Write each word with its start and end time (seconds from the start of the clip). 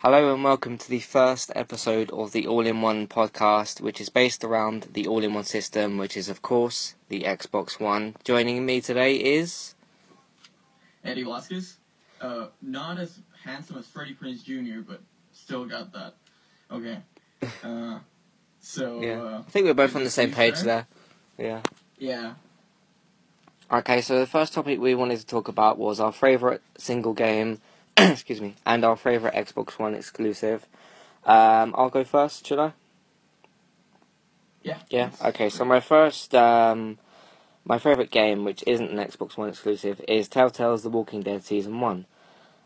Hello 0.00 0.32
and 0.32 0.44
welcome 0.44 0.78
to 0.78 0.88
the 0.88 1.00
first 1.00 1.50
episode 1.56 2.12
of 2.12 2.30
the 2.30 2.46
All 2.46 2.64
in 2.64 2.82
One 2.82 3.08
podcast, 3.08 3.80
which 3.80 4.00
is 4.00 4.08
based 4.08 4.44
around 4.44 4.86
the 4.92 5.08
All 5.08 5.24
in 5.24 5.34
One 5.34 5.42
system, 5.42 5.98
which 5.98 6.16
is, 6.16 6.28
of 6.28 6.40
course, 6.40 6.94
the 7.08 7.22
Xbox 7.22 7.80
One. 7.80 8.14
Joining 8.22 8.64
me 8.64 8.80
today 8.80 9.16
is. 9.16 9.74
Eddie 11.02 11.24
Velasquez. 11.24 11.78
Uh, 12.20 12.46
not 12.62 13.00
as 13.00 13.18
handsome 13.42 13.78
as 13.78 13.88
Freddie 13.88 14.14
Prinze 14.14 14.44
Jr., 14.44 14.82
but 14.86 15.00
still 15.32 15.64
got 15.64 15.92
that. 15.92 16.14
Okay. 16.70 16.98
Uh, 17.64 17.98
so. 18.60 19.00
Yeah. 19.00 19.20
Uh, 19.20 19.38
I 19.46 19.50
think 19.50 19.66
we're 19.66 19.74
both 19.74 19.96
on 19.96 20.04
the 20.04 20.10
same 20.10 20.30
page 20.32 20.56
sir? 20.56 20.64
there. 20.64 20.86
Yeah. 21.38 21.62
Yeah. 21.98 22.34
Okay, 23.70 24.00
so 24.00 24.18
the 24.18 24.26
first 24.26 24.52
topic 24.52 24.80
we 24.80 24.94
wanted 24.94 25.18
to 25.18 25.26
talk 25.26 25.48
about 25.48 25.76
was 25.76 26.00
our 26.00 26.12
favourite 26.12 26.60
single 26.78 27.12
game, 27.14 27.60
excuse 28.12 28.40
me, 28.40 28.54
and 28.64 28.84
our 28.84 28.96
favourite 28.96 29.34
Xbox 29.34 29.78
One 29.78 29.94
exclusive. 29.94 30.66
Um, 31.24 31.74
I'll 31.76 31.90
go 31.90 32.04
first, 32.04 32.46
should 32.46 32.58
I? 32.60 32.72
Yeah. 34.62 34.78
Yeah. 34.88 35.10
Okay. 35.24 35.48
So 35.48 35.64
my 35.64 35.80
first, 35.80 36.34
um, 36.34 36.98
my 37.64 37.78
favorite 37.78 38.10
game, 38.10 38.44
which 38.44 38.62
isn't 38.66 38.90
an 38.90 38.98
Xbox 38.98 39.36
One 39.36 39.48
exclusive, 39.48 40.00
is 40.06 40.28
Telltale's 40.28 40.84
The 40.84 40.90
Walking 40.90 41.22
Dead 41.22 41.44
season 41.44 41.80
one. 41.80 42.06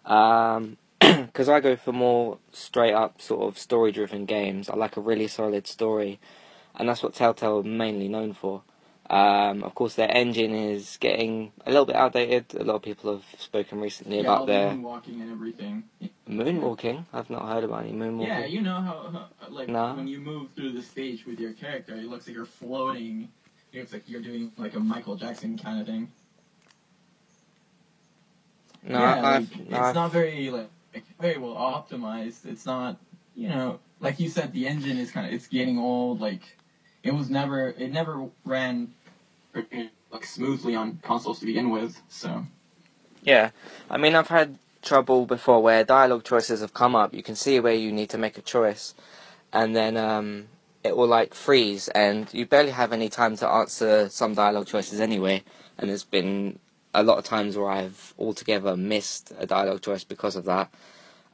Um, 0.05 0.77
because 1.00 1.48
I 1.48 1.60
go 1.60 1.77
for 1.77 1.92
more 1.92 2.38
straight 2.52 2.92
up 2.92 3.20
sort 3.22 3.42
of 3.42 3.58
story 3.58 3.91
driven 3.91 4.27
games. 4.27 4.69
I 4.69 4.77
like 4.77 4.98
a 4.98 5.00
really 5.00 5.28
solid 5.28 5.66
story, 5.66 6.20
and 6.74 6.88
that's 6.88 7.02
what 7.02 7.14
Telltale 7.14 7.60
are 7.60 7.62
mainly 7.62 8.08
known 8.08 8.34
for. 8.34 8.62
Um, 9.11 9.62
of 9.65 9.74
course, 9.74 9.95
their 9.97 10.11
engine 10.11 10.55
is 10.55 10.97
getting 10.98 11.52
a 11.66 11.70
little 11.70 11.84
bit 11.84 11.97
outdated. 11.97 12.55
A 12.55 12.65
lot 12.65 12.77
of 12.77 12.83
people 12.83 13.12
have 13.12 13.25
spoken 13.41 13.81
recently 13.81 14.17
yeah, 14.17 14.22
about 14.22 14.47
their 14.47 14.70
moonwalking 14.70 15.20
and 15.20 15.31
everything. 15.31 15.84
moonwalking. 16.28 17.05
I've 17.12 17.28
not 17.28 17.47
heard 17.47 17.64
about 17.64 17.84
any 17.84 17.92
moonwalking. 17.92 18.27
Yeah, 18.28 18.47
you 18.47 18.62
know 18.62 18.77
how, 18.81 19.11
how 19.12 19.48
like 19.50 19.69
No. 19.69 19.94
when 19.94 20.06
you 20.09 20.19
move 20.20 20.48
through 20.56 20.72
the 20.72 20.83
stage 20.83 21.27
with 21.27 21.41
your 21.41 21.53
character, 21.53 21.94
it 21.94 22.05
looks 22.05 22.27
like 22.27 22.36
you're 22.36 22.47
floating. 22.47 23.28
It 23.72 23.81
looks 23.81 23.92
like 23.92 24.09
you're 24.09 24.22
doing 24.22 24.53
like 24.56 24.75
a 24.77 24.81
Michael 24.81 25.16
Jackson 25.16 25.59
kind 25.59 25.81
of 25.81 25.87
thing. 25.87 26.11
no, 28.84 28.98
yeah, 28.98 29.14
I've, 29.27 29.50
like, 29.50 29.56
no, 29.59 29.64
it's 29.64 29.75
I've- 29.75 29.94
not 29.94 30.12
very 30.12 30.50
like 30.50 30.69
very 31.20 31.39
well 31.39 31.55
optimized. 31.55 32.47
It's 32.47 32.66
not, 32.66 32.97
you 33.34 33.48
know, 33.48 33.78
like 34.00 34.19
you 34.20 34.28
said, 34.28 34.53
the 34.53 34.66
engine 34.66 34.97
is 34.97 35.11
kind 35.11 35.27
of 35.27 35.33
it's 35.33 35.47
getting 35.48 35.78
old. 35.78 36.20
Like 36.20 36.42
it 37.03 37.14
was 37.14 37.31
never, 37.31 37.69
it 37.70 37.92
never 37.92 38.28
ran 38.45 38.92
like 40.12 40.25
smoothly 40.25 40.75
on 40.75 40.98
consoles 41.03 41.41
to 41.41 41.47
begin 41.47 41.70
with. 41.70 42.00
So 42.09 42.47
Yeah, 43.22 43.50
I 43.91 43.97
mean, 43.97 44.14
I've 44.14 44.28
had 44.28 44.59
trouble 44.83 45.27
before 45.27 45.62
where 45.62 45.84
dialogue 45.84 46.25
choices 46.25 46.61
have 46.61 46.75
come 46.75 46.94
up. 46.94 47.14
You 47.14 47.22
can 47.22 47.36
see 47.36 47.61
where 47.61 47.75
you 47.75 47.92
need 47.92 48.11
to 48.11 48.19
make 48.19 48.36
a 48.39 48.42
choice, 48.42 48.94
and 49.53 49.75
then 49.75 49.97
um, 49.97 50.48
it 50.84 50.97
will 50.97 51.06
like 51.06 51.34
freeze, 51.34 51.89
and 51.89 52.33
you 52.33 52.47
barely 52.47 52.70
have 52.72 52.92
any 52.92 53.09
time 53.09 53.37
to 53.39 53.48
answer 53.48 54.09
some 54.09 54.34
dialogue 54.34 54.66
choices 54.66 55.00
anyway. 55.00 55.42
And 55.78 55.89
there's 55.89 56.05
been 56.05 56.59
a 56.94 57.03
lot 57.03 57.19
of 57.19 57.25
times 57.25 57.56
where 57.56 57.70
I've 57.70 58.14
altogether 58.19 58.77
missed 58.77 59.33
a 59.39 59.47
dialogue 59.47 59.83
choice 59.83 60.05
because 60.05 60.37
of 60.37 60.44
that. 60.44 60.70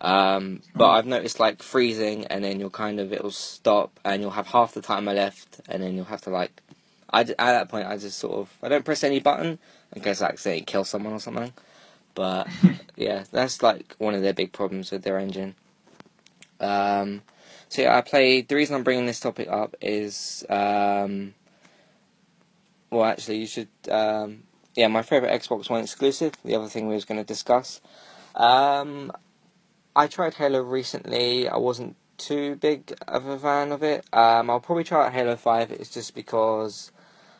Um, 0.00 0.62
but 0.74 0.86
Oh. 0.86 0.90
I've 0.90 1.06
noticed 1.06 1.40
like 1.40 1.62
freezing, 1.62 2.26
and 2.26 2.44
then 2.44 2.60
you'll 2.60 2.70
kind 2.70 3.00
of 3.00 3.12
it'll 3.12 3.30
stop, 3.30 3.98
and 4.04 4.22
you'll 4.22 4.30
have 4.32 4.46
half 4.48 4.74
the 4.74 4.82
timer 4.82 5.12
left, 5.12 5.60
and 5.68 5.82
then 5.82 5.94
you'll 5.96 6.04
have 6.06 6.22
to 6.22 6.30
like. 6.30 6.62
I 7.10 7.20
at 7.22 7.36
that 7.38 7.68
point 7.68 7.88
I 7.88 7.96
just 7.96 8.18
sort 8.18 8.34
of 8.38 8.52
I 8.62 8.68
don't 8.68 8.84
press 8.84 9.02
any 9.02 9.18
button 9.18 9.58
in 9.94 10.02
case 10.02 10.20
I 10.20 10.26
accidentally 10.28 10.64
kill 10.64 10.84
someone 10.84 11.14
or 11.14 11.20
something. 11.20 11.52
But 12.14 12.48
yeah, 12.96 13.24
that's 13.32 13.62
like 13.62 13.94
one 13.98 14.14
of 14.14 14.22
their 14.22 14.34
big 14.34 14.52
problems 14.52 14.90
with 14.90 15.02
their 15.02 15.18
engine. 15.18 15.54
Um, 16.60 17.22
so 17.68 17.82
yeah, 17.82 17.96
I 17.96 18.00
played. 18.02 18.48
The 18.48 18.56
reason 18.56 18.76
I'm 18.76 18.82
bringing 18.82 19.06
this 19.06 19.20
topic 19.20 19.48
up 19.48 19.76
is, 19.80 20.44
um, 20.48 21.34
well, 22.90 23.04
actually, 23.04 23.38
you 23.38 23.46
should. 23.46 23.68
Um, 23.90 24.42
yeah, 24.74 24.86
my 24.88 25.02
favorite 25.02 25.32
Xbox 25.42 25.68
One 25.68 25.82
exclusive. 25.82 26.34
The 26.44 26.54
other 26.54 26.68
thing 26.68 26.88
we 26.88 26.94
was 26.94 27.04
going 27.04 27.20
to 27.20 27.26
discuss. 27.26 27.80
Um, 28.34 29.12
I 29.98 30.06
tried 30.06 30.34
Halo 30.34 30.60
recently. 30.62 31.48
I 31.48 31.56
wasn't 31.56 31.96
too 32.18 32.54
big 32.54 32.94
of 33.08 33.26
a 33.26 33.36
fan 33.36 33.72
of 33.72 33.82
it. 33.82 34.04
Um, 34.12 34.48
I'll 34.48 34.60
probably 34.60 34.84
try 34.84 35.06
out 35.06 35.12
Halo 35.12 35.34
Five. 35.34 35.72
It's 35.72 35.90
just 35.90 36.14
because 36.14 36.92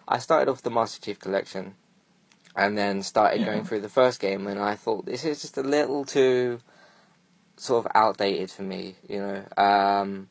I 0.09 0.19
started 0.19 0.51
off 0.51 0.63
the 0.63 0.71
Master 0.71 1.01
Chief 1.01 1.21
Collection 1.21 1.77
and 2.57 2.77
then 2.77 3.05
started 3.05 3.41
Yeah. 3.43 3.47
going 3.47 3.65
through 3.65 3.83
the 3.83 3.89
first 3.89 4.19
game, 4.19 4.49
and 4.49 4.59
I 4.59 4.75
thought 4.75 5.07
this 5.07 5.25
is 5.25 5.41
just 5.41 5.57
a 5.57 5.63
little 5.63 6.05
too 6.05 6.61
sort 7.57 7.87
of 7.87 7.93
outdated 7.95 8.51
for 8.51 8.63
me, 8.63 8.97
you 9.09 9.21
know. 9.21 9.45
Um, 9.57 10.29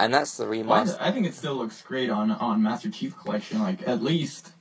and 0.00 0.14
that's 0.14 0.38
the 0.38 0.46
Well, 0.46 0.52
remaster. 0.54 0.96
I 1.00 1.10
think 1.12 1.26
it 1.26 1.34
still 1.34 1.56
looks 1.56 1.82
great 1.82 2.08
on 2.08 2.30
on 2.30 2.62
Master 2.62 2.90
Chief 2.90 3.14
Collection. 3.18 3.60
Like 3.60 3.86
at 3.86 4.02
least 4.02 4.52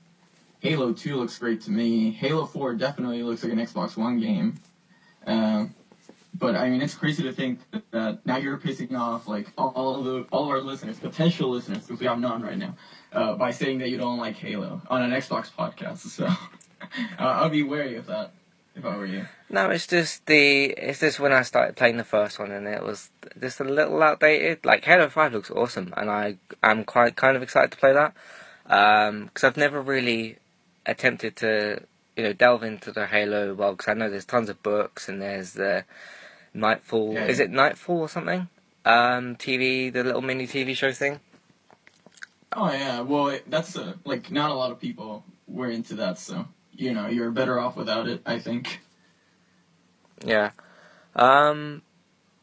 Halo 0.59 0.91
Two 0.91 1.15
looks 1.15 1.39
great 1.39 1.61
to 1.61 1.71
me. 1.71 2.11
Halo 2.11 2.45
Four 2.45 2.75
definitely 2.75 3.23
looks 3.23 3.43
like 3.45 3.53
an 3.53 3.59
Xbox 3.59 3.95
One 3.95 4.19
game. 4.19 4.55
Um, 5.25 5.73
but 6.41 6.55
I 6.55 6.69
mean, 6.69 6.81
it's 6.81 6.95
crazy 6.95 7.21
to 7.23 7.31
think 7.31 7.59
that 7.91 8.25
now 8.25 8.37
you're 8.37 8.57
pissing 8.57 8.97
off 8.97 9.27
like 9.27 9.47
all 9.57 10.01
the 10.01 10.25
all 10.31 10.45
of 10.45 10.49
our 10.49 10.59
listeners, 10.59 10.99
potential 10.99 11.51
listeners, 11.51 11.85
because 11.85 11.99
we 11.99 12.07
have 12.07 12.19
none 12.19 12.41
right 12.41 12.57
now, 12.57 12.75
uh, 13.13 13.35
by 13.35 13.51
saying 13.51 13.77
that 13.77 13.89
you 13.89 13.97
don't 13.97 14.17
like 14.17 14.35
Halo 14.35 14.81
on 14.89 15.03
an 15.03 15.11
Xbox 15.11 15.51
podcast. 15.51 15.99
So 15.99 16.25
uh, 16.25 16.35
I'd 17.19 17.51
be 17.51 17.61
wary 17.61 17.95
of 17.95 18.07
that 18.07 18.33
if 18.75 18.83
I 18.83 18.97
were 18.97 19.05
you. 19.05 19.27
No, 19.51 19.69
it's 19.69 19.85
just 19.85 20.25
the 20.25 20.65
it's 20.65 20.99
just 20.99 21.19
when 21.19 21.31
I 21.31 21.43
started 21.43 21.75
playing 21.75 21.97
the 21.97 22.03
first 22.03 22.39
one, 22.39 22.51
and 22.51 22.67
it 22.67 22.83
was 22.83 23.11
just 23.39 23.59
a 23.59 23.63
little 23.63 24.01
outdated. 24.01 24.65
Like 24.65 24.83
Halo 24.83 25.09
Five 25.09 25.33
looks 25.33 25.51
awesome, 25.51 25.93
and 25.95 26.09
I 26.09 26.37
I'm 26.63 26.83
quite 26.85 27.15
kind 27.15 27.37
of 27.37 27.43
excited 27.43 27.71
to 27.71 27.77
play 27.77 27.93
that 27.93 28.15
because 28.63 29.43
I've 29.43 29.57
never 29.57 29.79
really 29.79 30.37
attempted 30.87 31.35
to 31.35 31.83
you 32.17 32.23
know 32.23 32.33
delve 32.33 32.63
into 32.63 32.91
the 32.91 33.05
Halo 33.05 33.53
world 33.53 33.77
because 33.77 33.91
I 33.91 33.93
know 33.93 34.09
there's 34.09 34.25
tons 34.25 34.49
of 34.49 34.63
books 34.63 35.07
and 35.07 35.21
there's 35.21 35.53
the 35.53 35.85
Nightfall. 36.53 37.13
Yeah. 37.13 37.25
Is 37.25 37.39
it 37.39 37.51
Nightfall 37.51 37.99
or 37.99 38.09
something? 38.09 38.47
Um, 38.85 39.35
TV, 39.35 39.91
the 39.93 40.03
little 40.03 40.21
mini 40.21 40.47
TV 40.47 40.75
show 40.75 40.91
thing. 40.91 41.19
Oh 42.53 42.71
yeah, 42.71 43.01
well 43.01 43.29
it, 43.29 43.49
that's 43.49 43.77
uh, 43.77 43.93
like 44.05 44.31
not 44.31 44.51
a 44.51 44.53
lot 44.53 44.71
of 44.71 44.79
people 44.79 45.23
were 45.47 45.69
into 45.69 45.95
that, 45.95 46.17
so 46.19 46.45
you 46.73 46.93
know 46.93 47.07
you're 47.07 47.31
better 47.31 47.59
off 47.59 47.77
without 47.77 48.07
it. 48.07 48.21
I 48.25 48.39
think. 48.39 48.81
Yeah. 50.25 50.51
Um, 51.15 51.81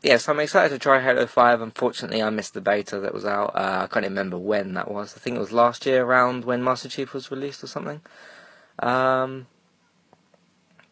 yeah, 0.03 0.17
so 0.17 0.33
I'm 0.33 0.41
excited 0.41 0.71
to 0.71 0.79
try 0.79 1.01
Halo 1.01 1.27
5. 1.27 1.61
Unfortunately, 1.61 2.23
I 2.23 2.31
missed 2.31 2.55
the 2.55 2.61
beta 2.61 3.01
that 3.01 3.15
was 3.15 3.25
out. 3.25 3.55
Uh, 3.55 3.81
I 3.83 3.87
can't 3.87 4.05
remember 4.05 4.39
when 4.39 4.75
that 4.75 4.91
was. 4.91 5.15
I 5.17 5.21
think 5.21 5.37
it 5.37 5.41
was 5.41 5.53
last 5.53 5.87
year 5.87 6.05
around 6.05 6.45
when 6.45 6.63
Master 6.63 6.89
Chief 6.89 7.13
was 7.15 7.31
released 7.31 7.63
or 7.65 7.67
something. 7.67 8.01
Um, 8.79 9.47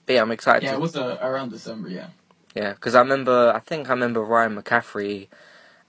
but 0.06 0.14
yeah, 0.14 0.22
I'm 0.22 0.32
excited 0.32 0.64
Yeah, 0.64 0.70
to. 0.72 0.76
it 0.76 0.80
was 0.80 0.96
uh, 0.96 1.18
around 1.22 1.50
December. 1.50 1.88
Yeah. 1.88 2.08
Yeah, 2.56 2.72
because 2.72 2.94
I 2.94 3.00
remember, 3.00 3.52
I 3.54 3.60
think 3.60 3.90
I 3.90 3.92
remember 3.92 4.22
Ryan 4.22 4.56
McCaffrey 4.56 5.28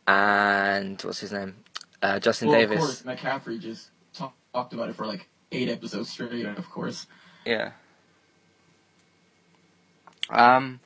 and, 0.05 1.01
what's 1.01 1.21
his 1.21 1.31
name? 1.31 1.55
Uh, 2.01 2.19
Justin 2.19 2.49
well, 2.49 2.59
Davis. 2.59 2.75
of 2.75 2.81
course, 2.81 3.01
McCaffrey 3.03 3.57
just 3.57 3.89
talk, 4.13 4.33
talked 4.53 4.73
about 4.73 4.89
it 4.89 4.95
for 4.95 5.05
like 5.05 5.29
eight 5.53 5.69
episodes 5.69 6.09
straight. 6.09 6.45
Of 6.45 6.69
course. 6.69 7.07
Yeah. 7.45 7.71
Um, 10.29 10.81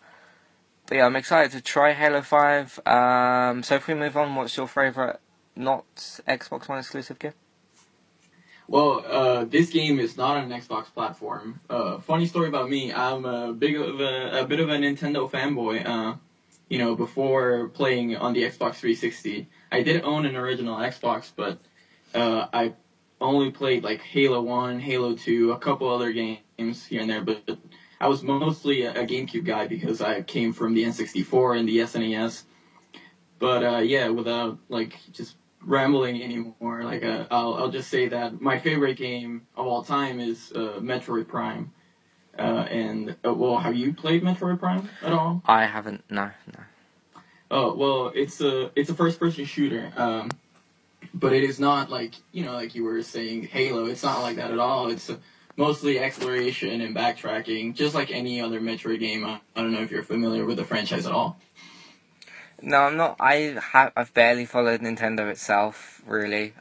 but 0.85 0.97
yeah, 0.97 1.05
I'm 1.07 1.15
excited 1.15 1.51
to 1.53 1.61
try 1.61 1.93
Halo 1.93 2.21
5. 2.21 2.79
Um, 2.85 3.63
so 3.63 3.73
if 3.73 3.87
we 3.87 3.95
move 3.95 4.15
on, 4.15 4.35
what's 4.35 4.55
your 4.55 4.67
favourite 4.67 5.17
not 5.55 5.85
Xbox 5.95 6.69
One 6.69 6.77
exclusive 6.77 7.17
game? 7.17 7.33
Well, 8.71 9.03
uh, 9.05 9.43
this 9.43 9.69
game 9.69 9.99
is 9.99 10.15
not 10.15 10.37
on 10.37 10.49
an 10.49 10.61
Xbox 10.61 10.85
platform. 10.85 11.59
Uh, 11.69 11.99
funny 11.99 12.25
story 12.25 12.47
about 12.47 12.69
me: 12.69 12.93
I'm 12.93 13.25
a 13.25 13.51
big 13.51 13.75
of 13.75 13.99
a, 13.99 14.43
a 14.43 14.45
bit 14.45 14.61
of 14.61 14.69
a 14.69 14.77
Nintendo 14.77 15.29
fanboy. 15.29 15.85
Uh, 15.85 16.15
you 16.69 16.77
know, 16.77 16.95
before 16.95 17.67
playing 17.67 18.15
on 18.15 18.31
the 18.31 18.43
Xbox 18.43 18.75
360, 18.75 19.49
I 19.73 19.81
did 19.81 20.05
own 20.05 20.25
an 20.25 20.37
original 20.37 20.77
Xbox, 20.77 21.33
but 21.35 21.59
uh, 22.15 22.47
I 22.53 22.75
only 23.19 23.51
played 23.51 23.83
like 23.83 23.99
Halo 23.99 24.39
One, 24.39 24.79
Halo 24.79 25.15
Two, 25.15 25.51
a 25.51 25.57
couple 25.57 25.89
other 25.89 26.13
games 26.13 26.85
here 26.85 27.01
and 27.01 27.09
there. 27.09 27.25
But 27.25 27.57
I 27.99 28.07
was 28.07 28.23
mostly 28.23 28.83
a, 28.83 29.05
GameCube 29.05 29.43
guy 29.43 29.67
because 29.67 29.99
I 29.99 30.21
came 30.21 30.53
from 30.53 30.75
the 30.75 30.85
N64 30.85 31.59
and 31.59 31.67
the 31.67 31.79
SNES. 31.79 32.43
But 33.37 33.63
uh, 33.63 33.79
yeah, 33.79 34.07
without 34.07 34.59
like 34.69 34.97
just 35.11 35.35
rambling 35.65 36.21
anymore. 36.21 36.83
Like, 36.83 37.03
uh, 37.03 37.25
I'll 37.31 37.55
I'll 37.55 37.71
just 37.71 37.89
say 37.89 38.09
that 38.09 38.41
my 38.41 38.59
favorite 38.59 38.97
game 38.97 39.47
of 39.55 39.67
all 39.67 39.83
time 39.83 40.19
is 40.19 40.51
uh, 40.55 40.79
Metroid 40.79 41.27
Prime. 41.27 41.71
Uh, 42.37 42.65
and 42.69 43.15
uh, 43.25 43.33
well, 43.33 43.57
have 43.57 43.75
you 43.75 43.93
played 43.93 44.23
Metroid 44.23 44.59
Prime 44.59 44.89
at 45.01 45.11
all? 45.11 45.43
I 45.45 45.65
haven't, 45.65 46.03
no, 46.09 46.31
no. 46.47 46.63
Oh 47.51 47.75
well, 47.75 48.11
it's 48.15 48.39
a 48.41 48.71
it's 48.75 48.89
a 48.89 48.95
first 48.95 49.19
person 49.19 49.43
shooter. 49.45 49.91
Um, 49.97 50.31
but 51.13 51.33
it 51.33 51.43
is 51.43 51.59
not 51.59 51.89
like 51.89 52.15
you 52.31 52.45
know, 52.45 52.53
like 52.53 52.73
you 52.73 52.85
were 52.85 53.01
saying, 53.03 53.43
Halo. 53.43 53.85
It's 53.85 54.03
not 54.03 54.21
like 54.21 54.37
that 54.37 54.51
at 54.51 54.59
all. 54.59 54.89
It's 54.89 55.09
uh 55.09 55.17
mostly 55.57 55.99
exploration 55.99 56.79
and 56.81 56.95
backtracking, 56.95 57.75
just 57.75 57.93
like 57.93 58.09
any 58.09 58.39
other 58.39 58.61
Metroid 58.61 58.99
game. 58.99 59.25
I, 59.25 59.41
I 59.55 59.61
don't 59.61 59.73
know 59.73 59.81
if 59.81 59.91
you're 59.91 60.03
familiar 60.03 60.45
with 60.45 60.57
the 60.57 60.63
franchise 60.63 61.05
at 61.05 61.11
all. 61.11 61.37
No, 62.61 62.77
I'm 62.77 62.97
not. 62.97 63.15
I 63.19 63.57
have. 63.71 63.91
I've 63.95 64.13
barely 64.13 64.45
followed 64.45 64.81
Nintendo 64.81 65.29
itself, 65.31 66.01
really, 66.05 66.53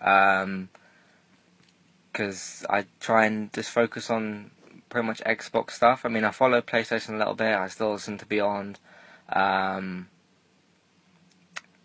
because 2.12 2.64
I 2.70 2.86
try 3.00 3.26
and 3.26 3.52
just 3.52 3.70
focus 3.70 4.08
on 4.10 4.50
pretty 4.88 5.06
much 5.06 5.20
Xbox 5.24 5.72
stuff. 5.72 6.04
I 6.04 6.08
mean, 6.08 6.24
I 6.24 6.30
follow 6.30 6.60
PlayStation 6.62 7.14
a 7.14 7.18
little 7.18 7.34
bit. 7.34 7.54
I 7.54 7.68
still 7.68 7.92
listen 7.92 8.16
to 8.18 8.26
Beyond. 8.26 8.78
Um, 9.28 10.08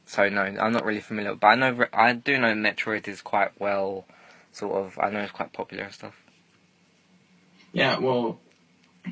so 0.06 0.30
no, 0.30 0.42
I'm 0.44 0.72
not 0.72 0.86
really 0.86 1.02
familiar. 1.02 1.36
But 1.36 1.48
I 1.48 1.56
know 1.56 1.86
I 1.92 2.14
do 2.14 2.38
know 2.38 2.54
Metroid 2.54 3.08
is 3.08 3.22
quite 3.22 3.52
well, 3.60 4.06
sort 4.52 4.86
of. 4.86 4.98
I 5.00 5.10
know 5.10 5.20
it's 5.20 5.32
quite 5.32 5.52
popular 5.52 5.84
and 5.84 5.94
stuff. 5.94 6.16
Yeah, 7.74 8.00
well, 8.00 8.40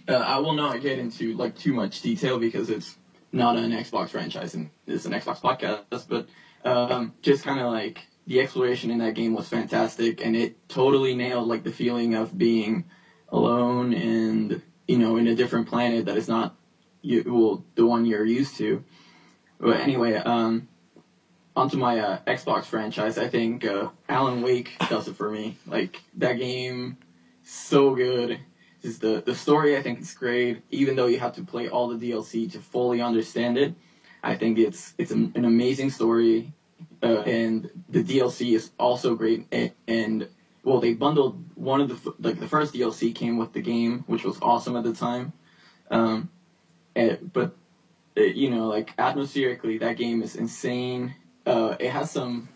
uh, 0.07 0.13
I 0.13 0.37
will 0.39 0.53
not 0.53 0.81
get 0.81 0.97
into 0.97 1.33
like 1.35 1.57
too 1.57 1.73
much 1.73 2.01
detail 2.01 2.39
because 2.39 2.69
it's 2.69 2.97
not 3.33 3.57
an 3.57 3.71
Xbox 3.71 4.09
franchise 4.09 4.53
and 4.53 4.69
it's 4.87 5.05
an 5.05 5.11
Xbox 5.11 5.41
podcast. 5.41 6.07
But 6.07 6.27
um, 6.63 7.13
just 7.21 7.43
kind 7.43 7.59
of 7.59 7.71
like 7.71 8.05
the 8.27 8.39
exploration 8.39 8.91
in 8.91 8.99
that 8.99 9.15
game 9.15 9.33
was 9.33 9.49
fantastic, 9.49 10.23
and 10.23 10.35
it 10.35 10.69
totally 10.69 11.15
nailed 11.15 11.47
like 11.47 11.63
the 11.63 11.71
feeling 11.71 12.13
of 12.13 12.37
being 12.37 12.85
alone 13.29 13.93
and 13.93 14.61
you 14.87 14.97
know 14.97 15.17
in 15.17 15.27
a 15.27 15.35
different 15.35 15.67
planet 15.67 16.05
that 16.05 16.15
is 16.15 16.27
not 16.27 16.55
you 17.01 17.23
well 17.25 17.65
the 17.75 17.85
one 17.85 18.05
you're 18.05 18.25
used 18.25 18.55
to. 18.57 18.83
But 19.59 19.79
anyway, 19.79 20.15
um, 20.15 20.67
onto 21.55 21.77
my 21.77 21.99
uh, 21.99 22.19
Xbox 22.27 22.65
franchise. 22.65 23.17
I 23.17 23.27
think 23.27 23.65
uh, 23.65 23.89
Alan 24.09 24.41
Wake 24.41 24.73
does 24.89 25.07
it 25.07 25.15
for 25.15 25.29
me. 25.29 25.57
Like 25.65 26.01
that 26.17 26.33
game, 26.33 26.97
so 27.43 27.95
good. 27.95 28.39
Just 28.83 28.99
the 28.99 29.23
the 29.25 29.33
story. 29.33 29.77
I 29.77 29.81
think 29.81 29.99
it's 29.99 30.13
great. 30.13 30.61
Even 30.69 30.95
though 30.97 31.05
you 31.05 31.17
have 31.19 31.33
to 31.35 31.43
play 31.43 31.69
all 31.69 31.87
the 31.87 32.11
DLC 32.11 32.51
to 32.51 32.59
fully 32.59 33.01
understand 33.01 33.57
it, 33.57 33.73
I 34.21 34.35
think 34.35 34.59
it's 34.59 34.93
it's 34.97 35.11
an, 35.11 35.31
an 35.35 35.45
amazing 35.45 35.89
story. 35.89 36.53
Uh, 37.01 37.21
and 37.21 37.69
the 37.89 38.03
DLC 38.03 38.55
is 38.55 38.71
also 38.77 39.15
great. 39.15 39.47
And, 39.51 39.71
and 39.87 40.27
well, 40.63 40.79
they 40.79 40.93
bundled 40.93 41.43
one 41.55 41.79
of 41.79 41.89
the 41.89 42.13
like 42.19 42.39
the 42.39 42.47
first 42.47 42.73
DLC 42.73 43.15
came 43.15 43.37
with 43.37 43.53
the 43.53 43.61
game, 43.61 44.03
which 44.07 44.25
was 44.25 44.37
awesome 44.41 44.75
at 44.75 44.83
the 44.83 44.93
time. 44.93 45.31
Um, 45.89 46.29
and, 46.95 47.31
but 47.31 47.55
it, 48.17 48.35
you 48.35 48.49
know, 48.49 48.67
like 48.67 48.95
atmospherically, 48.97 49.79
that 49.79 49.95
game 49.95 50.21
is 50.21 50.35
insane. 50.35 51.15
Uh, 51.45 51.77
it 51.79 51.89
has 51.89 52.11
some 52.11 52.49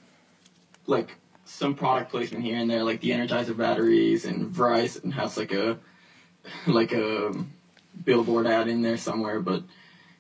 like 0.87 1.15
some 1.45 1.73
product 1.73 2.11
placement 2.11 2.43
here 2.43 2.57
and 2.57 2.69
there, 2.69 2.83
like 2.83 2.99
the 2.99 3.11
Energizer 3.11 3.55
batteries, 3.55 4.25
and 4.25 4.53
Verizon 4.53 5.13
has 5.13 5.37
like 5.37 5.53
a 5.53 5.79
like 6.67 6.91
a 6.93 7.33
billboard 8.05 8.47
ad 8.47 8.67
in 8.67 8.81
there 8.81 8.97
somewhere. 8.97 9.39
But 9.39 9.63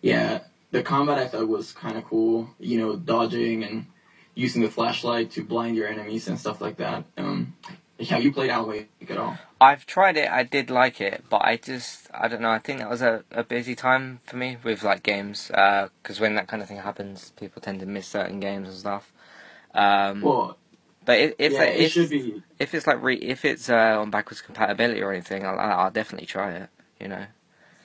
yeah, 0.01 0.39
the 0.71 0.83
combat 0.83 1.17
I 1.17 1.27
thought 1.27 1.47
was 1.47 1.71
kind 1.71 1.97
of 1.97 2.05
cool. 2.05 2.49
You 2.59 2.79
know, 2.79 2.95
dodging 2.95 3.63
and 3.63 3.87
using 4.35 4.61
the 4.61 4.69
flashlight 4.69 5.31
to 5.31 5.43
blind 5.43 5.75
your 5.75 5.87
enemies 5.87 6.27
and 6.27 6.39
stuff 6.39 6.61
like 6.61 6.77
that. 6.77 7.05
Um, 7.17 7.55
have 8.09 8.23
you 8.23 8.31
played 8.31 8.51
Alan 8.51 8.69
Wake 8.69 8.89
at 9.09 9.17
all? 9.17 9.37
I've 9.59 9.87
tried 9.87 10.17
it. 10.17 10.29
I 10.29 10.43
did 10.43 10.69
like 10.69 11.01
it, 11.01 11.23
but 11.29 11.41
I 11.43 11.57
just 11.57 12.07
I 12.13 12.27
don't 12.27 12.41
know. 12.41 12.51
I 12.51 12.59
think 12.59 12.79
that 12.79 12.89
was 12.89 13.01
a, 13.01 13.23
a 13.31 13.43
busy 13.43 13.75
time 13.75 14.19
for 14.25 14.35
me 14.37 14.57
with 14.63 14.83
like 14.83 15.01
games 15.01 15.47
because 15.47 16.19
uh, 16.19 16.21
when 16.21 16.35
that 16.35 16.47
kind 16.47 16.61
of 16.61 16.67
thing 16.67 16.77
happens, 16.77 17.31
people 17.39 17.61
tend 17.61 17.79
to 17.79 17.87
miss 17.87 18.07
certain 18.07 18.39
games 18.39 18.67
and 18.69 18.77
stuff. 18.77 19.11
Um, 19.73 20.21
well, 20.21 20.57
but 21.07 21.19
if 21.19 21.33
if, 21.39 21.53
yeah, 21.53 21.63
if, 21.63 21.79
it 21.79 21.89
should 21.89 22.09
be. 22.09 22.43
if 22.59 22.75
it's 22.75 22.85
like 22.85 23.01
re, 23.01 23.15
if 23.15 23.45
it's 23.45 23.69
uh, 23.69 23.97
on 24.01 24.11
backwards 24.11 24.41
compatibility 24.41 25.01
or 25.01 25.13
anything, 25.13 25.45
I'll, 25.45 25.57
I'll 25.57 25.89
definitely 25.89 26.27
try 26.27 26.51
it. 26.51 26.69
You 26.99 27.07
know. 27.07 27.25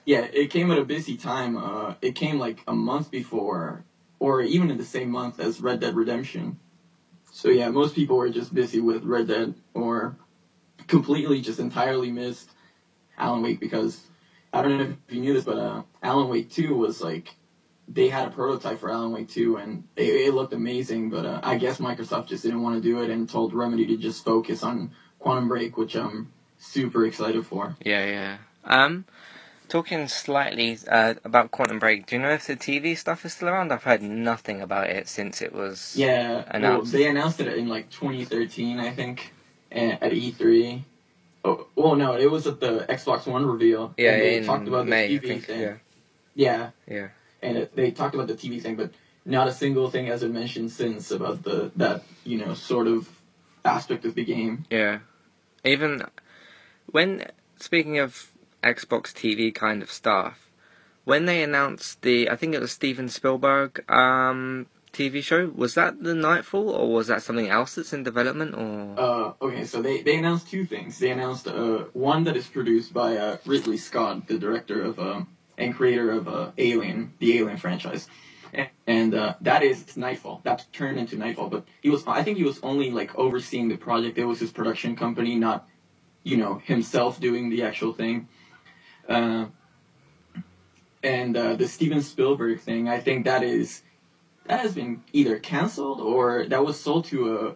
Yeah, 0.04 0.26
it 0.32 0.50
came 0.50 0.72
at 0.72 0.78
a 0.78 0.84
busy 0.84 1.16
time. 1.16 1.56
Uh, 1.56 1.94
it 2.02 2.16
came 2.16 2.40
like 2.40 2.64
a 2.66 2.74
month 2.74 3.12
before, 3.12 3.84
or 4.18 4.42
even 4.42 4.72
in 4.72 4.76
the 4.76 4.84
same 4.84 5.08
month 5.08 5.38
as 5.38 5.60
Red 5.60 5.78
Dead 5.78 5.94
Redemption. 5.94 6.58
So 7.30 7.48
yeah, 7.48 7.68
most 7.70 7.94
people 7.94 8.16
were 8.16 8.28
just 8.28 8.52
busy 8.52 8.80
with 8.80 9.04
Red 9.04 9.28
Dead 9.28 9.54
or 9.72 10.16
completely 10.88 11.40
just 11.40 11.60
entirely 11.60 12.10
missed 12.10 12.50
Alan 13.16 13.40
Wake 13.40 13.60
because 13.60 14.00
I 14.52 14.62
don't 14.62 14.78
know 14.78 14.96
if 15.06 15.14
you 15.14 15.20
knew 15.20 15.32
this, 15.32 15.44
but 15.44 15.58
uh, 15.58 15.82
Alan 16.02 16.28
Wake 16.28 16.50
2 16.50 16.74
was 16.74 17.00
like 17.00 17.36
they 17.88 18.08
had 18.08 18.28
a 18.28 18.30
prototype 18.30 18.78
for 18.80 18.90
Alan 18.90 19.12
Wake 19.12 19.28
2 19.28 19.56
and 19.56 19.84
it, 19.96 20.02
it 20.04 20.34
looked 20.34 20.52
amazing, 20.52 21.10
but 21.10 21.26
uh, 21.26 21.40
I 21.42 21.58
guess 21.58 21.78
Microsoft 21.78 22.28
just 22.28 22.42
didn't 22.44 22.62
want 22.62 22.76
to 22.76 22.82
do 22.82 23.02
it 23.02 23.10
and 23.10 23.28
told 23.28 23.52
Remedy 23.54 23.86
to 23.88 23.96
just 23.96 24.24
focus 24.24 24.62
on 24.62 24.92
Quantum 25.18 25.48
Break, 25.48 25.76
which 25.76 25.94
I'm 25.96 26.32
super 26.58 27.04
excited 27.06 27.44
for. 27.46 27.76
Yeah, 27.84 28.04
yeah. 28.06 28.36
Um, 28.64 29.04
talking 29.68 30.06
slightly 30.08 30.78
uh, 30.88 31.14
about 31.24 31.50
Quantum 31.50 31.78
Break, 31.78 32.06
do 32.06 32.16
you 32.16 32.22
know 32.22 32.30
if 32.30 32.46
the 32.46 32.56
TV 32.56 32.96
stuff 32.96 33.24
is 33.24 33.34
still 33.34 33.48
around? 33.48 33.72
I've 33.72 33.82
heard 33.84 34.02
nothing 34.02 34.60
about 34.60 34.88
it 34.88 35.08
since 35.08 35.42
it 35.42 35.52
was 35.52 35.94
Yeah, 35.96 36.44
announced. 36.48 36.92
well, 36.92 37.02
they 37.02 37.08
announced 37.08 37.40
it 37.40 37.48
in 37.58 37.68
like 37.68 37.90
2013, 37.90 38.78
I 38.78 38.90
think, 38.92 39.32
at 39.72 40.00
E3. 40.00 40.82
Oh, 41.44 41.66
well, 41.74 41.96
no, 41.96 42.14
it 42.16 42.30
was 42.30 42.46
at 42.46 42.60
the 42.60 42.86
Xbox 42.88 43.26
One 43.26 43.44
reveal. 43.44 43.92
yeah, 43.96 44.12
and 44.12 44.22
they 44.22 44.36
in 44.38 44.44
talked 44.44 44.68
about 44.68 44.84
the 44.84 44.90
May, 44.90 45.06
I 45.06 45.18
TV 45.18 45.26
think. 45.26 45.46
thing. 45.46 45.60
Yeah, 45.60 45.74
yeah, 46.34 46.70
yeah. 46.86 47.08
And 47.42 47.56
it, 47.58 47.76
they 47.76 47.90
talked 47.90 48.14
about 48.14 48.28
the 48.28 48.34
TV 48.34 48.62
thing, 48.62 48.76
but 48.76 48.92
not 49.24 49.48
a 49.48 49.52
single 49.52 49.90
thing 49.90 50.06
has 50.06 50.20
been 50.20 50.32
mentioned 50.32 50.70
since 50.70 51.10
about 51.10 51.42
the 51.42 51.70
that 51.76 52.02
you 52.24 52.38
know 52.38 52.54
sort 52.54 52.86
of 52.86 53.08
aspect 53.64 54.04
of 54.04 54.14
the 54.14 54.24
game. 54.24 54.64
Yeah. 54.70 55.00
Even 55.64 56.04
when 56.86 57.26
speaking 57.58 57.98
of 57.98 58.30
Xbox 58.62 59.12
TV 59.12 59.54
kind 59.54 59.82
of 59.82 59.90
stuff, 59.90 60.50
when 61.04 61.26
they 61.26 61.42
announced 61.42 62.02
the 62.02 62.30
I 62.30 62.36
think 62.36 62.54
it 62.54 62.60
was 62.60 62.72
Steven 62.72 63.08
Spielberg 63.08 63.84
um 63.90 64.66
TV 64.92 65.22
show, 65.22 65.50
was 65.54 65.74
that 65.74 66.02
the 66.02 66.14
Nightfall 66.14 66.68
or 66.68 66.92
was 66.92 67.06
that 67.06 67.22
something 67.22 67.48
else 67.48 67.76
that's 67.76 67.92
in 67.94 68.02
development 68.02 68.54
or 68.54 68.94
Uh, 68.98 69.32
okay, 69.40 69.64
so 69.64 69.80
they, 69.80 70.02
they 70.02 70.18
announced 70.18 70.50
two 70.50 70.66
things. 70.66 70.98
They 70.98 71.10
announced 71.10 71.48
uh, 71.48 71.84
one 71.94 72.24
that 72.24 72.36
is 72.36 72.46
produced 72.46 72.92
by 72.92 73.16
uh, 73.16 73.38
Ridley 73.46 73.78
Scott, 73.78 74.26
the 74.28 74.38
director 74.38 74.82
of 74.82 74.98
uh, 74.98 75.22
and 75.58 75.74
creator 75.74 76.10
of 76.10 76.28
uh, 76.28 76.50
Alien, 76.58 77.12
the 77.18 77.38
Alien 77.38 77.56
franchise, 77.56 78.08
and, 78.86 79.14
uh, 79.14 79.34
that 79.40 79.62
is 79.62 79.96
Nightfall. 79.96 80.40
That's 80.44 80.64
turned 80.66 80.98
into 80.98 81.16
Nightfall. 81.16 81.48
But 81.48 81.64
he 81.80 81.88
was, 81.88 82.04
I 82.06 82.22
think, 82.22 82.36
he 82.36 82.44
was 82.44 82.60
only 82.62 82.90
like 82.90 83.14
overseeing 83.16 83.68
the 83.68 83.76
project. 83.76 84.18
It 84.18 84.24
was 84.24 84.40
his 84.40 84.52
production 84.52 84.94
company, 84.96 85.36
not, 85.36 85.66
you 86.22 86.36
know, 86.36 86.60
himself 86.64 87.18
doing 87.18 87.48
the 87.48 87.62
actual 87.62 87.92
thing. 87.92 88.28
Uh, 89.08 89.46
and 91.02 91.36
uh, 91.36 91.56
the 91.56 91.66
Steven 91.66 92.02
Spielberg 92.02 92.60
thing, 92.60 92.88
I 92.88 93.00
think 93.00 93.24
that 93.24 93.42
is 93.42 93.82
that 94.46 94.60
has 94.60 94.74
been 94.74 95.02
either 95.12 95.38
canceled 95.38 96.00
or 96.00 96.46
that 96.46 96.64
was 96.64 96.78
sold 96.78 97.06
to 97.06 97.36
a 97.36 97.54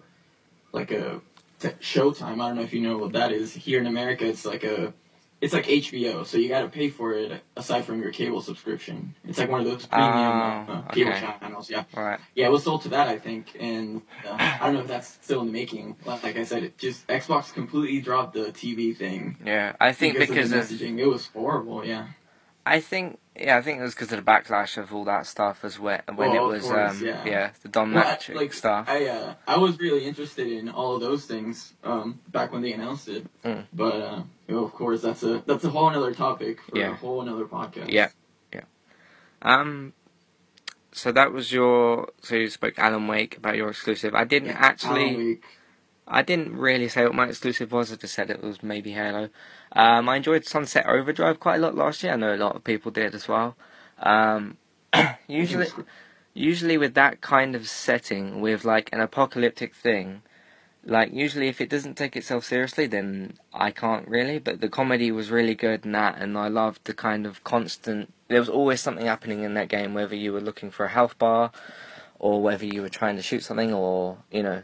like 0.73 0.91
a 0.91 1.21
Showtime. 1.61 2.41
I 2.41 2.49
don't 2.49 2.57
know 2.57 2.63
if 2.63 2.75
you 2.75 2.81
know 2.81 2.99
what 2.99 3.13
that 3.13 3.33
is. 3.33 3.55
Here 3.55 3.81
in 3.81 3.87
America, 3.87 4.27
it's 4.27 4.45
like 4.45 4.65
a 4.65 4.93
it's 5.41 5.53
like 5.53 5.67
HBO, 5.67 6.25
so 6.25 6.39
you 6.39 6.49
got 6.49 6.63
to 6.63 6.69
pay 6.69 6.89
for 6.89 7.13
it 7.13 7.43
aside 7.57 7.85
from 7.85 8.01
your 8.01 8.11
cable 8.11 8.41
subscription. 8.41 9.15
It's 9.25 9.39
like 9.39 9.51
one 9.51 9.61
of 9.61 9.67
those 9.67 9.87
premium 9.87 10.15
Oh, 10.15 10.73
uh, 10.73 10.83
cable 10.93 11.11
okay. 11.13 11.21
channels. 11.41 11.69
Yeah, 11.69 11.85
right? 11.95 12.19
yeah, 12.35 12.47
it 12.47 12.51
was 12.53 12.65
sold 12.65 12.83
to 12.83 12.89
that, 12.91 13.09
I 13.09 13.19
think, 13.19 13.55
and 13.61 14.03
uh, 14.27 14.37
I 14.39 14.59
don't 14.67 14.75
know 14.75 14.81
if 14.81 14.89
that's 14.89 15.09
still 15.09 15.41
in 15.41 15.49
the 15.49 15.53
making. 15.53 15.97
Like 16.05 16.23
like 16.23 16.37
I 16.37 16.45
said, 16.45 16.63
it 16.63 16.79
just 16.79 17.07
Xbox 17.07 17.53
completely 17.53 18.01
dropped 18.01 18.35
the 18.35 18.47
TV 18.53 18.97
thing 18.97 19.37
Yeah, 19.45 19.77
I 19.81 19.93
think 19.93 20.19
because 20.19 20.53
of 20.53 20.59
of, 20.59 20.65
messaging. 20.67 20.99
It 20.99 21.07
was 21.07 21.27
horrible. 21.27 21.85
Yeah. 21.85 22.09
I 22.65 22.81
think 22.81 23.19
yeah, 23.39 23.57
I 23.57 23.63
think 23.63 23.79
it 23.81 23.83
was 23.83 23.95
because 23.95 24.13
of 24.13 24.25
the 24.25 24.31
backlash 24.31 24.77
of 24.79 24.95
all 24.95 25.05
that 25.05 25.27
stuff 25.27 25.65
as 25.65 25.79
when 25.79 26.01
when 26.15 26.33
it 26.33 26.41
was 26.43 26.63
course, 26.65 27.01
um 27.01 27.05
yeah. 27.05 27.51
the 27.63 27.69
Don 27.69 27.93
Well, 27.93 28.05
Mattrick 28.05 28.35
like, 28.37 28.53
stuff. 28.53 28.87
I 28.89 29.07
uh, 29.07 29.35
I 29.47 29.59
was 29.59 29.79
really 29.79 30.05
interested 30.07 30.47
in 30.47 30.69
all 30.69 30.95
of 30.97 31.01
those 31.01 31.27
things 31.27 31.75
um, 31.85 32.21
back 32.29 32.53
when 32.53 32.63
they 32.63 32.73
announced 32.73 33.09
it, 33.09 33.27
Mm. 33.45 33.65
but 33.73 33.95
uh, 33.95 34.23
you 34.49 34.55
know, 34.55 34.65
of 34.65 34.73
course 34.73 35.03
that's 35.03 35.23
a 35.23 35.43
that's 35.47 35.65
a 35.65 35.71
whole 35.71 35.89
another 35.89 36.15
topic 36.15 36.61
for 36.69 36.79
Yeah. 36.79 36.93
a 36.93 36.95
whole 36.95 37.21
another 37.23 37.45
podcast. 37.45 37.91
Yeah. 37.91 38.09
Um, 39.43 39.93
so 40.93 41.13
that 41.13 41.31
was 41.31 41.53
your. 41.53 42.09
So 42.23 42.37
you 42.37 42.49
spoke 42.49 42.79
Alan 42.79 43.07
Wake 43.07 43.37
about 43.37 43.57
your 43.57 43.69
exclusive. 43.69 44.15
I 44.15 44.25
didn't 44.25 44.49
Yeah, 44.49 44.57
actually. 44.59 45.41
I 46.09 46.23
didn't 46.23 46.57
really 46.57 46.89
say 46.89 47.05
what 47.05 47.15
my 47.15 47.27
exclusive 47.27 47.73
was. 47.73 47.93
I 47.93 47.97
just 47.97 48.15
said 48.15 48.31
it 48.31 48.43
was 48.43 48.63
maybe 48.63 48.93
Halo. 48.93 49.29
Um, 49.73 50.09
I 50.09 50.17
enjoyed 50.17 50.45
Sunset 50.45 50.87
Overdrive 50.87 51.41
quite 51.41 51.57
a 51.57 51.59
lot 51.59 51.75
last 51.75 52.03
year. 52.03 52.13
I 52.13 52.17
know 52.17 52.35
a 52.35 52.37
lot 52.37 52.55
of 52.55 52.65
people 52.65 52.93
did 52.93 53.15
as 53.15 53.27
well. 53.27 53.57
Um, 53.99 54.57
usually, 55.27 55.67
usually 56.33 56.79
with 56.79 56.95
that 56.95 57.21
kind 57.21 57.57
of 57.57 57.69
setting, 57.69 58.41
with 58.41 58.65
like 58.65 58.89
an 58.93 59.01
apocalyptic 59.01 59.75
thing, 59.75 60.23
like 60.85 61.13
usually 61.13 61.49
if 61.49 61.61
it 61.61 61.69
doesn't 61.69 61.97
take 61.97 62.17
itself 62.17 62.45
seriously, 62.45 62.87
then 62.87 63.35
I 63.53 63.73
can't 63.73 64.07
really. 64.07 64.39
But 64.39 64.61
the 64.61 64.69
comedy 64.69 65.11
was 65.11 65.31
really 65.31 65.57
good 65.57 65.85
in 65.85 65.93
that, 65.93 66.19
and 66.19 66.39
I 66.39 66.47
loved 66.49 66.85
the 66.85 66.95
kind 66.95 67.27
of 67.27 67.43
constant. 67.43 68.13
There 68.29 68.39
was 68.39 68.49
always 68.49 68.81
something 68.81 69.07
happening 69.07 69.43
in 69.43 69.55
that 69.55 69.69
game, 69.69 69.95
whether 69.95 70.15
you 70.15 70.33
were 70.33 70.41
looking 70.41 70.71
for 70.71 70.87
a 70.87 70.91
health 70.91 71.19
bar, 71.19 71.51
or 72.21 72.41
whether 72.41 72.65
you 72.65 72.83
were 72.83 72.89
trying 72.89 73.17
to 73.17 73.23
shoot 73.23 73.43
something, 73.43 73.75
or 73.75 74.19
you 74.31 74.45
know, 74.45 74.63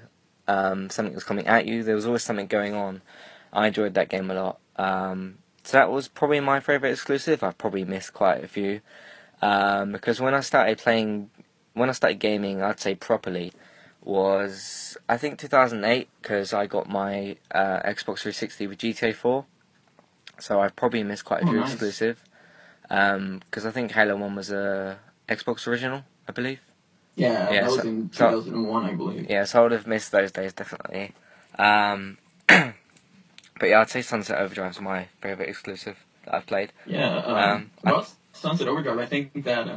um, 0.49 0.91
something 0.91 1.15
was 1.15 1.25
coming 1.25 1.47
at 1.47 1.67
you. 1.67 1.83
There 1.83 1.95
was 1.95 2.07
always 2.07 2.23
something 2.23 2.47
going 2.47 2.75
on. 2.75 3.03
I 3.53 3.67
enjoyed 3.69 3.95
that 3.95 4.09
game 4.09 4.31
a 4.31 4.35
lot. 4.35 4.59
Um, 4.77 5.39
so 5.65 5.77
that 5.77 5.91
was 5.91 6.09
probably 6.09 6.41
my 6.41 6.61
favourite 6.61 6.93
exclusive. 6.93 7.43
I've 7.43 7.59
probably 7.59 7.85
missed 7.85 8.13
quite 8.15 8.43
a 8.43 8.49
few. 8.49 8.81
Um, 9.41 9.93
because 9.93 10.21
when 10.21 10.35
I 10.35 10.41
started 10.41 10.79
playing 10.79 11.31
when 11.75 11.89
I 11.89 11.93
started 11.93 12.19
gaming, 12.19 12.63
I'd 12.63 12.81
say 12.81 12.95
properly, 12.95 13.53
was 14.05 14.97
I 15.09 15.17
think 15.17 15.39
2008 15.39 16.09
because 16.21 16.53
I 16.53 16.67
got 16.67 16.89
my 16.89 17.37
uh, 17.51 17.81
Xbox 17.83 18.21
360 18.21 18.67
with 18.67 18.79
GTA 18.79 19.15
4. 19.15 19.45
So 20.39 20.61
I've 20.61 20.75
probably 20.77 21.03
missed 21.05 21.25
quite 21.25 21.43
a 21.43 21.47
Oh, 21.47 21.51
few 21.51 21.61
nice. 21.61 21.71
exclusive. 21.73 22.23
Because 22.83 23.65
I 23.65 23.71
think 23.71 23.93
Halo 23.93 24.17
1 24.17 24.35
was 24.35 24.51
a 24.51 24.99
Xbox 25.29 25.67
original, 25.67 26.05
I 26.29 26.33
believe. 26.33 26.61
Yeah, 27.17 27.53
Yeah, 27.53 27.61
that 27.63 27.71
was 27.71 27.83
so- 27.83 27.89
in 27.89 28.13
so- 28.13 28.31
2001, 28.31 28.85
I 28.85 28.95
believe. 28.95 29.31
Yeah, 29.31 29.45
so 29.45 29.61
I 29.61 29.63
would 29.65 29.73
have 29.73 29.87
missed 29.87 30.13
those 30.13 30.33
days 30.33 30.53
definitely. 30.53 31.13
Um, 31.59 32.19
but 32.49 32.75
yeah, 33.69 33.81
I'd 33.81 33.91
say 33.91 34.03
Sunset 34.03 34.39
Overdrive's 34.39 34.81
my 34.81 35.09
favorite 35.21 35.49
exclusive 35.49 36.05
that 36.25 36.35
I've 36.35 36.47
played. 36.47 36.73
Yeah. 36.87 37.17
Um, 37.19 37.71
Um, 37.85 38.05
Sunset 38.33 38.67
Overdrive, 38.69 38.99
I 38.99 39.07
think 39.07 39.45
that 39.45 39.69
uh, 39.69 39.77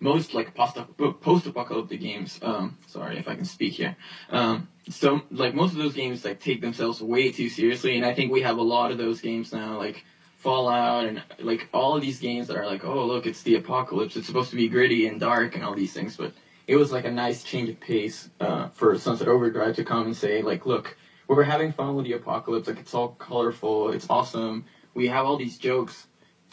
most 0.00 0.34
like 0.34 0.54
post 0.54 0.76
post-apocalyptic 1.22 2.00
games. 2.00 2.38
Um, 2.42 2.76
sorry 2.86 3.18
if 3.18 3.26
I 3.28 3.34
can 3.34 3.44
speak 3.46 3.74
here. 3.74 3.96
Um, 4.30 4.68
so 4.88 5.22
like 5.30 5.54
most 5.54 5.72
of 5.72 5.78
those 5.78 5.94
games 5.94 6.24
like 6.24 6.40
take 6.40 6.60
themselves 6.60 7.00
way 7.00 7.32
too 7.32 7.48
seriously, 7.48 7.96
and 7.96 8.04
I 8.04 8.14
think 8.14 8.30
we 8.32 8.42
have 8.42 8.58
a 8.58 8.62
lot 8.62 8.92
of 8.92 8.98
those 8.98 9.20
games 9.20 9.52
now, 9.52 9.78
like 9.78 10.04
Fallout 10.38 11.04
and 11.06 11.22
like 11.38 11.68
all 11.72 11.96
of 11.96 12.02
these 12.02 12.18
games 12.18 12.48
that 12.48 12.56
are 12.56 12.66
like, 12.66 12.84
oh 12.84 13.06
look, 13.06 13.26
it's 13.26 13.42
the 13.42 13.56
apocalypse. 13.56 14.16
It's 14.16 14.26
supposed 14.26 14.50
to 14.50 14.56
be 14.56 14.68
gritty 14.68 15.06
and 15.06 15.18
dark 15.20 15.54
and 15.54 15.64
all 15.64 15.74
these 15.74 15.92
things, 15.92 16.16
but 16.16 16.32
it 16.70 16.76
was 16.76 16.92
like 16.92 17.04
a 17.04 17.10
nice 17.10 17.42
change 17.42 17.68
of 17.68 17.80
pace 17.80 18.30
uh, 18.38 18.68
for 18.68 18.96
Sunset 18.96 19.26
Overdrive 19.26 19.74
to 19.74 19.84
come 19.84 20.06
and 20.06 20.16
say 20.16 20.40
like, 20.40 20.66
look, 20.66 20.96
we're 21.26 21.42
having 21.42 21.72
fun 21.72 21.96
with 21.96 22.04
the 22.04 22.12
apocalypse. 22.12 22.68
Like 22.68 22.78
it's 22.78 22.94
all 22.94 23.08
colorful. 23.08 23.90
It's 23.90 24.08
awesome. 24.08 24.64
We 24.94 25.08
have 25.08 25.26
all 25.26 25.36
these 25.36 25.58
jokes, 25.58 26.06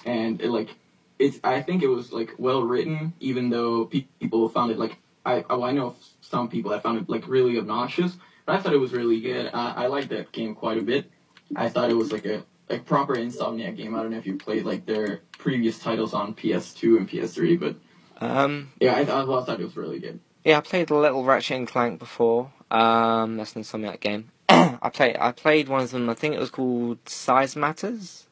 and 0.06 0.42
it, 0.42 0.50
like 0.50 0.76
it's. 1.20 1.40
I 1.44 1.62
think 1.62 1.84
it 1.84 1.88
was 1.88 2.12
like 2.12 2.34
well 2.40 2.64
written, 2.64 3.14
even 3.20 3.52
though 3.52 3.86
pe- 3.86 4.08
people 4.20 4.50
found 4.50 4.72
it 4.72 4.80
like 4.80 4.98
I. 5.24 5.46
Oh, 5.52 5.62
I 5.62 5.72
know 5.72 5.96
some 6.22 6.50
people 6.50 6.72
that 6.72 6.82
found 6.82 6.98
it 6.98 7.08
like 7.08 7.28
really 7.28 7.60
obnoxious, 7.60 8.18
but 8.48 8.56
I 8.56 8.60
thought 8.60 8.74
it 8.74 8.80
was 8.80 8.94
really 8.94 9.22
good. 9.22 9.52
I, 9.54 9.84
I 9.84 9.88
liked 9.88 10.10
that 10.10 10.32
game 10.32 10.56
quite 10.56 10.80
a 10.80 10.84
bit. 10.84 11.12
I 11.56 11.70
thought 11.70 11.92
it 11.92 11.96
was 11.96 12.12
like 12.12 12.26
a 12.26 12.44
like 12.72 12.88
proper 12.88 13.16
Insomniac 13.16 13.78
game. 13.78 13.94
I 13.94 14.02
don't 14.02 14.12
know 14.12 14.18
if 14.18 14.26
you 14.26 14.36
played 14.38 14.66
like 14.66 14.88
their 14.88 15.22
previous 15.38 15.78
titles 15.78 16.16
on 16.16 16.34
PS2 16.34 16.98
and 16.98 17.08
PS3, 17.08 17.60
but 17.60 17.76
Um, 18.20 18.72
yeah, 18.80 18.94
I, 18.96 19.02
I 19.02 19.06
thought 19.06 19.50
it 19.60 19.64
was 19.64 19.76
really 19.78 20.00
good. 20.00 20.20
yeah, 20.44 20.58
I 20.58 20.62
played 20.62 20.90
a 20.90 20.96
little 20.96 21.24
Ratchet 21.24 21.58
and 21.58 21.68
Clank 21.68 22.00
before. 22.00 22.52
Um, 22.72 23.38
that's 23.38 23.56
an 23.56 23.62
Insomniac 23.64 24.00
game. 24.00 24.32
I 24.50 24.90
played. 24.94 25.18
I 25.20 25.32
played 25.32 25.70
one 25.70 25.82
of 25.84 25.92
them. 25.92 26.10
I 26.10 26.14
think 26.14 26.34
it 26.36 26.40
was 26.40 26.50
called 26.50 26.98
Size 27.08 27.56
Matters, 27.56 28.28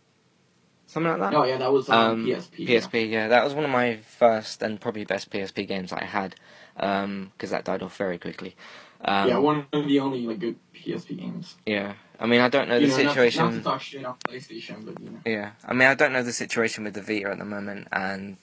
something 0.88 1.12
like 1.12 1.20
that. 1.32 1.34
Oh 1.38 1.44
yeah, 1.46 1.58
that 1.58 1.72
was 1.72 1.90
on 1.90 2.12
Um, 2.12 2.26
PSP. 2.26 2.68
PSP, 2.68 3.10
yeah, 3.10 3.28
that 3.28 3.44
was 3.44 3.54
one 3.54 3.66
of 3.66 3.70
my 3.72 3.98
first 3.98 4.62
and 4.62 4.80
probably 4.80 5.06
best 5.06 5.30
PSP 5.30 5.68
games 5.68 5.92
I 5.94 6.04
had, 6.06 6.36
because 6.76 7.52
that 7.52 7.64
died 7.66 7.82
off 7.84 7.96
very 7.98 8.18
quickly. 8.18 8.56
Um, 9.04 9.28
yeah, 9.30 9.38
one 9.38 9.68
of 9.72 9.88
the 9.88 10.00
only 10.00 10.26
like 10.26 10.40
good 10.40 10.56
PSP 10.74 11.18
games. 11.20 11.56
yeah. 11.66 11.94
I 12.18 12.28
mean, 12.28 12.40
I 12.40 12.48
don't 12.48 12.70
know 12.70 12.78
you 12.78 12.88
the 12.88 12.98
know, 12.98 13.04
not 13.04 13.10
situation. 13.12 13.44
Not, 13.44 13.52
to 13.56 13.62
talk 13.62 13.82
shit 13.82 14.06
on 14.06 14.16
PlayStation, 14.26 14.86
but 14.86 14.98
you 15.02 15.10
know. 15.10 15.20
Yeah, 15.26 15.52
I 15.66 15.74
mean, 15.74 15.90
I 15.90 15.96
don't 15.96 16.14
know 16.14 16.24
the 16.24 16.32
situation 16.32 16.86
with 16.86 16.94
the 16.94 17.02
Vita 17.02 17.30
at 17.30 17.40
the 17.40 17.44
moment, 17.44 17.90
and 17.92 18.38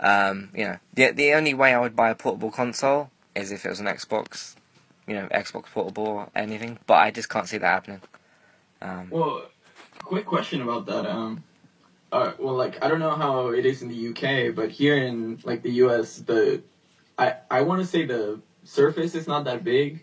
um, 0.00 0.50
you 0.54 0.64
know, 0.64 0.76
the 0.94 1.10
the 1.12 1.32
only 1.34 1.54
way 1.54 1.74
I 1.74 1.80
would 1.80 1.96
buy 1.96 2.10
a 2.10 2.14
portable 2.14 2.50
console 2.50 3.10
is 3.34 3.52
if 3.52 3.64
it 3.64 3.68
was 3.68 3.80
an 3.80 3.86
Xbox, 3.86 4.54
you 5.06 5.14
know, 5.14 5.26
Xbox 5.28 5.64
portable 5.66 6.06
or 6.06 6.28
anything. 6.34 6.78
But 6.86 6.94
I 6.94 7.10
just 7.10 7.28
can't 7.28 7.48
see 7.48 7.58
that 7.58 7.66
happening. 7.66 8.00
Um, 8.82 9.08
Well, 9.10 9.42
quick 9.98 10.26
question 10.26 10.62
about 10.62 10.86
that. 10.86 11.06
Um, 11.06 11.42
uh, 12.12 12.32
well, 12.38 12.54
like 12.54 12.82
I 12.84 12.88
don't 12.88 13.00
know 13.00 13.14
how 13.14 13.48
it 13.48 13.66
is 13.66 13.82
in 13.82 13.88
the 13.88 14.08
UK, 14.08 14.54
but 14.54 14.70
here 14.70 14.96
in 14.96 15.40
like 15.44 15.62
the 15.62 15.72
US, 15.84 16.18
the 16.18 16.62
I 17.18 17.36
I 17.50 17.62
want 17.62 17.80
to 17.80 17.86
say 17.86 18.06
the 18.06 18.40
surface 18.64 19.14
is 19.14 19.26
not 19.26 19.44
that 19.44 19.64
big. 19.64 20.02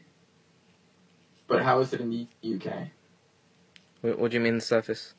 But 1.47 1.61
how 1.61 1.81
is 1.81 1.93
it 1.93 2.01
in 2.01 2.09
the 2.09 2.27
UK? 2.55 2.87
what, 4.01 4.17
what 4.17 4.31
do 4.31 4.37
you 4.37 4.41
mean 4.43 4.55
the 4.55 4.61
Surface? 4.61 5.13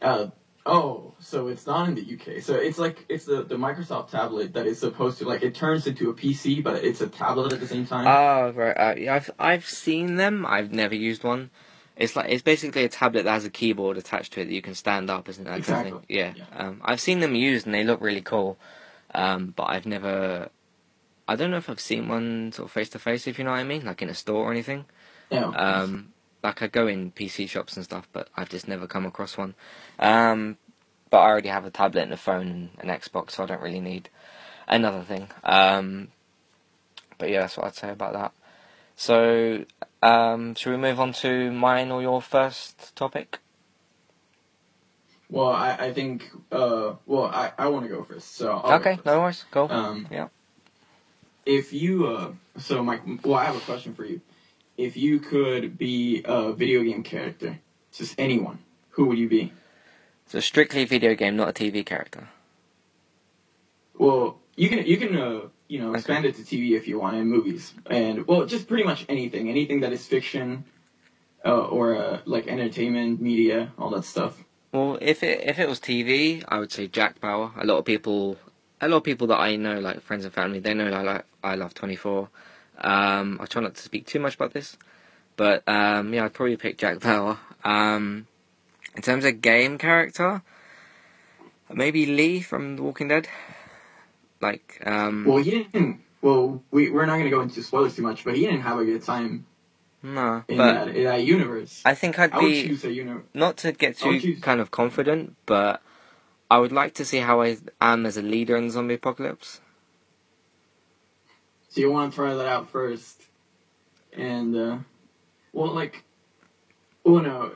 Uh, 0.00 0.28
oh, 0.66 1.14
so 1.18 1.48
it's 1.48 1.66
not 1.66 1.88
in 1.88 1.94
the 1.94 2.02
UK. 2.02 2.42
So 2.42 2.54
it's 2.54 2.78
like 2.78 3.04
it's 3.08 3.24
the 3.24 3.42
the 3.42 3.56
Microsoft 3.56 4.10
tablet 4.10 4.52
that 4.54 4.66
is 4.66 4.78
supposed 4.78 5.18
to 5.18 5.26
like 5.26 5.42
it 5.42 5.54
turns 5.54 5.86
into 5.86 6.10
a 6.10 6.14
PC, 6.14 6.62
but 6.62 6.84
it's 6.84 7.00
a 7.00 7.08
tablet 7.08 7.52
at 7.52 7.60
the 7.60 7.66
same 7.66 7.86
time. 7.86 8.06
Oh, 8.06 8.52
right. 8.52 8.72
Uh, 8.72 8.94
yeah, 8.96 9.14
I've 9.14 9.30
I've 9.38 9.66
seen 9.66 10.16
them. 10.16 10.46
I've 10.46 10.72
never 10.72 10.94
used 10.94 11.24
one. 11.24 11.50
It's 11.96 12.16
like 12.16 12.30
it's 12.30 12.42
basically 12.42 12.84
a 12.84 12.88
tablet 12.88 13.24
that 13.24 13.32
has 13.32 13.44
a 13.44 13.50
keyboard 13.50 13.98
attached 13.98 14.32
to 14.34 14.40
it 14.40 14.46
that 14.46 14.54
you 14.54 14.62
can 14.62 14.74
stand 14.74 15.10
up, 15.10 15.28
isn't? 15.28 15.44
That 15.44 15.62
kind 15.62 15.88
of 15.88 15.94
Exactly. 15.94 16.16
Yeah. 16.16 16.32
Yeah. 16.36 16.44
Um, 16.56 16.80
I've 16.84 17.00
seen 17.00 17.20
them 17.20 17.34
used 17.34 17.66
and 17.66 17.74
they 17.74 17.84
look 17.84 18.00
really 18.00 18.22
cool. 18.22 18.58
Um, 19.14 19.52
but 19.56 19.64
I've 19.64 19.86
never. 19.86 20.48
I 21.28 21.36
don't 21.36 21.50
know 21.50 21.58
if 21.58 21.70
I've 21.70 21.80
seen 21.80 22.08
one 22.08 22.52
sort 22.52 22.66
of 22.66 22.72
face 22.72 22.88
to 22.90 22.98
face, 22.98 23.26
if 23.26 23.38
you 23.38 23.44
know 23.44 23.52
what 23.52 23.58
I 23.58 23.64
mean, 23.64 23.84
like 23.84 24.02
in 24.02 24.08
a 24.08 24.14
store 24.14 24.48
or 24.48 24.50
anything. 24.50 24.84
yeah. 25.30 25.44
Um, 25.44 26.12
like 26.42 26.62
I 26.62 26.66
go 26.66 26.86
in 26.86 27.12
PC 27.12 27.48
shops 27.48 27.76
and 27.76 27.84
stuff, 27.84 28.08
but 28.12 28.28
I've 28.36 28.48
just 28.48 28.68
never 28.68 28.86
come 28.86 29.06
across 29.06 29.36
one. 29.36 29.54
Um, 29.98 30.56
but 31.10 31.18
I 31.18 31.28
already 31.28 31.48
have 31.48 31.64
a 31.64 31.70
tablet 31.70 32.02
and 32.02 32.12
a 32.12 32.16
phone 32.16 32.70
and 32.78 32.90
an 32.90 32.98
Xbox, 32.98 33.32
so 33.32 33.42
I 33.42 33.46
don't 33.46 33.62
really 33.62 33.80
need 33.80 34.08
another 34.68 35.02
thing. 35.02 35.28
Um, 35.44 36.08
but 37.18 37.30
yeah, 37.30 37.40
that's 37.40 37.56
what 37.56 37.66
I'd 37.66 37.74
say 37.74 37.90
about 37.90 38.12
that. 38.14 38.32
So, 38.96 39.64
um, 40.02 40.54
should 40.54 40.70
we 40.70 40.76
move 40.76 41.00
on 41.00 41.12
to 41.14 41.50
mine 41.50 41.90
or 41.90 42.02
your 42.02 42.22
first 42.22 42.94
topic? 42.96 43.38
well, 45.30 45.48
I 45.50 45.76
I 45.76 45.92
think 45.92 46.28
uh 46.50 46.94
well 47.06 47.26
I 47.26 47.52
I 47.56 47.68
want 47.68 47.84
to 47.86 47.88
go 47.88 48.04
first. 48.04 48.34
So 48.36 48.52
I'll 48.52 48.74
okay, 48.74 48.96
first. 48.96 49.06
no 49.06 49.20
worries. 49.20 49.44
Go. 49.50 49.68
Um, 49.68 50.06
Yeah. 50.10 50.28
If 51.46 51.72
you, 51.72 52.06
uh, 52.06 52.32
so 52.58 52.84
my, 52.84 53.00
well, 53.24 53.38
I 53.38 53.44
have 53.46 53.56
a 53.56 53.60
question 53.60 53.94
for 53.94 54.04
you. 54.04 54.20
If 54.80 54.96
you 54.96 55.18
could 55.18 55.76
be 55.76 56.22
a 56.24 56.54
video 56.54 56.82
game 56.82 57.02
character, 57.02 57.58
just 57.92 58.14
anyone, 58.18 58.60
who 58.88 59.04
would 59.06 59.18
you 59.18 59.28
be? 59.28 59.52
so 60.26 60.40
strictly 60.40 60.86
video 60.86 61.14
game, 61.14 61.36
not 61.36 61.50
a 61.50 61.52
TV 61.52 61.84
character. 61.84 62.28
Well, 63.98 64.38
you 64.56 64.70
can, 64.70 64.86
you 64.86 64.96
can, 64.96 65.14
uh, 65.14 65.40
you 65.68 65.80
know, 65.80 65.90
Okay. 65.90 65.98
expand 65.98 66.24
it 66.24 66.36
to 66.36 66.42
TV 66.42 66.78
if 66.78 66.88
you 66.88 66.98
want, 66.98 67.16
and 67.16 67.28
movies, 67.28 67.74
and 67.90 68.26
well, 68.26 68.46
just 68.46 68.68
pretty 68.68 68.84
much 68.84 69.04
anything, 69.10 69.50
anything 69.50 69.80
that 69.80 69.92
is 69.92 70.06
fiction, 70.06 70.64
uh, 71.44 71.66
or 71.76 71.96
uh, 71.96 72.20
like 72.24 72.46
entertainment, 72.46 73.20
media, 73.20 73.72
all 73.76 73.90
that 73.90 74.06
stuff. 74.06 74.42
Well, 74.72 74.96
if 75.02 75.22
it 75.22 75.42
if 75.46 75.58
it 75.58 75.68
was 75.68 75.78
TV, 75.78 76.42
I 76.48 76.58
would 76.58 76.72
say 76.72 76.86
Jack 76.86 77.20
Bauer. 77.20 77.52
A 77.58 77.66
lot 77.66 77.76
of 77.76 77.84
people, 77.84 78.38
a 78.80 78.88
lot 78.88 78.98
of 78.98 79.04
people 79.04 79.26
that 79.26 79.40
I 79.40 79.56
know, 79.56 79.78
like 79.78 80.00
friends 80.00 80.24
and 80.24 80.32
family, 80.32 80.58
they 80.58 80.72
know 80.72 80.90
I 80.90 81.02
like 81.02 81.24
I 81.44 81.54
love 81.56 81.74
Twenty 81.74 81.96
Four. 81.96 82.30
Um, 82.80 83.38
I 83.40 83.46
try 83.46 83.62
not 83.62 83.74
to 83.74 83.82
speak 83.82 84.06
too 84.06 84.20
much 84.20 84.34
about 84.34 84.52
this, 84.52 84.76
but 85.36 85.62
um, 85.68 86.12
yeah, 86.14 86.24
I'd 86.24 86.32
probably 86.34 86.56
pick 86.56 86.78
Jack 86.78 87.00
Bauer. 87.00 87.38
Um, 87.64 88.26
in 88.96 89.02
terms 89.02 89.24
of 89.24 89.40
game 89.40 89.78
character, 89.78 90.42
maybe 91.72 92.06
Lee 92.06 92.40
from 92.40 92.76
The 92.76 92.82
Walking 92.82 93.08
Dead. 93.08 93.28
Like, 94.40 94.82
um, 94.86 95.24
Well, 95.26 95.38
he 95.38 95.50
didn't. 95.50 96.00
Well, 96.22 96.62
we 96.70 96.90
we're 96.90 97.06
not 97.06 97.16
gonna 97.16 97.30
go 97.30 97.40
into 97.40 97.62
spoilers 97.62 97.96
too 97.96 98.02
much, 98.02 98.24
but 98.24 98.34
he 98.36 98.44
didn't 98.44 98.62
have 98.62 98.78
a 98.78 98.84
good 98.84 99.02
time 99.02 99.46
no, 100.02 100.44
in 100.48 100.56
but 100.56 100.72
that 100.86 100.96
in 100.96 101.04
that 101.04 101.24
universe. 101.24 101.82
I 101.84 101.94
think 101.94 102.18
I'd 102.18 102.32
I 102.32 102.40
be 102.40 102.68
choose 102.68 102.84
a 102.84 102.92
universe. 102.92 103.24
not 103.34 103.56
to 103.58 103.72
get 103.72 103.98
too 103.98 104.36
kind 104.40 104.60
of 104.60 104.70
confident, 104.70 105.36
but 105.46 105.82
I 106.50 106.58
would 106.58 106.72
like 106.72 106.94
to 106.94 107.04
see 107.04 107.18
how 107.18 107.40
I 107.42 107.58
am 107.80 108.04
as 108.06 108.16
a 108.16 108.22
leader 108.22 108.56
in 108.56 108.66
the 108.66 108.70
zombie 108.70 108.94
apocalypse. 108.94 109.60
So 111.70 111.80
you 111.80 111.90
want 111.90 112.12
to 112.12 112.16
try 112.16 112.34
that 112.34 112.46
out 112.46 112.70
first, 112.70 113.22
and 114.12 114.56
uh, 114.56 114.78
well, 115.52 115.72
like, 115.72 116.02
well, 117.04 117.22
no, 117.22 117.52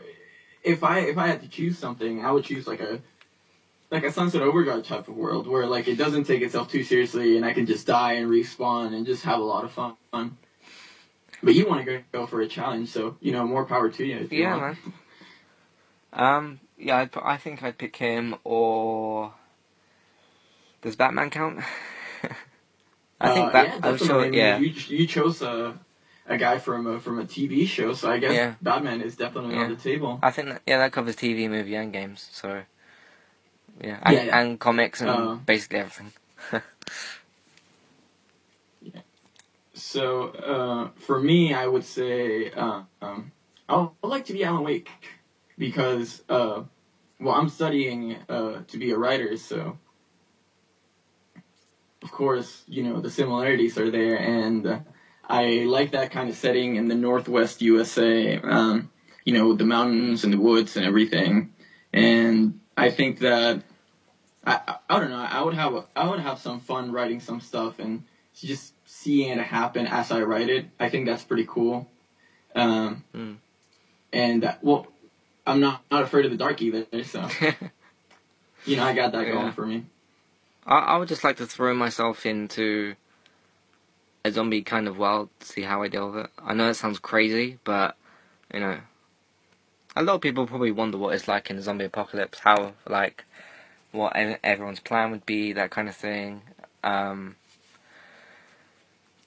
if 0.63 0.85
I 0.85 1.01
if 1.01 1.19
I 1.19 1.27
had 1.27 1.43
to 1.43 1.49
choose 1.49 1.79
something, 1.79 2.25
I 2.25 2.31
would 2.31 2.45
choose 2.45 2.67
like 2.67 2.81
a 2.81 3.01
like 3.91 4.05
a 4.05 4.13
Sunset 4.13 4.43
Overdrive 4.43 4.85
type 4.87 5.09
of 5.09 5.17
world 5.17 5.49
where 5.49 5.67
like 5.67 5.89
it 5.89 5.97
doesn't 5.97 6.25
take 6.25 6.43
itself 6.43 6.71
too 6.71 6.85
seriously, 6.85 7.37
and 7.37 7.45
I 7.45 7.53
can 7.53 7.67
just 7.67 7.87
die 7.89 8.15
and 8.15 8.31
respawn 8.31 8.95
and 8.95 9.05
just 9.05 9.25
have 9.25 9.41
a 9.41 9.45
lot 9.45 9.65
of 9.65 9.73
fun. 9.73 10.39
But 11.43 11.55
you 11.55 11.69
want 11.69 11.85
to 11.85 11.93
go, 11.99 12.03
go 12.13 12.27
for 12.27 12.41
a 12.41 12.47
challenge, 12.47 12.91
so 12.91 13.17
you 13.21 13.33
know 13.33 13.47
more 13.47 13.67
power 13.67 13.91
to 13.91 14.05
you. 14.05 14.19
If 14.19 14.33
you 14.33 14.43
Yeah, 14.43 14.57
man. 14.57 14.79
Um, 16.13 16.61
yeah, 16.79 16.99
I'd, 16.99 17.11
I 17.21 17.37
think 17.37 17.63
I'd 17.63 17.79
pick 17.79 17.97
him 17.97 18.37
or 18.45 19.35
does 20.83 20.97
Batman 20.97 21.31
count? 21.31 21.61
I 23.21 23.29
think 23.31 23.49
uh, 23.49 23.53
that 23.53 23.67
yeah, 23.67 23.79
I'm 23.83 23.99
sure. 23.99 24.27
Yeah, 24.33 24.59
You, 24.59 24.73
you 24.89 25.07
chose 25.07 25.43
a 25.43 25.79
a 26.27 26.37
guy 26.39 26.59
from 26.59 26.87
a 26.87 27.01
from 27.01 27.19
a 27.21 27.25
TV 27.25 27.67
show, 27.67 27.93
so 27.95 28.11
I 28.11 28.19
guess 28.19 28.33
Yeah. 28.35 28.55
Batman 28.63 29.01
is 29.03 29.17
definitely 29.17 29.57
on 29.57 29.71
the 29.71 29.77
table. 29.77 30.19
I 30.23 30.31
think 30.31 30.49
that, 30.49 30.63
yeah 30.67 30.79
that 30.79 30.93
covers 30.93 31.17
TV, 31.17 31.49
movie, 31.49 31.75
and 31.77 31.93
games. 31.93 32.29
So 32.33 32.63
yeah, 33.81 33.99
and, 34.03 34.15
Yeah, 34.17 34.23
yeah. 34.25 34.41
and 34.41 34.61
comics 34.61 35.01
and 35.01 35.11
Uh, 35.11 35.37
basically 35.47 35.79
everything. 35.81 36.13
So 39.75 40.29
uh, 40.29 40.91
for 41.01 41.21
me, 41.21 41.53
I 41.53 41.67
would 41.67 41.85
say 41.85 42.51
uh, 42.53 42.83
um, 43.03 43.33
I 43.69 43.77
would 43.77 43.91
like 44.03 44.25
to 44.27 44.33
be 44.33 44.45
Alan 44.45 44.63
Wake 44.65 44.89
because 45.59 46.23
uh, 46.29 46.63
well, 47.21 47.35
I'm 47.35 47.49
studying 47.49 48.17
uh, 48.29 48.63
to 48.69 48.79
be 48.79 48.93
a 48.93 48.99
writer, 48.99 49.37
so 49.37 49.79
of 52.05 52.13
course, 52.13 52.63
you 52.69 52.83
know 52.83 53.01
the 53.01 53.11
similarities 53.11 53.79
are 53.79 53.91
there, 53.91 54.17
and 54.17 54.67
uh, 54.67 54.79
I 55.29 55.65
like 55.67 55.93
that 55.93 56.11
kind 56.11 56.29
of 56.29 56.37
setting 56.37 56.77
in 56.77 56.87
the 56.89 56.95
Northwest 56.95 57.63
USA. 57.63 58.39
Um, 58.39 58.91
you 59.25 59.33
know, 59.33 59.55
the 59.55 59.65
mountains 59.65 60.23
and 60.23 60.33
the 60.33 60.39
woods 60.39 60.77
and 60.77 60.85
everything, 60.85 61.55
and 61.93 62.61
I 62.77 62.91
think 62.91 63.21
that 63.21 63.63
I, 64.47 64.77
I, 64.91 65.01
don't 65.01 65.09
know. 65.11 65.17
I 65.17 65.43
would 65.43 65.55
have 65.55 65.75
a, 65.75 65.85
I 65.97 66.09
would 66.11 66.21
have 66.21 66.39
some 66.39 66.61
fun 66.61 66.93
writing 66.93 67.21
some 67.21 67.41
stuff 67.41 67.79
and 67.79 68.05
just 68.35 68.75
seeing 68.85 69.39
it 69.39 69.43
happen 69.43 69.87
as 69.87 70.13
I 70.13 70.21
write 70.23 70.51
it. 70.51 70.67
I 70.79 70.91
think 70.91 71.07
that's 71.07 71.25
pretty 71.25 71.47
cool. 71.49 71.89
Um, 72.55 73.03
Mm. 73.15 73.37
And 74.13 74.45
uh, 74.45 74.55
well, 74.63 74.87
I'm 75.47 75.61
not 75.61 75.83
not 75.91 76.03
afraid 76.03 76.25
of 76.27 76.31
the 76.31 76.37
dark 76.37 76.61
either. 76.63 76.87
So 77.05 77.27
you 78.67 78.77
know, 78.77 78.85
I 78.85 78.93
got 78.93 79.13
that 79.13 79.27
Yeah. 79.27 79.33
going 79.33 79.53
for 79.53 79.67
me. 79.67 79.87
I, 80.67 80.79
I 80.79 80.97
would 80.97 81.09
just 81.09 81.25
like 81.25 81.37
to 81.39 81.47
throw 81.47 81.75
myself 81.75 82.27
into 82.27 82.95
a 84.25 84.33
zombie 84.33 84.63
kind 84.63 84.89
of 84.89 84.99
world, 84.99 85.29
see 85.41 85.63
how 85.63 85.83
I 85.83 85.89
deal 85.89 86.11
with 86.11 86.25
it. 86.25 86.31
I 86.43 86.55
know 86.55 86.71
it 86.71 86.75
sounds 86.75 86.99
crazy, 86.99 87.59
but 87.65 87.97
you 88.53 88.61
know, 88.61 88.79
a 89.97 90.03
lot 90.03 90.15
of 90.15 90.21
people 90.21 90.47
probably 90.47 90.73
wonder 90.73 90.99
what 90.99 91.15
it's 91.15 91.29
like 91.29 91.51
in 91.51 91.57
a 91.57 91.63
zombie 91.63 91.85
apocalypse, 91.85 92.39
how 92.41 92.73
like 92.89 93.25
what 93.93 94.15
everyone's 94.43 94.81
plan 94.81 95.11
would 95.11 95.27
be, 95.27 95.53
that 95.53 95.71
kind 95.71 95.89
of 95.89 95.95
thing. 95.95 96.43
Um, 96.83 97.37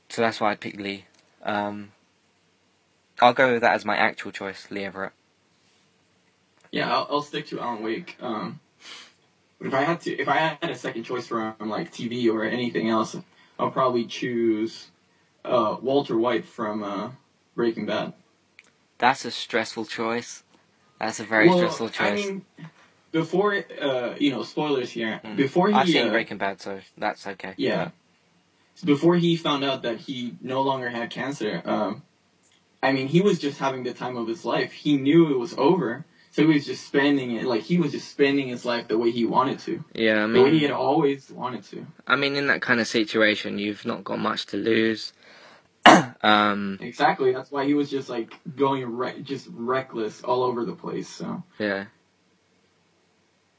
so 0.09 0.21
that's 0.21 0.41
why 0.41 0.51
I 0.51 0.55
picked 0.55 0.79
Lee. 0.79 1.05
Um, 1.43 1.91
I'll 3.19 3.33
go 3.33 3.53
with 3.53 3.61
that 3.61 3.75
as 3.75 3.85
my 3.85 3.95
actual 3.95 4.31
choice, 4.31 4.67
Lee 4.69 4.83
Everett. 4.83 5.13
Yeah, 6.71 6.91
I'll, 6.93 7.07
I'll 7.09 7.21
stick 7.21 7.47
to 7.47 7.59
Alan 7.59 7.81
Wake. 7.83 8.17
Um, 8.21 8.59
if 9.59 9.73
I 9.73 9.81
had 9.81 10.01
to, 10.01 10.11
if 10.15 10.27
I 10.27 10.37
had 10.37 10.69
a 10.69 10.75
second 10.75 11.03
choice 11.03 11.27
from 11.27 11.55
like 11.59 11.91
TV 11.91 12.31
or 12.31 12.43
anything 12.43 12.89
else, 12.89 13.15
I'll 13.57 13.71
probably 13.71 14.05
choose 14.05 14.87
uh, 15.43 15.77
Walter 15.81 16.17
White 16.17 16.45
from 16.45 16.83
uh, 16.83 17.11
Breaking 17.55 17.85
Bad. 17.85 18.13
That's 18.97 19.25
a 19.25 19.31
stressful 19.31 19.85
choice. 19.85 20.43
That's 20.99 21.19
a 21.19 21.23
very 21.23 21.47
well, 21.47 21.57
stressful 21.57 21.89
choice. 21.89 22.25
I 22.25 22.27
mean, 22.27 22.45
before 23.11 23.63
uh, 23.81 24.15
you 24.17 24.31
know, 24.31 24.43
spoilers 24.43 24.91
here. 24.91 25.21
Mm. 25.23 25.35
Before 25.35 25.69
he, 25.69 25.73
I've 25.73 25.87
seen 25.87 26.07
uh, 26.07 26.11
Breaking 26.11 26.37
Bad, 26.37 26.61
so 26.61 26.79
that's 26.97 27.25
okay. 27.25 27.53
Yeah. 27.57 27.89
Before 28.83 29.15
he 29.15 29.37
found 29.37 29.63
out 29.63 29.81
that 29.83 29.97
he 29.97 30.35
no 30.39 30.61
longer 30.61 30.89
had 30.89 31.09
cancer, 31.09 31.63
um, 31.65 32.03
I 32.81 32.91
mean, 32.91 33.07
he 33.07 33.21
was 33.21 33.39
just 33.39 33.57
having 33.57 33.83
the 33.83 33.93
time 33.93 34.17
of 34.17 34.27
his 34.27 34.45
life. 34.45 34.71
He 34.71 34.97
knew 34.97 35.31
it 35.31 35.39
was 35.39 35.55
over, 35.57 36.05
so 36.37 36.45
he 36.45 36.53
was 36.53 36.67
just 36.67 36.85
spending 36.85 37.31
it 37.31 37.45
like 37.45 37.63
he 37.63 37.79
was 37.79 37.93
just 37.93 38.11
spending 38.11 38.47
his 38.47 38.63
life 38.63 38.87
the 38.87 38.95
way 38.95 39.09
he 39.09 39.25
wanted 39.25 39.57
to, 39.57 39.83
Yeah, 39.95 40.23
I 40.23 40.27
the 40.27 40.43
way 40.43 40.51
he 40.51 40.59
mean, 40.59 40.61
had 40.69 40.71
always 40.71 41.31
wanted 41.31 41.63
to. 41.71 41.87
I 42.05 42.15
mean, 42.15 42.35
in 42.35 42.45
that 42.45 42.61
kind 42.61 42.79
of 42.79 42.85
situation, 42.85 43.57
you've 43.57 43.87
not 43.87 44.03
got 44.03 44.19
much 44.19 44.45
to 44.47 44.57
lose. 44.57 45.13
um, 46.21 46.77
Exactly. 46.79 47.33
That's 47.33 47.49
why 47.49 47.65
he 47.65 47.73
was 47.73 47.89
just 47.89 48.07
like 48.07 48.35
going 48.55 48.85
re- 48.85 49.19
just 49.23 49.47
reckless 49.51 50.21
all 50.21 50.43
over 50.43 50.63
the 50.63 50.75
place. 50.75 51.09
So 51.09 51.41
yeah. 51.57 51.85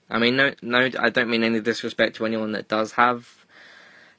I 0.09 0.21
mean, 0.21 0.37
no, 0.37 0.55
no, 0.63 0.89
I 1.01 1.11
don't 1.11 1.31
mean 1.31 1.43
any 1.43 1.59
disrespect 1.59 2.15
to 2.17 2.27
anyone 2.27 2.53
that 2.53 2.69
does 2.69 2.93
have 2.93 3.45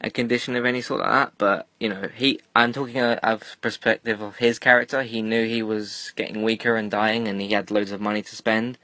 a 0.01 0.09
condition 0.09 0.55
of 0.55 0.65
any 0.65 0.81
sort 0.81 1.01
like 1.01 1.09
that, 1.11 1.33
but 1.37 1.67
you 1.79 1.89
know, 1.89 2.09
he. 2.15 2.39
I'm 2.55 2.71
talking 2.73 2.99
uh, 2.99 3.19
of 3.21 3.57
perspective 3.61 4.21
of 4.21 4.37
his 4.37 4.59
character. 4.59 5.03
He 5.03 5.21
knew 5.21 5.45
he 5.45 5.61
was 5.61 6.13
getting 6.15 6.43
weaker 6.43 6.75
and 6.75 6.89
dying, 6.89 7.27
and 7.27 7.41
he 7.41 7.49
had 7.51 7.71
loads 7.71 7.91
of 7.91 7.99
money 8.01 8.21
to 8.21 8.35
spend. 8.35 8.77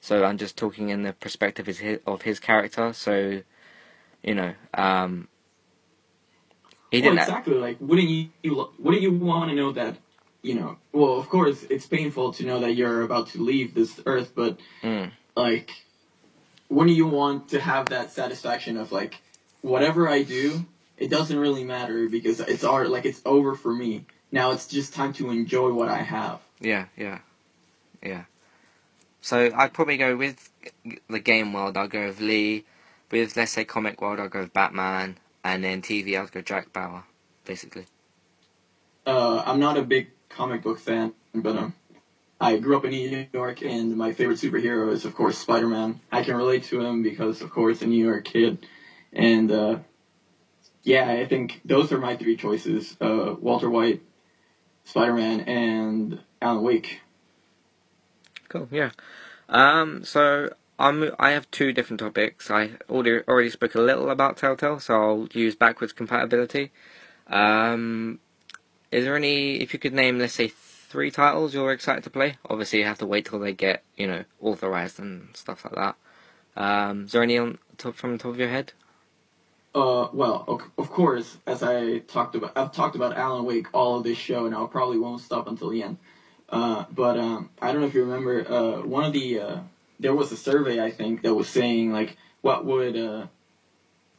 So 0.00 0.24
I'm 0.24 0.38
just 0.38 0.56
talking 0.56 0.88
in 0.88 1.02
the 1.02 1.12
perspective 1.12 1.68
of 1.68 1.78
his, 1.78 2.00
of 2.06 2.22
his 2.22 2.40
character. 2.40 2.92
So, 2.92 3.42
you 4.22 4.34
know, 4.34 4.54
um, 4.74 5.28
he 6.90 7.00
well, 7.00 7.10
didn't. 7.12 7.20
exactly. 7.20 7.54
Like, 7.54 7.76
wouldn't 7.80 8.08
you, 8.08 8.28
you 8.42 8.70
wouldn't 8.78 9.02
you 9.02 9.12
want 9.12 9.50
to 9.50 9.56
know 9.56 9.72
that? 9.72 9.96
You 10.42 10.56
know, 10.56 10.76
well, 10.92 11.18
of 11.18 11.28
course, 11.28 11.62
it's 11.70 11.86
painful 11.86 12.32
to 12.32 12.44
know 12.44 12.60
that 12.60 12.72
you're 12.74 13.02
about 13.02 13.28
to 13.28 13.42
leave 13.42 13.74
this 13.74 14.00
earth, 14.06 14.32
but 14.34 14.58
Mm. 14.82 15.12
like 15.36 15.70
wouldn't 16.68 16.96
you 16.96 17.06
want 17.06 17.50
to 17.50 17.60
have 17.60 17.90
that 17.90 18.10
satisfaction 18.10 18.76
of 18.76 18.90
like 18.92 19.20
whatever 19.62 20.08
I 20.08 20.22
do, 20.22 20.66
it 20.98 21.10
doesn't 21.10 21.38
really 21.38 21.64
matter 21.64 22.08
because 22.08 22.40
it's 22.40 22.64
art 22.64 22.90
like 22.90 23.06
it's 23.06 23.22
over 23.24 23.54
for 23.54 23.72
me. 23.72 24.04
Now 24.30 24.50
it's 24.50 24.66
just 24.66 24.94
time 24.94 25.12
to 25.14 25.30
enjoy 25.30 25.72
what 25.72 25.88
I 25.88 25.98
have. 25.98 26.40
Yeah, 26.60 26.86
yeah, 26.96 27.18
yeah. 28.02 28.24
So 29.20 29.50
I'd 29.54 29.72
probably 29.72 29.96
go 29.96 30.16
with 30.16 30.50
the 31.08 31.20
game 31.20 31.52
world. 31.52 31.76
I'll 31.76 31.88
go 31.88 32.06
with 32.06 32.20
Lee. 32.20 32.64
With 33.10 33.36
let's 33.36 33.52
say 33.52 33.64
comic 33.64 34.00
world, 34.00 34.20
I'll 34.20 34.28
go 34.28 34.40
with 34.40 34.52
Batman, 34.52 35.18
and 35.44 35.62
then 35.62 35.82
TV, 35.82 36.18
I'll 36.18 36.26
go 36.26 36.40
Jack 36.40 36.72
Bauer, 36.72 37.04
basically. 37.44 37.86
Uh, 39.06 39.42
I'm 39.44 39.60
not 39.60 39.76
a 39.76 39.82
big 39.82 40.10
comic 40.30 40.62
book 40.62 40.78
fan, 40.78 41.12
but 41.34 41.56
um, 41.56 41.74
I 42.40 42.56
grew 42.56 42.76
up 42.76 42.84
in 42.84 42.90
New 42.90 43.26
York, 43.32 43.62
and 43.62 43.96
my 43.96 44.12
favorite 44.12 44.38
superhero 44.38 44.90
is 44.92 45.04
of 45.04 45.14
course 45.14 45.38
Spider-Man. 45.38 46.00
I 46.10 46.24
can 46.24 46.36
relate 46.36 46.64
to 46.64 46.80
him 46.80 47.02
because, 47.02 47.42
of 47.42 47.50
course, 47.50 47.82
a 47.82 47.86
New 47.86 48.02
York 48.02 48.24
kid, 48.24 48.66
and 49.12 49.50
uh, 49.50 49.78
yeah, 50.82 51.08
I 51.10 51.26
think 51.26 51.60
those 51.64 51.92
are 51.92 51.98
my 51.98 52.16
three 52.16 52.36
choices: 52.36 52.96
uh, 53.00 53.34
Walter 53.38 53.70
White, 53.70 54.02
Spider-Man, 54.84 55.40
and 55.40 56.20
Alan 56.40 56.62
Wake. 56.62 57.00
Cool. 58.48 58.68
Yeah. 58.70 58.90
Um. 59.48 60.04
So 60.04 60.52
I'm. 60.78 61.10
I 61.18 61.30
have 61.30 61.50
two 61.50 61.72
different 61.72 62.00
topics. 62.00 62.50
I 62.50 62.72
already 62.90 63.24
already 63.28 63.50
spoke 63.50 63.74
a 63.74 63.80
little 63.80 64.10
about 64.10 64.36
Telltale, 64.36 64.80
so 64.80 64.94
I'll 64.94 65.28
use 65.32 65.54
backwards 65.54 65.92
compatibility. 65.92 66.72
Um. 67.28 68.18
Is 68.90 69.04
there 69.04 69.16
any? 69.16 69.56
If 69.56 69.72
you 69.72 69.78
could 69.78 69.94
name, 69.94 70.18
let's 70.18 70.34
say, 70.34 70.48
three 70.48 71.10
titles 71.10 71.54
you're 71.54 71.72
excited 71.72 72.04
to 72.04 72.10
play. 72.10 72.36
Obviously, 72.50 72.80
you 72.80 72.84
have 72.84 72.98
to 72.98 73.06
wait 73.06 73.24
till 73.24 73.38
they 73.38 73.52
get 73.52 73.84
you 73.96 74.06
know 74.06 74.24
authorized 74.40 74.98
and 74.98 75.28
stuff 75.34 75.64
like 75.64 75.74
that. 75.74 75.96
Um. 76.56 77.04
Is 77.04 77.12
there 77.12 77.22
any 77.22 77.38
on 77.38 77.58
top 77.78 77.94
from 77.94 78.12
the 78.12 78.18
top 78.18 78.32
of 78.32 78.38
your 78.38 78.48
head? 78.48 78.72
Uh, 79.74 80.08
well, 80.12 80.62
of, 80.76 80.90
course, 80.90 81.38
as 81.46 81.62
I 81.62 82.00
talked 82.00 82.34
about, 82.34 82.52
I've 82.56 82.72
talked 82.72 82.94
about 82.94 83.16
Alan 83.16 83.44
Wake 83.46 83.68
all 83.72 83.96
of 83.96 84.04
this 84.04 84.18
show, 84.18 84.44
and 84.44 84.54
I 84.54 84.66
probably 84.66 84.98
won't 84.98 85.22
stop 85.22 85.48
until 85.48 85.70
the 85.70 85.82
end. 85.82 85.96
Uh, 86.48 86.84
but 86.90 87.18
um, 87.18 87.48
I 87.60 87.72
don't 87.72 87.80
know 87.80 87.86
if 87.86 87.94
you 87.94 88.04
remember, 88.04 88.46
uh, 88.46 88.82
one 88.82 89.04
of 89.04 89.14
the 89.14 89.40
uh, 89.40 89.60
there 89.98 90.14
was 90.14 90.30
a 90.30 90.36
survey 90.36 90.84
I 90.84 90.90
think 90.90 91.22
that 91.22 91.34
was 91.34 91.48
saying 91.48 91.92
like 91.92 92.18
what 92.42 92.66
would 92.66 92.96
uh, 92.96 93.26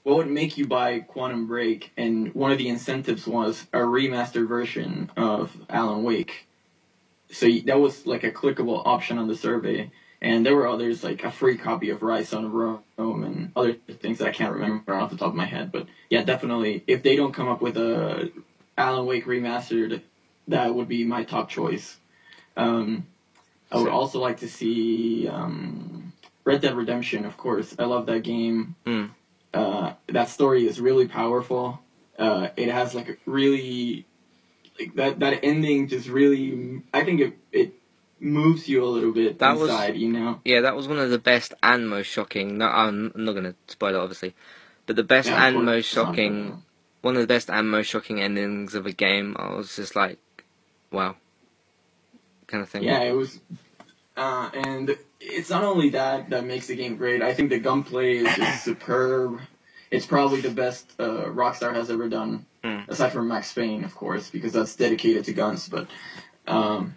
what 0.02 0.18
would 0.18 0.30
make 0.30 0.58
you 0.58 0.66
buy 0.66 1.00
Quantum 1.02 1.46
Break, 1.46 1.92
and 1.96 2.34
one 2.34 2.52
of 2.52 2.58
the 2.58 2.70
incentives 2.70 3.28
was 3.28 3.68
a 3.72 3.80
remastered 3.80 4.48
version 4.48 5.12
of 5.16 5.56
Alan 5.70 6.04
Wake. 6.04 6.48
So 7.32 7.48
that 7.66 7.80
was 7.80 8.08
like 8.08 8.24
a 8.24 8.32
clickable 8.32 8.82
option 8.86 9.20
on 9.20 9.28
the 9.28 9.36
survey, 9.36 9.92
and 10.24 10.46
there 10.46 10.56
were 10.56 10.68
others 10.68 11.04
like 11.04 11.24
a 11.26 11.30
free 11.30 11.58
copy 11.58 11.90
of 11.90 12.00
Ryse 12.00 12.36
on 12.36 12.50
Rome 12.50 13.24
and 13.24 13.52
other 13.58 13.74
things 13.74 14.20
that 14.20 14.30
I 14.30 14.32
can't 14.32 14.54
remember 14.54 14.94
off 14.94 15.10
the 15.10 15.18
top 15.18 15.28
of 15.28 15.36
my 15.36 15.46
head. 15.46 15.72
But 15.72 15.88
yeah, 16.10 16.24
definitely, 16.24 16.82
if 16.88 17.04
they 17.04 17.18
don't 17.18 17.34
come 17.34 17.50
up 17.50 17.62
with 17.62 17.76
a 17.76 18.32
Alan 18.78 19.06
Wake 19.06 19.26
remastered, 19.26 20.02
that 20.48 20.74
would 20.74 20.88
be 20.88 21.04
my 21.04 21.24
top 21.24 21.50
choice. 21.50 21.98
Um, 22.56 23.06
I 23.70 23.78
would 23.78 23.90
also 23.90 24.22
like 24.22 24.38
to 24.38 24.48
see 24.48 25.28
um, 25.28 26.14
Red 26.46 26.62
Dead 26.62 26.76
Redemption. 26.76 27.26
Of 27.26 27.36
course, 27.36 27.76
I 27.78 27.84
love 27.84 28.06
that 28.06 28.24
game. 28.24 28.76
Mm. 28.86 29.10
Uh, 29.54 29.94
that 30.08 30.30
story 30.30 30.66
is 30.66 30.80
really 30.80 31.08
powerful. 31.08 31.80
Uh, 32.18 32.48
it 32.56 32.70
has 32.70 32.96
like 32.96 33.10
a 33.10 33.16
really 33.26 34.06
like 34.80 34.96
that 34.96 35.20
that 35.20 35.44
ending 35.44 35.90
just 35.90 36.08
really. 36.08 36.82
I 36.94 37.04
think 37.04 37.20
it 37.20 37.38
it 37.52 37.74
moves 38.24 38.68
you 38.70 38.84
a 38.84 38.88
little 38.88 39.12
bit 39.12 39.40
That 39.40 39.58
was- 39.58 39.96
you 39.96 40.10
know. 40.12 40.40
Yeah, 40.46 40.62
that 40.62 40.76
was 40.76 40.88
one 40.88 40.98
of 41.00 41.10
the 41.10 41.20
best 41.20 41.54
and 41.62 41.90
most 41.90 42.08
shocking. 42.08 42.58
No, 42.58 42.68
I'm 42.68 43.12
not 43.16 43.34
going 43.34 43.44
to 43.46 43.56
spoil 43.68 43.96
it, 43.96 44.00
obviously, 44.00 44.34
but 44.86 44.96
the 44.96 45.04
best 45.04 45.30
Yeah, 45.30 45.46
and 45.48 45.66
most 45.66 45.86
shocking, 45.88 46.64
one 47.02 47.16
of 47.16 47.22
the 47.22 47.28
best 47.28 47.50
and 47.50 47.70
most 47.70 47.88
shocking 47.88 48.22
endings 48.22 48.76
of 48.76 48.86
a 48.86 48.92
game. 48.94 49.36
I 49.38 49.54
was 49.54 49.76
just 49.76 49.96
like, 49.96 50.20
wow, 50.92 51.16
kind 52.48 52.64
of 52.64 52.70
thing. 52.70 52.84
Yeah, 52.84 53.02
it 53.02 53.14
was. 53.14 53.40
Uh, 54.16 54.50
and 54.54 54.96
it's 55.20 55.50
not 55.50 55.64
only 55.64 55.90
that 55.90 56.30
that 56.30 56.46
makes 56.46 56.68
the 56.68 56.76
game 56.76 56.98
great. 56.98 57.22
I 57.22 57.34
think 57.34 57.50
the 57.50 57.60
gunplay 57.60 58.18
is 58.18 58.36
just 58.36 58.64
superb. 58.70 59.40
It's 59.92 60.06
probably 60.06 60.42
the 60.42 60.50
best 60.50 60.92
uh, 61.00 61.26
Rockstar 61.26 61.74
has 61.74 61.90
ever 61.92 62.10
done, 62.10 62.46
Mm. 62.64 62.88
aside 62.88 63.12
from 63.12 63.28
Max 63.28 63.52
Payne, 63.54 63.84
of 63.84 63.94
course, 63.94 64.30
because 64.30 64.54
that's 64.54 64.76
dedicated 64.76 65.26
to 65.26 65.34
guns. 65.34 65.68
But 65.68 65.88
um, 66.48 66.96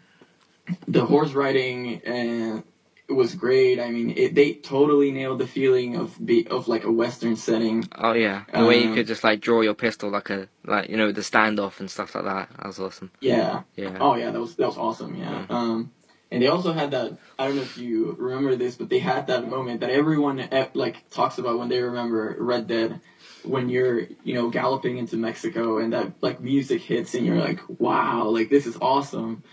the 0.89 1.05
horse 1.05 1.33
riding 1.33 2.01
uh, 2.07 2.63
it 3.09 3.13
was 3.13 3.35
great. 3.35 3.79
I 3.79 3.91
mean, 3.91 4.11
it, 4.17 4.35
they 4.35 4.55
totally 4.55 5.13
nailed 5.13 5.39
the 5.39 5.47
feeling 5.47 5.97
of 5.97 6.17
be, 6.25 6.47
of 6.49 6.67
like 6.67 6.85
a 6.85 6.91
western 6.91 7.37
setting. 7.37 7.89
Oh 7.95 8.13
yeah, 8.15 8.45
the 8.53 8.65
way 8.65 8.83
you 8.83 8.89
Um, 8.89 8.95
could 8.97 9.07
just 9.07 9.23
like 9.23 9.41
draw 9.41 9.61
your 9.61 9.75
pistol 9.75 10.11
like 10.11 10.31
a 10.31 10.49
like 10.65 10.89
you 10.91 10.97
know 10.97 11.13
the 11.13 11.21
standoff 11.21 11.79
and 11.79 11.91
stuff 11.91 12.15
like 12.15 12.25
that. 12.25 12.49
That 12.57 12.67
was 12.67 12.81
awesome. 12.81 13.11
Yeah. 13.21 13.63
Yeah. 13.77 13.97
Oh 14.01 14.17
yeah, 14.17 14.31
that 14.33 14.41
was 14.41 14.57
that 14.57 14.67
was 14.67 14.77
awesome. 14.79 15.15
Yeah. 15.15 15.47
Mhm. 15.49 15.55
Um, 15.55 15.93
And 16.33 16.43
they 16.43 16.49
also 16.49 16.73
had 16.73 16.91
that. 16.91 17.17
I 17.39 17.47
don't 17.47 17.57
know 17.57 17.63
if 17.63 17.79
you 17.79 18.17
remember 18.19 18.57
this, 18.57 18.75
but 18.75 18.89
they 18.89 18.99
had 18.99 19.29
that 19.29 19.49
moment 19.49 19.81
that 19.81 19.91
everyone 19.91 20.41
eh, 20.41 20.67
like 20.75 21.09
talks 21.11 21.39
about 21.39 21.59
when 21.61 21.69
they 21.69 21.81
remember 21.81 22.35
Red 22.41 22.67
Dead, 22.67 23.01
when 23.45 23.69
you're 23.69 24.01
you 24.25 24.35
know 24.35 24.51
galloping 24.51 24.99
into 24.99 25.17
Mexico 25.17 25.79
and 25.79 25.93
that 25.93 26.15
like 26.21 26.41
music 26.41 26.83
hits 26.83 27.15
and 27.15 27.25
you're 27.25 27.39
like, 27.39 27.61
wow, 27.69 28.25
like 28.25 28.51
this 28.51 28.67
is 28.67 28.77
awesome. 28.83 29.45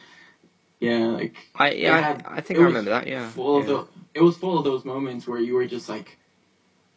Yeah, 0.83 1.05
like 1.07 1.35
I 1.55 1.71
yeah, 1.71 1.97
had- 1.99 2.25
I, 2.27 2.35
I 2.37 2.41
think 2.41 2.59
I 2.59 2.63
remember 2.63 2.89
that. 2.91 3.07
Yeah. 3.07 3.29
full 3.29 3.57
of 3.57 3.67
the, 3.67 3.87
it 4.13 4.21
was 4.21 4.35
full 4.37 4.57
of 4.57 4.65
those 4.65 4.83
moments 4.83 5.25
where 5.27 5.39
you 5.39 5.53
were 5.55 5.65
just 5.65 5.87
like, 5.87 6.17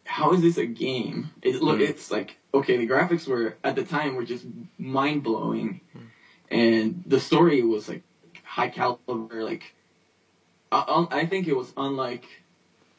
how 0.05 0.33
is 0.33 0.41
this 0.41 0.57
a 0.57 0.65
game? 0.65 1.29
It 1.41 1.61
look, 1.61 1.79
Mm. 1.79 1.89
it's 1.89 2.11
like 2.11 2.37
okay, 2.53 2.75
the 2.77 2.87
graphics 2.87 3.27
were 3.27 3.55
at 3.63 3.75
the 3.75 3.83
time 3.85 4.15
were 4.15 4.25
just 4.25 4.45
mind 4.77 5.23
blowing, 5.23 5.81
Mm. 5.95 6.01
and 6.51 7.03
the 7.05 7.19
story 7.19 7.61
was 7.63 7.87
like 7.87 8.03
high 8.43 8.69
caliber. 8.69 9.43
Like, 9.43 9.73
I, 10.71 11.07
I 11.11 11.25
think 11.25 11.47
it 11.47 11.55
was 11.55 11.71
unlike, 11.77 12.25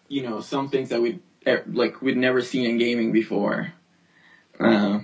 you 0.08 0.22
know, 0.22 0.40
some 0.40 0.68
things 0.70 0.88
that 0.90 1.02
we 1.02 1.18
would 1.46 1.74
like 1.76 2.00
we'd 2.02 2.16
never 2.16 2.40
seen 2.40 2.64
in 2.70 2.78
gaming 2.78 3.12
before. 3.12 3.72
Uh, 4.60 5.00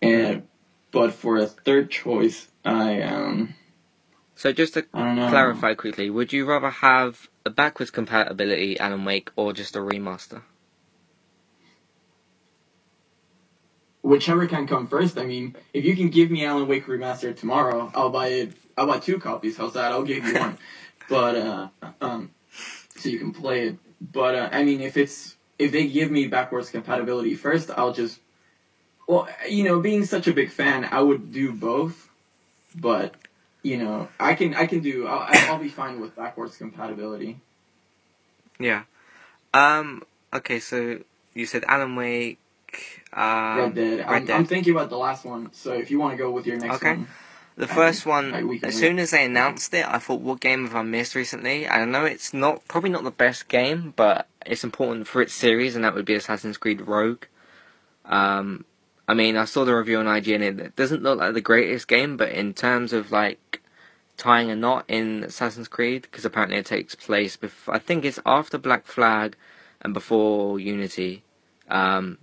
and 0.00 0.42
but 0.90 1.12
for 1.14 1.38
a 1.38 1.46
third 1.46 1.90
choice, 1.90 2.48
I 2.64 3.02
um 3.02 3.54
So 4.42 4.52
just 4.52 4.74
to 4.74 4.84
I 4.92 5.04
don't 5.04 5.14
know. 5.14 5.28
clarify 5.28 5.74
quickly, 5.74 6.10
would 6.10 6.32
you 6.32 6.44
rather 6.46 6.70
have 6.70 7.28
a 7.46 7.50
backwards 7.50 7.92
compatibility 7.92 8.76
Alan 8.76 9.04
Wake 9.04 9.30
or 9.36 9.52
just 9.52 9.76
a 9.76 9.78
remaster? 9.78 10.42
whichever 14.02 14.48
can 14.48 14.66
come 14.66 14.88
first. 14.88 15.16
I 15.16 15.24
mean, 15.24 15.54
if 15.72 15.84
you 15.84 15.94
can 15.94 16.10
give 16.10 16.28
me 16.28 16.44
Alan 16.44 16.66
Wake 16.66 16.86
remastered 16.86 17.36
tomorrow, 17.36 17.92
I'll 17.94 18.10
buy 18.10 18.26
it. 18.40 18.52
I'll 18.76 18.88
buy 18.88 18.98
two 18.98 19.20
copies. 19.20 19.56
How's 19.56 19.74
that? 19.74 19.92
I'll 19.92 20.02
give 20.02 20.26
you 20.26 20.34
one. 20.34 20.58
but 21.08 21.36
uh, 21.36 21.68
um, 22.00 22.32
so 22.96 23.10
you 23.10 23.20
can 23.20 23.32
play 23.32 23.68
it. 23.68 23.76
But 24.00 24.34
uh, 24.34 24.48
I 24.50 24.64
mean, 24.64 24.80
if 24.80 24.96
it's 24.96 25.36
if 25.56 25.70
they 25.70 25.86
give 25.86 26.10
me 26.10 26.26
backwards 26.26 26.68
compatibility 26.68 27.36
first, 27.36 27.70
I'll 27.70 27.92
just. 27.92 28.18
Well, 29.06 29.28
you 29.48 29.62
know, 29.62 29.78
being 29.78 30.04
such 30.04 30.26
a 30.26 30.32
big 30.32 30.50
fan, 30.50 30.88
I 30.90 31.00
would 31.00 31.32
do 31.32 31.52
both. 31.52 32.08
But 32.74 33.14
you 33.62 33.78
know, 33.78 34.08
I 34.18 34.34
can 34.34 34.54
I 34.54 34.66
can 34.66 34.80
do. 34.80 35.06
I'll, 35.06 35.52
I'll 35.52 35.58
be 35.58 35.68
fine 35.68 36.00
with 36.00 36.16
backwards 36.16 36.56
compatibility. 36.56 37.40
Yeah. 38.58 38.84
Um. 39.54 40.02
Okay. 40.32 40.60
So 40.60 41.00
you 41.34 41.46
said 41.46 41.64
Alan 41.66 41.96
Wake. 41.96 42.38
Um, 43.12 43.58
Red 43.58 43.74
Dead. 43.74 43.98
Red 43.98 44.06
I'm, 44.08 44.24
Dead. 44.26 44.36
I'm 44.36 44.46
thinking 44.46 44.74
about 44.74 44.90
the 44.90 44.96
last 44.96 45.24
one. 45.24 45.52
So 45.52 45.72
if 45.74 45.90
you 45.90 45.98
want 45.98 46.12
to 46.12 46.16
go 46.16 46.30
with 46.30 46.46
your 46.46 46.56
next 46.56 46.76
Okay. 46.76 46.94
one, 46.96 47.08
The 47.56 47.66
first 47.66 48.06
one, 48.06 48.60
as 48.62 48.74
soon 48.74 48.98
as 48.98 49.10
they 49.10 49.26
announced 49.26 49.74
it, 49.74 49.86
I 49.86 49.98
thought, 49.98 50.20
what 50.20 50.40
game 50.40 50.66
have 50.66 50.74
I 50.74 50.82
missed 50.82 51.14
recently? 51.14 51.68
I 51.68 51.84
know 51.84 52.06
it's 52.06 52.32
not 52.32 52.66
probably 52.68 52.88
not 52.88 53.04
the 53.04 53.10
best 53.10 53.48
game, 53.48 53.92
but 53.94 54.26
it's 54.46 54.64
important 54.64 55.06
for 55.06 55.20
its 55.20 55.34
series, 55.34 55.76
and 55.76 55.84
that 55.84 55.94
would 55.94 56.06
be 56.06 56.14
Assassin's 56.14 56.56
Creed 56.56 56.80
Rogue. 56.80 57.24
Um, 58.06 58.64
I 59.08 59.14
mean, 59.14 59.36
I 59.36 59.44
saw 59.44 59.64
the 59.64 59.74
review 59.74 59.98
on 59.98 60.06
IGN, 60.06 60.46
and 60.48 60.60
it 60.60 60.76
doesn't 60.76 61.02
look 61.02 61.18
like 61.18 61.34
the 61.34 61.40
greatest 61.40 61.88
game, 61.88 62.16
but 62.16 62.30
in 62.30 62.54
terms 62.54 62.92
of 62.92 63.10
like 63.10 63.60
tying 64.16 64.50
a 64.50 64.56
knot 64.56 64.84
in 64.88 65.24
Assassin's 65.24 65.68
Creed, 65.68 66.02
because 66.02 66.24
apparently 66.24 66.58
it 66.58 66.66
takes 66.66 66.94
place 66.94 67.36
before, 67.36 67.74
I 67.74 67.78
think 67.78 68.04
it's 68.04 68.20
after 68.24 68.58
Black 68.58 68.86
Flag 68.86 69.36
and 69.80 69.92
before 69.92 70.60
Unity. 70.60 71.24
Um, 71.68 72.18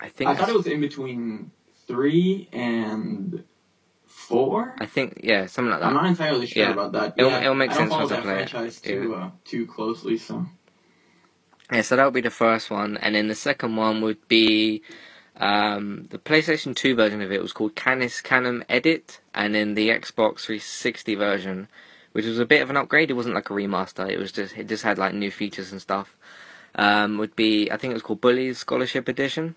I 0.00 0.08
think 0.08 0.30
I 0.30 0.34
thought 0.34 0.48
it 0.50 0.54
was 0.56 0.66
in 0.66 0.80
between 0.80 1.50
three 1.86 2.48
and 2.52 3.44
four. 4.04 4.74
I 4.78 4.86
think 4.86 5.20
yeah, 5.22 5.46
something 5.46 5.70
like 5.70 5.80
that. 5.80 5.86
I'm 5.86 5.94
not 5.94 6.06
entirely 6.06 6.46
sure 6.46 6.64
Yeah. 6.64 6.72
about 6.72 6.92
that. 6.92 7.14
It'll- 7.16 7.30
yeah, 7.30 7.40
it'll 7.40 7.54
make 7.54 7.70
I 7.70 7.74
don't 7.74 7.82
sense 7.82 7.90
follow 7.90 8.02
once 8.02 8.12
I 8.12 8.16
that 8.16 8.22
play 8.24 8.32
it. 8.42 8.50
franchise 8.50 8.80
too 8.80 9.14
uh, 9.14 9.30
too 9.44 9.66
closely, 9.66 10.18
so 10.18 10.46
Yeah, 11.72 11.82
so 11.82 11.96
that 11.96 12.04
would 12.04 12.14
be 12.14 12.20
the 12.20 12.30
first 12.30 12.70
one, 12.70 12.96
and 12.98 13.14
then 13.14 13.28
the 13.28 13.34
second 13.34 13.76
one 13.76 14.02
would 14.02 14.26
be 14.28 14.82
um, 15.36 16.06
the 16.10 16.18
PlayStation 16.18 16.74
2 16.76 16.94
version 16.94 17.22
of 17.22 17.32
it 17.32 17.42
was 17.42 17.52
called 17.52 17.74
Canis 17.74 18.20
Canem 18.20 18.64
Edit, 18.68 19.20
and 19.34 19.54
then 19.54 19.74
the 19.74 19.88
Xbox 19.88 20.40
360 20.40 21.14
version, 21.14 21.68
which 22.12 22.26
was 22.26 22.38
a 22.38 22.44
bit 22.44 22.62
of 22.62 22.70
an 22.70 22.76
upgrade. 22.76 23.10
It 23.10 23.14
wasn't 23.14 23.34
like 23.34 23.50
a 23.50 23.54
remaster. 23.54 24.08
It 24.10 24.18
was 24.18 24.32
just 24.32 24.56
it 24.56 24.68
just 24.68 24.84
had 24.84 24.98
like 24.98 25.14
new 25.14 25.30
features 25.30 25.72
and 25.72 25.80
stuff. 25.80 26.14
Um, 26.74 27.18
would 27.18 27.36
be 27.36 27.70
I 27.70 27.76
think 27.76 27.90
it 27.90 27.94
was 27.94 28.02
called 28.02 28.20
Bullies 28.20 28.58
Scholarship 28.58 29.08
Edition. 29.08 29.54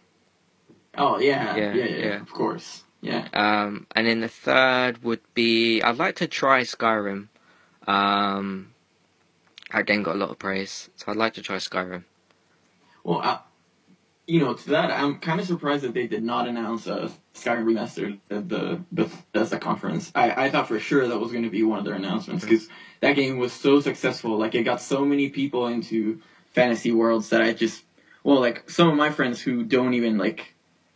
oh 0.97 1.19
yeah, 1.19 1.55
Yeah, 1.55 1.73
yeah, 1.73 1.85
yeah, 1.85 2.05
yeah. 2.05 2.21
of 2.21 2.31
course, 2.31 2.83
yeah. 3.01 3.27
Um, 3.33 3.88
and 3.95 4.07
then 4.07 4.21
the 4.21 4.27
third 4.29 5.03
would 5.03 5.21
be 5.33 5.81
I'd 5.81 5.97
like 5.97 6.15
to 6.17 6.27
try 6.27 6.61
Skyrim. 6.61 7.27
Um, 7.88 8.71
that 9.71 9.85
game 9.85 10.03
got 10.03 10.15
a 10.15 10.19
lot 10.19 10.29
of 10.29 10.39
praise, 10.39 10.89
so 10.95 11.11
I'd 11.11 11.17
like 11.17 11.33
to 11.35 11.41
try 11.41 11.57
Skyrim. 11.57 12.03
Well, 13.03 13.19
I, 13.19 13.39
you 14.27 14.39
know, 14.39 14.53
to 14.53 14.69
that, 14.69 14.91
I'm 14.91 15.19
kind 15.19 15.39
of 15.39 15.45
surprised 15.45 15.83
that 15.83 15.93
they 15.93 16.07
did 16.07 16.23
not 16.23 16.47
announce 16.47 16.88
uh, 16.88 17.09
a 17.09 17.38
Skyrim 17.38 17.65
remastered 17.65 18.19
at 18.29 18.49
the 18.49 18.83
Bethesda 18.91 19.59
conference. 19.59 20.11
I, 20.15 20.45
I 20.45 20.49
thought 20.49 20.67
for 20.67 20.79
sure 20.79 21.07
that 21.07 21.19
was 21.19 21.31
going 21.31 21.43
to 21.43 21.49
be 21.49 21.63
one 21.63 21.79
of 21.79 21.85
their 21.85 21.93
announcements 21.93 22.43
because 22.43 22.67
that 23.01 23.15
game 23.15 23.38
was 23.38 23.53
so 23.53 23.79
successful. 23.79 24.38
Like, 24.38 24.55
it 24.55 24.63
got 24.63 24.81
so 24.81 25.05
many 25.05 25.29
people 25.29 25.67
into 25.67 26.19
fantasy 26.51 26.91
worlds 26.91 27.29
that 27.29 27.41
I 27.41 27.53
just, 27.53 27.83
well, 28.23 28.39
like 28.39 28.69
some 28.69 28.88
of 28.88 28.95
my 28.95 29.11
friends 29.11 29.41
who 29.41 29.63
don't 29.63 29.93
even 29.93 30.17
like, 30.17 30.55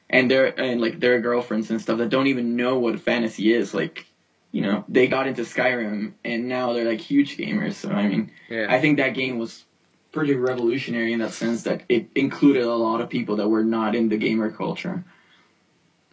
and 0.09 0.31
their 0.31 0.59
and 0.59 0.81
like 0.81 0.99
their 0.99 1.19
girlfriends 1.21 1.69
and 1.69 1.79
stuff 1.79 1.99
that 1.99 2.09
don't 2.09 2.27
even 2.27 2.55
know 2.55 2.79
what 2.79 2.99
fantasy 2.99 3.53
is, 3.53 3.73
like. 3.73 4.05
You 4.51 4.63
know, 4.63 4.83
they 4.89 5.07
got 5.07 5.27
into 5.27 5.43
Skyrim 5.43 6.13
and 6.25 6.47
now 6.47 6.73
they're 6.73 6.89
like 6.89 6.99
huge 6.99 7.37
gamers. 7.37 7.73
So 7.73 7.91
I 7.91 8.07
mean, 8.07 8.31
Yeah. 8.49 8.65
I 8.67 8.79
think 8.81 8.97
that 8.97 9.13
game 9.13 9.37
was 9.37 9.63
pretty 10.11 10.35
revolutionary 10.35 11.13
in 11.13 11.19
that 11.19 11.33
sense 11.33 11.63
that 11.63 11.83
it 11.89 12.09
included 12.15 12.63
a 12.63 12.73
lot 12.73 13.01
of 13.01 13.09
people 13.09 13.35
that 13.37 13.47
were 13.47 13.63
not 13.63 13.95
in 13.95 14.09
the 14.09 14.17
gamer 14.17 14.51
culture. 14.51 15.03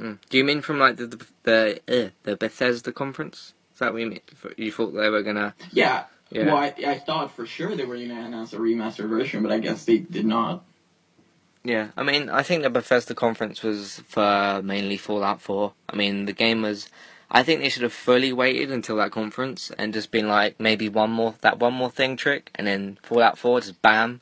Mm. 0.01 0.19
Do 0.29 0.39
you 0.39 0.45
mean 0.45 0.61
from 0.61 0.79
like 0.79 0.97
the 0.97 1.07
the 1.07 1.27
the, 1.43 1.81
uh, 1.89 2.11
the 2.25 2.37
Bethesda 2.37 2.93
conference? 2.93 3.55
Is 3.73 3.79
that 3.81 3.93
what 3.93 4.03
you 4.03 4.09
mean? 4.09 4.21
You 4.57 4.73
thought 4.73 4.93
they 4.93 5.09
were 5.09 5.23
gonna? 5.23 5.55
Yeah. 5.73 6.05
Yeah. 6.31 6.47
Well, 6.47 6.57
I, 6.57 6.75
I 6.87 6.99
thought 6.99 7.37
for 7.37 7.47
sure 7.47 7.77
they 7.77 7.85
were 7.85 7.97
to 7.97 8.05
announce 8.05 8.53
a 8.53 8.57
remastered 8.57 9.09
version, 9.09 9.43
but 9.43 9.53
I 9.53 9.59
guess 9.59 9.85
they 9.85 9.99
did 9.99 10.27
not. 10.27 10.65
Yeah. 11.63 11.89
I 11.97 12.03
mean, 12.03 12.29
I 12.29 12.43
think 12.43 12.63
the 12.63 12.71
Bethesda 12.71 13.15
conference 13.15 13.63
was 13.63 14.01
for 14.09 14.61
mainly 14.63 14.97
Fallout 14.97 15.41
4. 15.41 15.73
I 15.89 15.97
mean, 15.97 16.27
the 16.27 16.33
game 16.33 16.63
was. 16.63 16.89
I 17.31 17.43
think 17.43 17.61
they 17.61 17.69
should 17.69 17.83
have 17.83 17.93
fully 17.93 18.33
waited 18.33 18.71
until 18.71 18.97
that 18.97 19.11
conference 19.11 19.71
and 19.77 19.93
just 19.93 20.11
been 20.11 20.29
like 20.29 20.61
maybe 20.61 20.89
one 20.89 21.11
more 21.11 21.35
that 21.41 21.59
one 21.59 21.75
more 21.75 21.91
thing 21.91 22.17
trick, 22.17 22.51
and 22.55 22.67
then 22.67 22.99
Fallout 23.03 23.39
4 23.39 23.61
just 23.61 23.83
bam. 23.83 24.21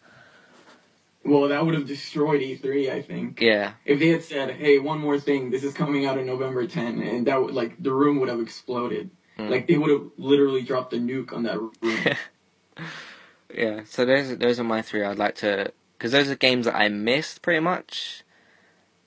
Well, 1.24 1.48
that 1.48 1.64
would 1.64 1.74
have 1.74 1.86
destroyed 1.86 2.42
E3, 2.42 2.90
I 2.90 3.00
think. 3.00 3.40
Yeah. 3.40 3.72
If 3.86 3.98
they 3.98 4.08
had 4.08 4.22
said, 4.22 4.50
"Hey, 4.50 4.78
one 4.78 4.98
more 4.98 5.18
thing, 5.18 5.50
this 5.50 5.64
is 5.64 5.72
coming 5.72 6.04
out 6.04 6.18
in 6.18 6.26
November 6.26 6.66
10," 6.66 7.00
and 7.00 7.26
that 7.26 7.40
would 7.40 7.54
like 7.54 7.82
the 7.82 7.92
room 7.92 8.20
would 8.20 8.28
have 8.28 8.40
exploded. 8.40 9.10
Mm. 9.38 9.50
Like 9.50 9.66
they 9.66 9.78
would 9.78 9.90
have 9.90 10.10
literally 10.16 10.62
dropped 10.62 10.92
a 10.92 10.96
nuke 10.96 11.32
on 11.32 11.44
that 11.44 11.58
room. 11.58 11.72
yeah. 13.54 13.80
So 13.84 14.04
those 14.04 14.36
those 14.38 14.60
are 14.60 14.64
my 14.64 14.82
three. 14.82 15.02
I'd 15.02 15.18
like 15.18 15.36
to 15.36 15.72
because 15.98 16.12
those 16.12 16.28
are 16.28 16.36
games 16.36 16.66
that 16.66 16.76
I 16.76 16.88
missed 16.88 17.42
pretty 17.42 17.60
much. 17.60 18.23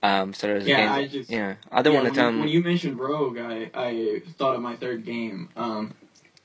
Um. 0.04 0.34
So 0.34 0.48
those 0.48 0.66
are 0.66 0.70
Yeah. 0.70 0.94
I 0.94 1.08
just- 1.08 1.30
yeah. 1.30 1.56
I 1.72 1.82
don't 1.82 1.94
Yeah, 1.94 2.02
want 2.02 2.14
to 2.14 2.20
tell. 2.20 2.32
you, 2.32 2.40
when 2.40 2.50
you 2.50 2.62
mentioned 2.62 3.00
Rogue, 3.00 3.38
I, 3.40 3.72
I 3.74 4.22
thought 4.38 4.56
of 4.56 4.62
my 4.62 4.76
third 4.76 5.06
game, 5.06 5.50
um, 5.56 5.94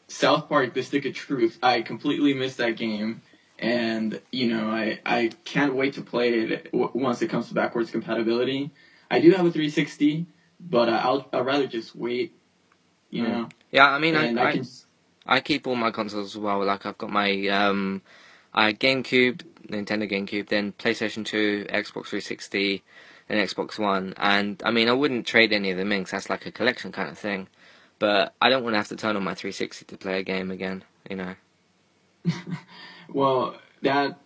South 0.08 0.48
Park: 0.48 0.74
The 0.74 0.82
Stick 0.82 1.04
of 1.04 1.14
Truth. 1.14 1.58
I 1.62 1.82
completely 1.82 2.32
missed 2.34 2.56
that 2.58 2.76
game, 2.76 3.20
and 3.58 4.20
you 4.30 4.48
know 4.48 4.70
I 4.70 5.00
I 5.04 5.30
can't 5.44 5.74
wait 5.74 5.94
to 5.94 6.02
play 6.02 6.32
it 6.40 6.72
w- 6.72 6.90
once 6.94 7.20
it 7.22 7.28
comes 7.28 7.48
to 7.48 7.54
backwards 7.54 7.90
compatibility. 7.90 8.70
I 9.10 9.20
do 9.20 9.30
have 9.32 9.44
a 9.44 9.50
360, 9.50 10.24
but 10.58 10.88
uh, 10.88 11.00
I'll 11.04 11.28
I'd 11.32 11.44
rather 11.44 11.66
just 11.66 11.94
wait. 11.94 12.32
You 13.10 13.24
Mm. 13.24 13.28
know, 13.28 13.48
Yeah. 13.70 13.86
I 13.90 13.98
mean, 13.98 14.16
I, 14.16 14.28
I, 14.42 14.52
can. 14.52 14.66
I 15.26 15.40
keep 15.40 15.66
all 15.66 15.76
my 15.76 15.90
consoles 15.90 16.34
as 16.34 16.38
well. 16.40 16.64
Like 16.64 16.86
I've 16.86 16.96
got 16.96 17.10
my 17.10 17.46
um, 17.48 18.00
I 18.54 18.72
GameCube, 18.72 19.42
Nintendo 19.68 20.10
GameCube, 20.10 20.48
then 20.48 20.72
PlayStation 20.72 21.22
Two, 21.26 21.66
Xbox 21.68 22.06
360, 22.06 22.82
and 23.32 23.40
Xbox 23.40 23.78
One. 23.78 24.14
And 24.18 24.62
I 24.64 24.70
mean, 24.70 24.88
I 24.88 24.92
wouldn't 24.92 25.26
trade 25.26 25.52
any 25.52 25.70
of 25.70 25.78
them 25.78 25.90
in 25.90 26.04
'cause 26.04 26.12
that's 26.12 26.30
like 26.30 26.46
a 26.46 26.52
collection 26.52 26.92
kind 26.92 27.08
of 27.08 27.18
thing. 27.18 27.48
But 27.98 28.34
I 28.40 28.50
don't 28.50 28.62
want 28.62 28.74
to 28.74 28.78
have 28.78 28.88
to 28.88 28.96
turn 28.96 29.16
on 29.16 29.24
my 29.24 29.34
360 29.34 29.86
to 29.86 29.96
play 29.96 30.18
a 30.20 30.22
game 30.22 30.50
again. 30.50 30.84
You 31.10 31.16
know. 31.16 31.34
Well, 33.08 33.56
that 33.82 34.18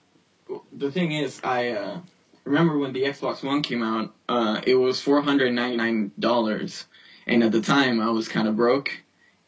the 0.73 0.93
thing 0.93 1.11
is, 1.11 1.41
I 1.43 1.71
uh, 1.71 2.01
remember 2.45 2.79
when 2.79 2.93
the 2.93 3.03
Xbox 3.03 3.43
One 3.43 3.63
came 3.63 3.83
out. 3.83 4.15
Uh, 4.29 4.61
it 4.65 4.77
was 4.77 5.01
four 5.01 5.23
hundred 5.23 5.53
ninety 5.53 5.77
nine 5.77 6.13
dollars, 6.21 6.87
and 7.27 7.43
at 7.43 7.51
the 7.51 7.61
time 7.63 8.01
I 8.01 8.11
was 8.11 8.29
kind 8.29 8.47
of 8.47 8.55
broke, 8.55 8.91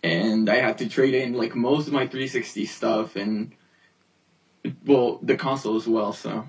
and 0.02 0.48
I 0.48 0.56
had 0.56 0.78
to 0.78 0.88
trade 0.88 1.14
in 1.14 1.34
like 1.34 1.54
most 1.54 1.86
of 1.86 1.92
my 1.92 2.08
three 2.08 2.26
sixty 2.26 2.66
stuff 2.66 3.14
and 3.14 3.52
well 4.84 5.20
the 5.22 5.36
console 5.36 5.76
as 5.76 5.86
well. 5.86 6.12
So 6.12 6.48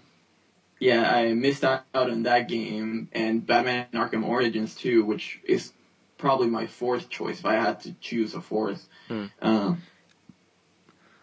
yeah, 0.79 1.13
I 1.13 1.33
missed 1.33 1.63
out 1.63 1.83
on 1.93 2.23
that 2.23 2.47
game 2.47 3.09
and 3.11 3.45
Batman 3.45 3.87
Arkham 3.93 4.25
Origins 4.25 4.75
too, 4.75 5.03
which 5.05 5.39
is 5.43 5.73
probably 6.17 6.47
my 6.47 6.67
fourth 6.67 7.09
choice 7.09 7.39
if 7.39 7.45
I 7.45 7.55
had 7.55 7.81
to 7.81 7.93
choose 7.93 8.33
a 8.33 8.41
fourth. 8.41 8.87
Hmm. 9.07 9.25
Um, 9.41 9.81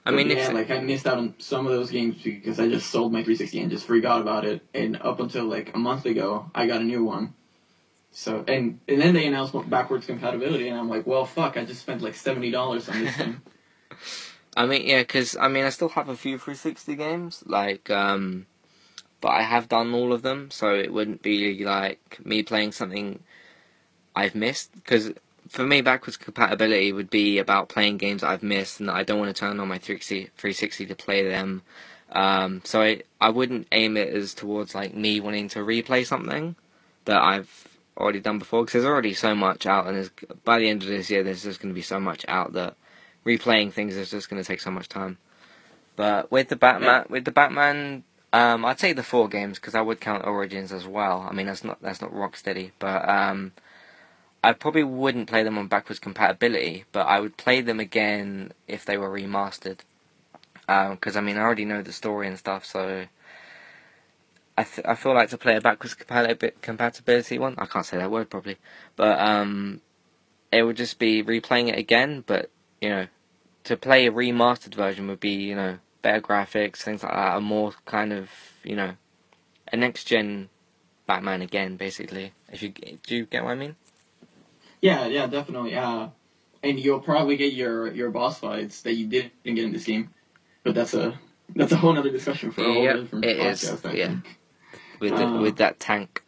I 0.05 0.12
mean, 0.12 0.31
yeah, 0.31 0.51
like 0.51 0.71
I 0.71 0.79
missed 0.81 1.07
out 1.07 1.19
on 1.19 1.35
some 1.38 1.66
of 1.66 1.73
those 1.73 1.90
games 1.90 2.23
because 2.23 2.61
I 2.61 2.69
just 2.69 2.90
sold 2.90 3.12
my 3.12 3.21
360 3.21 3.61
and 3.61 3.71
just 3.71 3.87
forgot 3.87 4.21
about 4.21 4.45
it. 4.45 4.62
And 4.73 5.01
up 5.03 5.19
until 5.19 5.47
like 5.47 5.75
a 5.75 5.79
month 5.79 6.07
ago, 6.07 6.49
I 6.55 6.66
got 6.66 6.81
a 6.81 6.85
new 6.85 7.05
one. 7.05 7.35
So 8.12 8.45
and 8.47 8.81
and 8.88 9.01
then 9.01 9.14
they 9.14 9.27
announced 9.27 9.55
backwards 9.69 10.07
compatibility, 10.07 10.69
and 10.69 10.79
I'm 10.79 10.88
like, 10.88 11.07
well, 11.07 11.27
fuck! 11.27 11.59
I 11.59 11.66
just 11.66 11.83
spent 11.83 12.01
like 12.01 12.14
seventy 12.14 12.51
dollars 12.51 12.88
on 12.88 13.05
this 13.05 13.14
thing. 13.14 13.42
I 14.57 14.64
mean, 14.64 14.87
yeah, 14.87 15.01
because 15.01 15.37
I 15.37 15.49
mean, 15.49 15.64
I 15.64 15.69
still 15.69 15.90
have 15.90 16.09
a 16.09 16.16
few 16.16 16.38
360 16.38 16.95
games, 16.97 17.42
like, 17.45 17.90
um, 17.90 18.47
but 19.20 19.29
I 19.29 19.42
have 19.42 19.68
done 19.68 19.94
all 19.94 20.12
of 20.12 20.22
them, 20.22 20.50
so 20.50 20.74
it 20.74 20.92
wouldn't 20.92 21.22
be 21.22 21.64
like 21.64 22.18
me 22.24 22.42
playing 22.42 22.72
something 22.72 23.20
I've 24.14 24.35
missed. 24.35 24.72
Because 24.74 25.12
for 25.48 25.64
me, 25.64 25.81
backwards 25.81 26.16
compatibility 26.16 26.92
would 26.92 27.11
be 27.11 27.38
about 27.38 27.68
playing 27.68 27.98
games 27.98 28.22
I've 28.22 28.42
missed 28.42 28.81
and 28.81 28.88
that 28.88 28.96
I 28.96 29.02
don't 29.02 29.18
want 29.18 29.35
to 29.35 29.38
turn 29.38 29.61
on 29.61 29.68
my 29.68 29.79
360, 29.79 30.31
360 30.37 30.87
to 30.87 30.94
play 30.94 31.26
them. 31.26 31.62
Um, 32.12 32.62
so 32.64 32.83
I, 32.83 33.02
I 33.20 33.31
wouldn't 33.31 33.66
aim 33.72 33.96
it 33.96 34.09
as 34.09 34.35
towards 34.35 34.74
like 34.74 34.94
me 34.94 35.20
wanting 35.20 35.48
to 35.50 35.61
replay 35.61 36.07
something 36.07 36.57
that 37.05 37.20
I've 37.20 37.68
already 37.96 38.20
done 38.20 38.38
before, 38.38 38.62
because 38.62 38.83
there's 38.83 38.85
already 38.85 39.14
so 39.14 39.35
much 39.35 39.66
out, 39.66 39.87
and 39.87 39.96
there's, 39.96 40.11
by 40.44 40.59
the 40.59 40.68
end 40.68 40.83
of 40.83 40.88
this 40.88 41.11
year, 41.11 41.22
there's 41.22 41.42
just 41.42 41.61
going 41.61 41.72
to 41.72 41.74
be 41.74 41.83
so 41.83 41.98
much 41.98 42.24
out 42.29 42.52
that 42.52 42.74
replaying 43.24 43.72
things 43.72 43.96
is 43.96 44.11
just 44.11 44.29
going 44.29 44.42
to 44.42 44.46
take 44.46 44.61
so 44.61 44.70
much 44.70 44.88
time. 44.88 45.18
But 45.96 46.31
with 46.31 46.48
the 46.48 46.57
Batman, 46.57 47.07
with 47.09 47.24
the 47.24 47.33
Batman, 47.33 48.05
um, 48.37 48.66
I'd 48.66 48.79
say 48.81 48.92
the 48.92 49.03
four 49.03 49.29
games 49.29 49.59
because 49.59 49.75
I 49.75 49.81
would 49.81 50.01
count 50.01 50.27
Origins 50.27 50.70
as 50.72 50.87
well. 50.87 51.27
I 51.29 51.33
mean, 51.33 51.46
that's 51.46 51.64
not 51.64 51.81
that's 51.81 52.03
not 52.03 52.12
Rocksteady, 52.12 52.72
but 52.79 53.09
um, 53.09 53.53
I 54.44 54.53
probably 54.53 54.85
wouldn't 54.85 55.29
play 55.29 55.42
them 55.42 55.57
on 55.57 55.68
backwards 55.68 55.99
compatibility, 56.01 56.85
but 56.92 57.07
I 57.07 57.20
would 57.20 57.38
play 57.38 57.62
them 57.62 57.81
again 57.81 58.53
if 58.68 58.85
they 58.85 58.99
were 58.99 59.09
remastered. 59.11 59.79
Because 60.66 61.16
I 61.16 61.22
mean, 61.22 61.38
I 61.38 61.40
already 61.40 61.64
know 61.64 61.81
the 61.81 61.92
story 61.92 62.29
and 62.29 62.38
stuff, 62.38 62.66
so 62.66 63.07
I 64.59 64.64
th- 64.64 64.87
I 64.87 64.94
feel 64.96 65.14
like 65.14 65.31
to 65.31 65.38
play 65.38 65.57
a 65.57 65.61
backwards 65.62 65.94
compatibi- 65.96 66.61
compatibility 66.61 67.38
one. 67.38 67.55
I 67.59 67.66
can't 67.66 67.87
say 67.87 67.96
that 67.99 68.11
word 68.11 68.29
probably, 68.29 68.59
but 68.96 69.18
um, 69.18 69.81
it 70.53 70.62
would 70.64 70.77
just 70.77 70.99
be 70.99 71.25
replaying 71.25 71.68
it 71.68 71.79
again. 71.79 72.22
But 72.27 72.51
you 72.83 72.90
know, 72.90 73.07
to 73.64 73.77
play 73.79 74.07
a 74.07 74.12
remastered 74.12 74.75
version 74.75 75.09
would 75.09 75.20
be 75.20 75.31
you 75.35 75.55
know 75.55 75.79
better 76.07 76.21
graphics, 76.21 76.77
things 76.77 77.03
like 77.03 77.12
that, 77.12 77.37
a 77.37 77.40
more 77.40 77.73
kind 77.85 78.12
of 78.12 78.31
you 78.62 78.77
know 78.77 78.92
a 79.73 79.77
next 79.77 80.05
gen 80.05 80.49
Batman 81.07 81.42
again, 81.42 81.77
basically. 81.77 82.33
If 82.53 82.62
you 82.62 82.69
do 82.71 83.16
you 83.16 83.27
get 83.27 83.42
what 83.42 83.51
I 83.51 83.55
mean? 83.57 83.75
Yeah, 84.81 85.07
yeah, 85.07 85.27
definitely. 85.27 85.75
Uh, 85.75 86.09
and 86.62 86.79
you'll 86.79 87.01
probably 87.01 87.37
get 87.37 87.53
your 87.55 87.92
your 87.92 88.11
boss 88.11 88.38
fights 88.38 88.83
that 88.83 88.95
you 88.95 89.09
didn't 89.09 89.33
get 89.45 89.59
in 89.59 89.73
this 89.73 89.85
game, 89.85 90.11
but 90.62 90.75
that's 90.77 90.95
a 90.95 91.19
that's 91.57 91.73
a 91.73 91.77
whole 91.77 91.97
other 91.99 92.11
discussion 92.11 92.53
for 92.53 92.61
a 92.61 92.73
whole 92.73 92.85
Yep, 92.85 92.97
different 93.01 93.25
it 93.25 93.37
is, 93.38 93.64
podcast. 93.64 93.90
I 93.90 93.92
yeah. 93.95 94.07
think. 94.09 94.38
With 95.01 95.11
the, 95.16 95.27
Uh, 95.27 95.40
with 95.42 95.57
that 95.57 95.79
tank, 95.79 96.23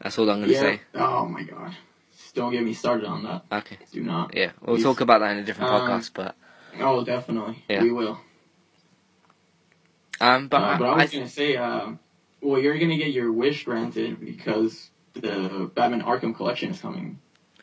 that's 0.00 0.18
all 0.18 0.30
I'm 0.30 0.40
gonna 0.40 0.52
Yeah. 0.52 0.60
say. 0.60 0.80
Oh 0.94 1.24
my 1.26 1.42
god. 1.44 1.74
Just 2.12 2.34
don't 2.34 2.52
get 2.52 2.62
me 2.62 2.74
started 2.74 3.06
on 3.06 3.22
that. 3.24 3.44
Okay, 3.50 3.78
Do 3.90 4.02
not. 4.02 4.36
yeah, 4.36 4.52
we'll 4.60 4.76
Please. 4.76 4.84
talk 4.84 5.00
about 5.00 5.20
that 5.20 5.32
in 5.32 5.38
a 5.38 5.44
different 5.44 5.70
Um, 5.72 5.80
podcast. 5.80 6.10
But 6.14 6.36
Oh, 6.78 7.02
definitely. 7.04 7.64
Yeah. 7.68 7.82
We 7.82 7.90
will. 7.90 8.18
Um, 10.20 10.48
but, 10.48 10.62
Uh, 10.62 10.78
but 10.78 10.84
I 10.86 10.92
I, 10.92 11.02
was 11.02 11.12
gonna 11.12 11.28
say, 11.28 11.56
um, 11.56 11.98
well, 12.40 12.60
you're 12.60 12.78
gonna 12.78 12.96
get 12.96 13.12
your 13.12 13.32
wish 13.32 13.64
granted 13.64 14.20
because 14.20 14.90
the 15.14 15.70
Batman 15.74 16.02
Arkham 16.02 16.34
Collection 16.34 16.70
is 16.70 16.80
coming, 16.80 17.18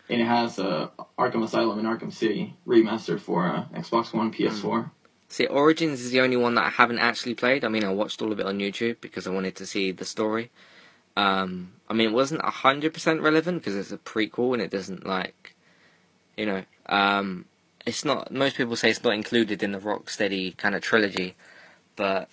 and 0.09 0.21
it 0.21 0.25
has 0.25 0.59
uh, 0.59 0.89
Arkham 1.17 1.43
Asylum 1.43 1.79
and 1.79 1.87
Arkham 1.87 2.11
City 2.11 2.55
remastered 2.67 3.19
for 3.19 3.47
uh, 3.47 3.65
Xbox 3.73 4.13
One, 4.13 4.31
PS4. 4.31 4.89
See, 5.29 5.45
Origins 5.45 6.01
is 6.01 6.11
the 6.11 6.19
only 6.19 6.35
one 6.35 6.55
that 6.55 6.65
I 6.65 6.69
haven't 6.69 6.99
actually 6.99 7.35
played. 7.35 7.63
I 7.63 7.69
mean, 7.69 7.85
I 7.85 7.93
watched 7.93 8.21
all 8.21 8.33
of 8.33 8.39
it 8.41 8.45
on 8.45 8.59
YouTube 8.59 8.99
because 8.99 9.27
I 9.27 9.29
wanted 9.29 9.55
to 9.55 9.65
see 9.65 9.91
the 9.91 10.03
story. 10.03 10.51
Um, 11.15 11.71
I 11.89 11.93
mean, 11.93 12.09
it 12.09 12.13
wasn't 12.13 12.41
hundred 12.43 12.93
percent 12.93 13.21
relevant 13.21 13.59
because 13.59 13.75
it's 13.75 13.91
a 13.91 13.97
prequel 13.97 14.53
and 14.53 14.61
it 14.61 14.71
doesn't 14.71 15.05
like, 15.05 15.55
you 16.35 16.45
know, 16.45 16.63
um, 16.87 17.45
it's 17.85 18.03
not. 18.03 18.31
Most 18.31 18.57
people 18.57 18.75
say 18.75 18.89
it's 18.89 19.03
not 19.03 19.13
included 19.13 19.63
in 19.63 19.71
the 19.71 19.79
Rocksteady 19.79 20.55
kind 20.57 20.75
of 20.75 20.81
trilogy, 20.81 21.35
but 21.95 22.29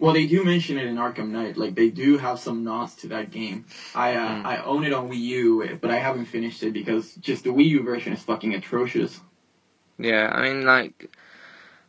Well, 0.00 0.14
they 0.14 0.26
do 0.26 0.44
mention 0.44 0.78
it 0.78 0.86
in 0.86 0.96
Arkham 0.96 1.30
Knight. 1.30 1.58
Like 1.58 1.76
they 1.76 1.90
do 1.90 2.18
have 2.18 2.40
some 2.40 2.64
nods 2.64 2.96
to 2.96 3.08
that 3.08 3.30
game. 3.32 3.66
I 3.94 4.16
uh, 4.16 4.36
Mm. 4.36 4.46
I 4.46 4.58
own 4.64 4.84
it 4.84 4.94
on 4.94 5.10
Wii 5.10 5.20
U, 5.20 5.78
but 5.82 5.92
I 5.92 5.98
haven't 6.00 6.26
finished 6.26 6.62
it 6.64 6.72
because 6.72 7.14
just 7.16 7.44
the 7.44 7.50
Wii 7.50 7.66
U 7.68 7.84
version 7.84 8.14
is 8.14 8.22
fucking 8.24 8.54
atrocious. 8.54 9.20
yeah, 9.98 10.30
I 10.32 10.42
mean, 10.42 10.64
like, 10.64 11.10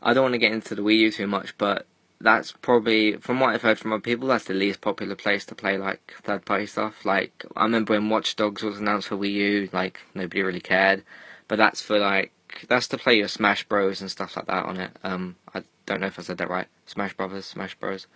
I 0.01 0.13
don't 0.13 0.23
want 0.23 0.33
to 0.35 0.39
get 0.39 0.53
into 0.53 0.75
the 0.75 0.83
Wii 0.83 0.99
U 0.99 1.11
too 1.11 1.27
much, 1.27 1.57
but 1.57 1.87
that's 2.21 2.53
probably, 2.53 3.17
from 3.17 3.39
what 3.39 3.55
I've 3.55 3.63
heard 3.63 3.79
from 3.79 3.93
other 3.93 4.01
people, 4.01 4.27
that's 4.29 4.45
the 4.45 4.53
least 4.55 4.81
popular 4.81 5.15
place 5.15 5.45
to 5.47 5.55
play 5.55 5.77
like 5.77 6.15
third 6.23 6.45
party 6.45 6.67
stuff. 6.67 7.05
Like, 7.05 7.45
I 7.55 7.63
remember 7.63 7.93
when 7.93 8.09
Watch 8.09 8.35
Dogs 8.37 8.63
was 8.63 8.79
announced 8.79 9.09
for 9.09 9.17
Wii 9.17 9.33
U, 9.33 9.69
like 9.73 10.01
nobody 10.15 10.43
really 10.43 10.61
cared, 10.61 11.03
but 11.47 11.57
that's 11.57 11.81
for 11.81 11.99
like 11.99 12.33
that's 12.67 12.87
to 12.89 12.97
play 12.97 13.17
your 13.17 13.27
Smash 13.29 13.65
Bros 13.67 14.01
and 14.01 14.11
stuff 14.11 14.35
like 14.35 14.47
that 14.47 14.65
on 14.65 14.77
it. 14.77 14.91
Um, 15.03 15.37
I 15.55 15.63
don't 15.91 16.01
know 16.01 16.07
if 16.07 16.17
I 16.19 16.21
said 16.21 16.37
that 16.37 16.49
right. 16.49 16.67
Smash 16.85 17.13
Brothers, 17.13 17.45
Smash 17.45 17.75
Bros. 17.75 18.07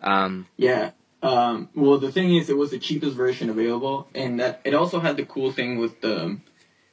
Um, 0.00 0.46
Yeah. 0.56 0.92
Um, 1.22 1.70
well, 1.74 1.98
the 1.98 2.12
thing 2.12 2.34
is, 2.34 2.50
it 2.50 2.56
was 2.56 2.70
the 2.70 2.78
cheapest 2.78 3.16
version 3.16 3.48
available, 3.50 4.08
and 4.14 4.40
that 4.40 4.60
it 4.64 4.74
also 4.74 5.00
had 5.00 5.16
the 5.16 5.24
cool 5.24 5.52
thing 5.52 5.78
with 5.78 6.00
the 6.00 6.38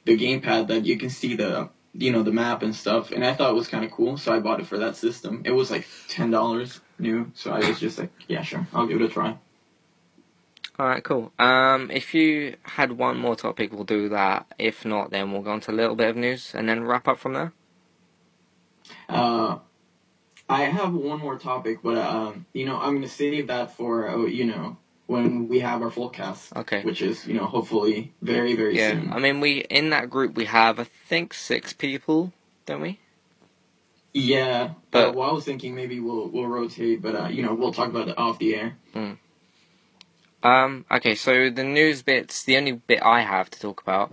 the 0.04 0.16
gamepad 0.16 0.68
that 0.68 0.84
you 0.86 0.98
can 0.98 1.10
see 1.10 1.36
the 1.36 1.68
you 1.92 2.10
know 2.10 2.22
the 2.22 2.32
map 2.32 2.62
and 2.62 2.74
stuff. 2.74 3.10
And 3.12 3.24
I 3.24 3.34
thought 3.34 3.50
it 3.50 3.54
was 3.54 3.68
kind 3.68 3.84
of 3.84 3.90
cool, 3.90 4.16
so 4.16 4.34
I 4.34 4.40
bought 4.40 4.60
it 4.60 4.66
for 4.66 4.78
that 4.78 4.96
system. 4.96 5.42
It 5.44 5.50
was 5.50 5.70
like 5.70 5.86
ten 6.08 6.30
dollars 6.30 6.80
new, 6.98 7.30
so 7.34 7.52
I 7.52 7.58
was 7.68 7.78
just 7.78 7.98
like, 7.98 8.10
yeah, 8.26 8.42
sure, 8.42 8.66
I'll 8.72 8.86
give 8.86 9.00
it 9.00 9.04
a 9.04 9.08
try. 9.08 9.36
all 10.78 10.86
right, 10.86 11.04
cool. 11.04 11.30
Um, 11.38 11.90
if 11.90 12.14
you 12.14 12.56
had 12.62 12.92
one 12.92 13.18
more 13.18 13.36
topic, 13.36 13.70
we'll 13.72 13.84
do 13.84 14.08
that. 14.08 14.46
If 14.58 14.84
not, 14.86 15.10
then 15.10 15.30
we'll 15.30 15.42
go 15.42 15.52
on 15.52 15.60
to 15.60 15.70
a 15.70 15.76
little 15.76 15.94
bit 15.94 16.08
of 16.08 16.16
news 16.16 16.54
and 16.54 16.66
then 16.68 16.84
wrap 16.84 17.06
up 17.06 17.18
from 17.18 17.34
there. 17.34 17.52
Uh, 19.08 19.58
I 20.52 20.64
have 20.64 20.92
one 20.92 21.18
more 21.20 21.38
topic, 21.38 21.78
but 21.82 21.98
um, 21.98 22.46
you 22.52 22.66
know, 22.66 22.78
I'm 22.78 22.94
gonna 22.94 23.08
save 23.08 23.46
that 23.48 23.76
for 23.76 24.08
uh, 24.08 24.24
you 24.26 24.44
know 24.44 24.76
when 25.06 25.48
we 25.48 25.60
have 25.60 25.82
our 25.82 25.90
full 25.90 26.08
cast, 26.10 26.54
Okay. 26.56 26.82
which 26.82 27.02
is 27.02 27.26
you 27.26 27.34
know 27.34 27.46
hopefully 27.46 28.12
very 28.22 28.54
very 28.54 28.76
Yeah, 28.76 28.90
soon. 28.92 29.12
I 29.12 29.18
mean, 29.18 29.40
we 29.40 29.60
in 29.60 29.90
that 29.90 30.10
group 30.10 30.34
we 30.36 30.44
have 30.46 30.78
I 30.78 30.84
think 30.84 31.34
six 31.34 31.72
people, 31.72 32.32
don't 32.66 32.80
we? 32.80 32.98
Yeah, 34.14 34.72
But- 34.90 35.08
uh, 35.08 35.12
well, 35.12 35.30
I 35.30 35.32
was 35.32 35.44
thinking 35.44 35.74
maybe 35.74 35.98
we'll 36.00 36.28
we'll 36.28 36.46
rotate, 36.46 37.00
but 37.02 37.14
uh, 37.16 37.28
you 37.28 37.42
know 37.42 37.54
we'll 37.54 37.72
talk 37.72 37.88
about 37.88 38.08
it 38.08 38.18
off 38.18 38.38
the 38.38 38.54
air. 38.54 38.76
Um, 40.44 40.84
okay, 40.90 41.14
so 41.14 41.50
the 41.50 41.62
news 41.62 42.02
bits, 42.02 42.42
the 42.42 42.56
only 42.56 42.72
bit 42.72 43.00
I 43.02 43.20
have 43.20 43.48
to 43.50 43.60
talk 43.60 43.80
about 43.80 44.10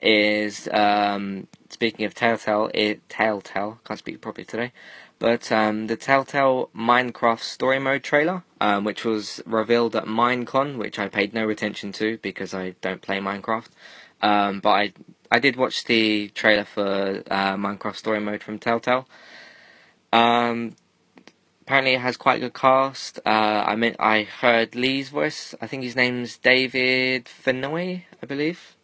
is, 0.00 0.68
um, 0.72 1.46
speaking 1.70 2.04
of 2.04 2.14
Telltale, 2.16 2.68
it, 2.74 3.08
Telltale, 3.08 3.78
can't 3.84 3.96
speak 3.98 4.20
properly 4.20 4.44
today, 4.44 4.72
but, 5.22 5.52
um, 5.52 5.86
the 5.86 5.94
Telltale 5.96 6.68
Minecraft 6.76 7.38
story 7.38 7.78
mode 7.78 8.02
trailer, 8.02 8.42
um, 8.60 8.82
which 8.82 9.04
was 9.04 9.40
revealed 9.46 9.94
at 9.94 10.06
Minecon, 10.06 10.78
which 10.78 10.98
I 10.98 11.06
paid 11.06 11.32
no 11.32 11.48
attention 11.48 11.92
to 11.92 12.18
because 12.18 12.52
I 12.52 12.74
don't 12.80 13.00
play 13.00 13.18
Minecraft, 13.20 13.68
um, 14.20 14.58
but 14.58 14.70
I, 14.70 14.92
I 15.30 15.38
did 15.38 15.54
watch 15.54 15.84
the 15.84 16.28
trailer 16.30 16.64
for, 16.64 17.22
uh, 17.30 17.54
Minecraft 17.54 17.94
story 17.94 18.18
mode 18.18 18.42
from 18.42 18.58
Telltale. 18.58 19.06
Um, 20.12 20.74
apparently 21.60 21.94
it 21.94 22.00
has 22.00 22.16
quite 22.16 22.38
a 22.38 22.40
good 22.40 22.54
cast. 22.54 23.20
Uh, 23.24 23.64
I 23.64 23.76
mean, 23.76 23.94
I 24.00 24.24
heard 24.24 24.74
Lee's 24.74 25.10
voice. 25.10 25.54
I 25.60 25.68
think 25.68 25.84
his 25.84 25.94
name's 25.94 26.36
David 26.36 27.26
Fennoy, 27.26 28.02
I 28.20 28.26
believe. 28.26 28.74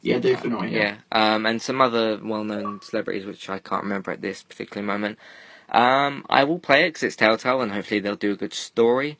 Yeah, 0.00 0.20
Dave 0.20 0.38
Fennoy. 0.38 0.70
Yeah. 0.70 0.98
Um, 1.10 1.44
and 1.44 1.60
some 1.60 1.80
other 1.80 2.20
well-known 2.22 2.82
celebrities, 2.82 3.26
which 3.26 3.50
I 3.50 3.58
can't 3.58 3.82
remember 3.82 4.12
at 4.12 4.22
this 4.22 4.44
particular 4.44 4.86
moment. 4.86 5.18
Um, 5.68 6.24
I 6.28 6.44
will 6.44 6.58
play 6.58 6.84
it 6.84 6.90
because 6.90 7.02
it's 7.02 7.16
Telltale, 7.16 7.60
and 7.60 7.72
hopefully 7.72 8.00
they'll 8.00 8.16
do 8.16 8.32
a 8.32 8.36
good 8.36 8.54
story. 8.54 9.18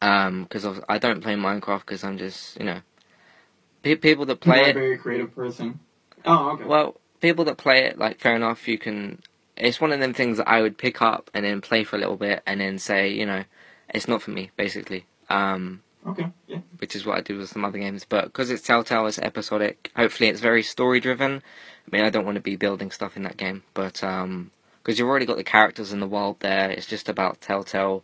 Um, 0.00 0.44
because 0.44 0.64
I 0.88 0.98
don't 0.98 1.22
play 1.22 1.34
Minecraft 1.34 1.80
because 1.80 2.04
I'm 2.04 2.18
just, 2.18 2.56
you 2.58 2.64
know, 2.64 2.80
pe- 3.82 3.96
people 3.96 4.26
that 4.26 4.40
play 4.40 4.60
a 4.60 4.66
it. 4.68 4.70
A 4.70 4.74
very 4.74 4.98
creative 4.98 5.34
person. 5.34 5.80
Oh, 6.24 6.50
okay. 6.50 6.64
Well, 6.64 7.00
people 7.20 7.44
that 7.46 7.56
play 7.56 7.84
it, 7.84 7.98
like, 7.98 8.20
fair 8.20 8.36
enough, 8.36 8.68
you 8.68 8.78
can. 8.78 9.20
It's 9.56 9.80
one 9.80 9.90
of 9.90 9.98
them 9.98 10.14
things 10.14 10.36
that 10.36 10.48
I 10.48 10.62
would 10.62 10.78
pick 10.78 11.02
up 11.02 11.30
and 11.34 11.44
then 11.44 11.60
play 11.60 11.82
for 11.82 11.96
a 11.96 11.98
little 11.98 12.16
bit 12.16 12.44
and 12.46 12.60
then 12.60 12.78
say, 12.78 13.08
you 13.08 13.26
know, 13.26 13.42
it's 13.88 14.06
not 14.06 14.22
for 14.22 14.30
me, 14.30 14.52
basically. 14.56 15.04
Um, 15.28 15.82
okay. 16.06 16.30
Yeah. 16.46 16.60
which 16.78 16.94
is 16.94 17.04
what 17.04 17.18
I 17.18 17.20
do 17.22 17.38
with 17.38 17.48
some 17.48 17.64
other 17.64 17.78
games. 17.78 18.06
But 18.08 18.26
because 18.26 18.50
it's 18.50 18.62
Telltale, 18.62 19.08
it's 19.08 19.18
episodic. 19.18 19.90
Hopefully, 19.96 20.28
it's 20.28 20.40
very 20.40 20.62
story 20.62 21.00
driven. 21.00 21.42
I 21.42 21.96
mean, 21.96 22.04
I 22.04 22.10
don't 22.10 22.24
want 22.24 22.36
to 22.36 22.40
be 22.40 22.54
building 22.54 22.92
stuff 22.92 23.16
in 23.16 23.24
that 23.24 23.36
game, 23.36 23.64
but 23.74 24.04
because 24.88 24.98
you've 24.98 25.08
already 25.08 25.26
got 25.26 25.36
the 25.36 25.44
characters 25.44 25.92
in 25.92 26.00
the 26.00 26.06
world 26.06 26.36
there, 26.40 26.70
it's 26.70 26.86
just 26.86 27.10
about 27.10 27.42
Telltale 27.42 28.02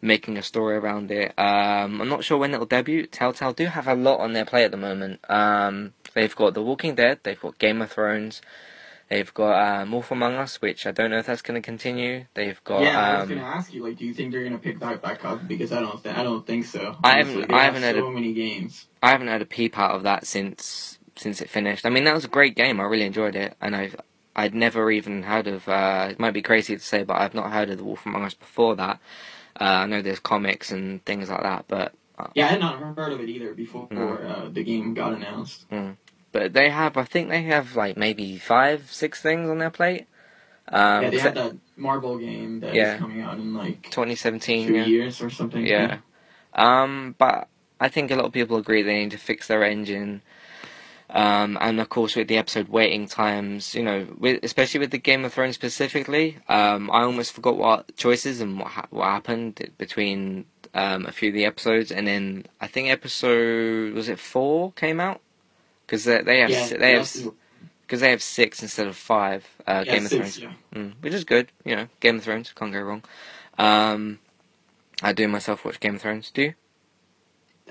making 0.00 0.38
a 0.38 0.42
story 0.42 0.76
around 0.76 1.10
it. 1.10 1.36
Um, 1.36 2.00
I'm 2.00 2.08
not 2.08 2.22
sure 2.22 2.38
when 2.38 2.54
it'll 2.54 2.66
debut. 2.66 3.04
Telltale 3.06 3.52
do 3.52 3.66
have 3.66 3.88
a 3.88 3.94
lot 3.96 4.20
on 4.20 4.32
their 4.32 4.44
plate 4.44 4.62
at 4.62 4.70
the 4.70 4.76
moment. 4.76 5.18
Um, 5.28 5.92
they've 6.14 6.36
got 6.36 6.54
The 6.54 6.62
Walking 6.62 6.94
Dead, 6.94 7.18
they've 7.24 7.40
got 7.40 7.58
Game 7.58 7.82
of 7.82 7.90
Thrones, 7.90 8.42
They've 9.10 9.34
got 9.34 9.82
um, 9.82 9.90
Wolf 9.92 10.10
Among 10.12 10.34
Us, 10.34 10.62
which 10.62 10.86
I 10.86 10.90
don't 10.92 11.10
know 11.10 11.18
if 11.18 11.26
that's 11.26 11.42
going 11.42 11.60
to 11.60 11.64
continue. 11.64 12.26
They've 12.34 12.62
got. 12.64 12.82
yeah, 12.82 12.98
I 12.98 13.14
was 13.20 13.22
um, 13.24 13.36
gonna 13.36 13.42
ask 13.46 13.74
you, 13.74 13.84
like, 13.86 13.98
do 13.98 14.06
you 14.06 14.14
think 14.14 14.32
they're 14.32 14.44
gonna 14.44 14.56
pick 14.58 14.78
that 14.80 15.02
back 15.02 15.24
up? 15.26 15.46
Because 15.46 15.72
I 15.72 15.80
don't, 15.80 16.02
th- 16.02 16.16
I 16.16 16.22
don't 16.22 16.44
think 16.46 16.64
so. 16.64 16.96
I 17.04 17.20
Honestly, 17.20 17.32
haven't- 17.42 17.48
they 17.50 17.54
I 17.54 17.64
have 17.64 17.74
haven't 17.74 17.82
heard 17.96 18.00
so 18.02 18.06
of- 18.06 18.14
many 18.14 18.32
games. 18.32 18.86
I 19.02 19.10
haven't 19.10 19.28
had 19.28 19.42
a 19.42 19.46
peep 19.46 19.78
out 19.78 19.90
of 19.94 20.04
that 20.04 20.26
since 20.26 20.98
since 21.16 21.42
it 21.42 21.50
finished. 21.50 21.84
I 21.84 21.90
mean, 21.90 22.04
that 22.04 22.14
was 22.14 22.24
a 22.24 22.28
great 22.28 22.56
game. 22.56 22.80
I 22.80 22.84
really 22.84 23.04
enjoyed 23.04 23.36
it, 23.36 23.54
and 23.60 23.76
I've 23.76 23.94
I'd 24.36 24.54
never 24.54 24.90
even 24.90 25.22
heard 25.22 25.46
of. 25.46 25.68
Uh, 25.68 26.08
it 26.10 26.18
might 26.18 26.32
be 26.32 26.42
crazy 26.42 26.74
to 26.76 26.82
say, 26.82 27.04
but 27.04 27.18
I've 27.20 27.34
not 27.34 27.52
heard 27.52 27.70
of 27.70 27.78
the 27.78 27.84
Wolf 27.84 28.04
Among 28.04 28.24
Us 28.24 28.34
before 28.34 28.74
that. 28.76 28.98
Uh, 29.60 29.64
I 29.64 29.86
know 29.86 30.02
there's 30.02 30.18
comics 30.20 30.70
and 30.72 31.04
things 31.04 31.30
like 31.30 31.42
that, 31.42 31.66
but 31.68 31.94
Yeah, 32.34 32.46
I 32.46 32.48
had 32.48 32.60
not 32.60 32.78
heard 32.96 33.12
of 33.12 33.20
it 33.20 33.28
either 33.28 33.54
before 33.54 33.86
No. 33.90 34.14
uh, 34.14 34.48
the 34.48 34.64
game 34.64 34.94
got 34.94 35.12
announced. 35.14 35.66
but 36.32 36.52
they 36.52 36.68
have. 36.70 36.96
I 36.96 37.04
think 37.04 37.28
they 37.28 37.42
have 37.44 37.76
like 37.76 37.96
maybe 37.96 38.36
five, 38.38 38.90
six 38.90 39.20
things 39.22 39.48
on 39.48 39.58
their 39.58 39.70
plate. 39.70 40.06
Um, 40.66 41.02
yeah, 41.04 41.10
they 41.10 41.18
had 41.18 41.34
that 41.34 41.56
Marvel 41.76 42.18
game 42.18 42.60
that's 42.60 42.74
Yeah. 42.74 42.98
coming 42.98 43.20
out 43.20 43.38
in 43.38 43.54
like 43.54 43.82
2017. 43.90 44.66
two 44.66 44.74
yeah. 44.74 44.84
years 44.86 45.20
or 45.20 45.30
something. 45.30 45.64
Yeah. 45.64 45.98
Um, 46.54 47.14
but 47.18 47.48
I 47.78 47.88
think 47.88 48.10
a 48.10 48.16
lot 48.16 48.24
of 48.24 48.32
people 48.32 48.56
agree 48.56 48.82
they 48.82 49.00
need 49.00 49.10
to 49.12 49.18
fix 49.18 49.46
their 49.46 49.62
engine. 49.62 50.22
Um, 51.10 51.58
and 51.60 51.80
of 51.80 51.88
course, 51.90 52.16
with 52.16 52.28
the 52.28 52.38
episode 52.38 52.68
waiting 52.68 53.06
times, 53.06 53.74
you 53.74 53.82
know, 53.82 54.06
with, 54.18 54.42
especially 54.42 54.80
with 54.80 54.90
the 54.90 54.98
Game 54.98 55.24
of 55.24 55.32
Thrones 55.32 55.54
specifically, 55.54 56.38
um, 56.48 56.90
I 56.90 57.02
almost 57.02 57.32
forgot 57.32 57.56
what 57.56 57.96
choices 57.96 58.40
and 58.40 58.58
what 58.58 58.68
ha- 58.68 58.86
what 58.90 59.04
happened 59.04 59.70
between 59.78 60.46
um, 60.72 61.06
a 61.06 61.12
few 61.12 61.28
of 61.28 61.34
the 61.34 61.44
episodes, 61.44 61.92
and 61.92 62.06
then 62.06 62.46
I 62.60 62.66
think 62.66 62.88
episode 62.88 63.94
was 63.94 64.08
it 64.08 64.18
four 64.18 64.72
came 64.72 64.98
out 64.98 65.20
because 65.86 66.04
they, 66.04 66.22
they 66.22 66.40
have 66.40 66.50
yeah, 66.50 66.76
they 66.76 66.92
have 66.92 67.12
because 67.82 68.00
they 68.00 68.10
have 68.10 68.22
six 68.22 68.62
instead 68.62 68.86
of 68.86 68.96
five 68.96 69.46
uh, 69.66 69.84
yeah, 69.86 69.92
Game 69.92 70.04
of 70.04 70.10
six, 70.10 70.38
Thrones, 70.38 70.56
yeah. 70.72 70.80
mm, 70.80 70.92
which 71.00 71.14
is 71.14 71.24
good. 71.24 71.52
You 71.64 71.76
know, 71.76 71.88
Game 72.00 72.16
of 72.16 72.24
Thrones 72.24 72.52
can't 72.54 72.72
go 72.72 72.80
wrong. 72.80 73.04
Um, 73.58 74.18
I 75.02 75.12
do 75.12 75.28
myself 75.28 75.64
watch 75.64 75.80
Game 75.80 75.96
of 75.96 76.02
Thrones. 76.02 76.30
Do 76.30 76.42
you? 76.42 76.54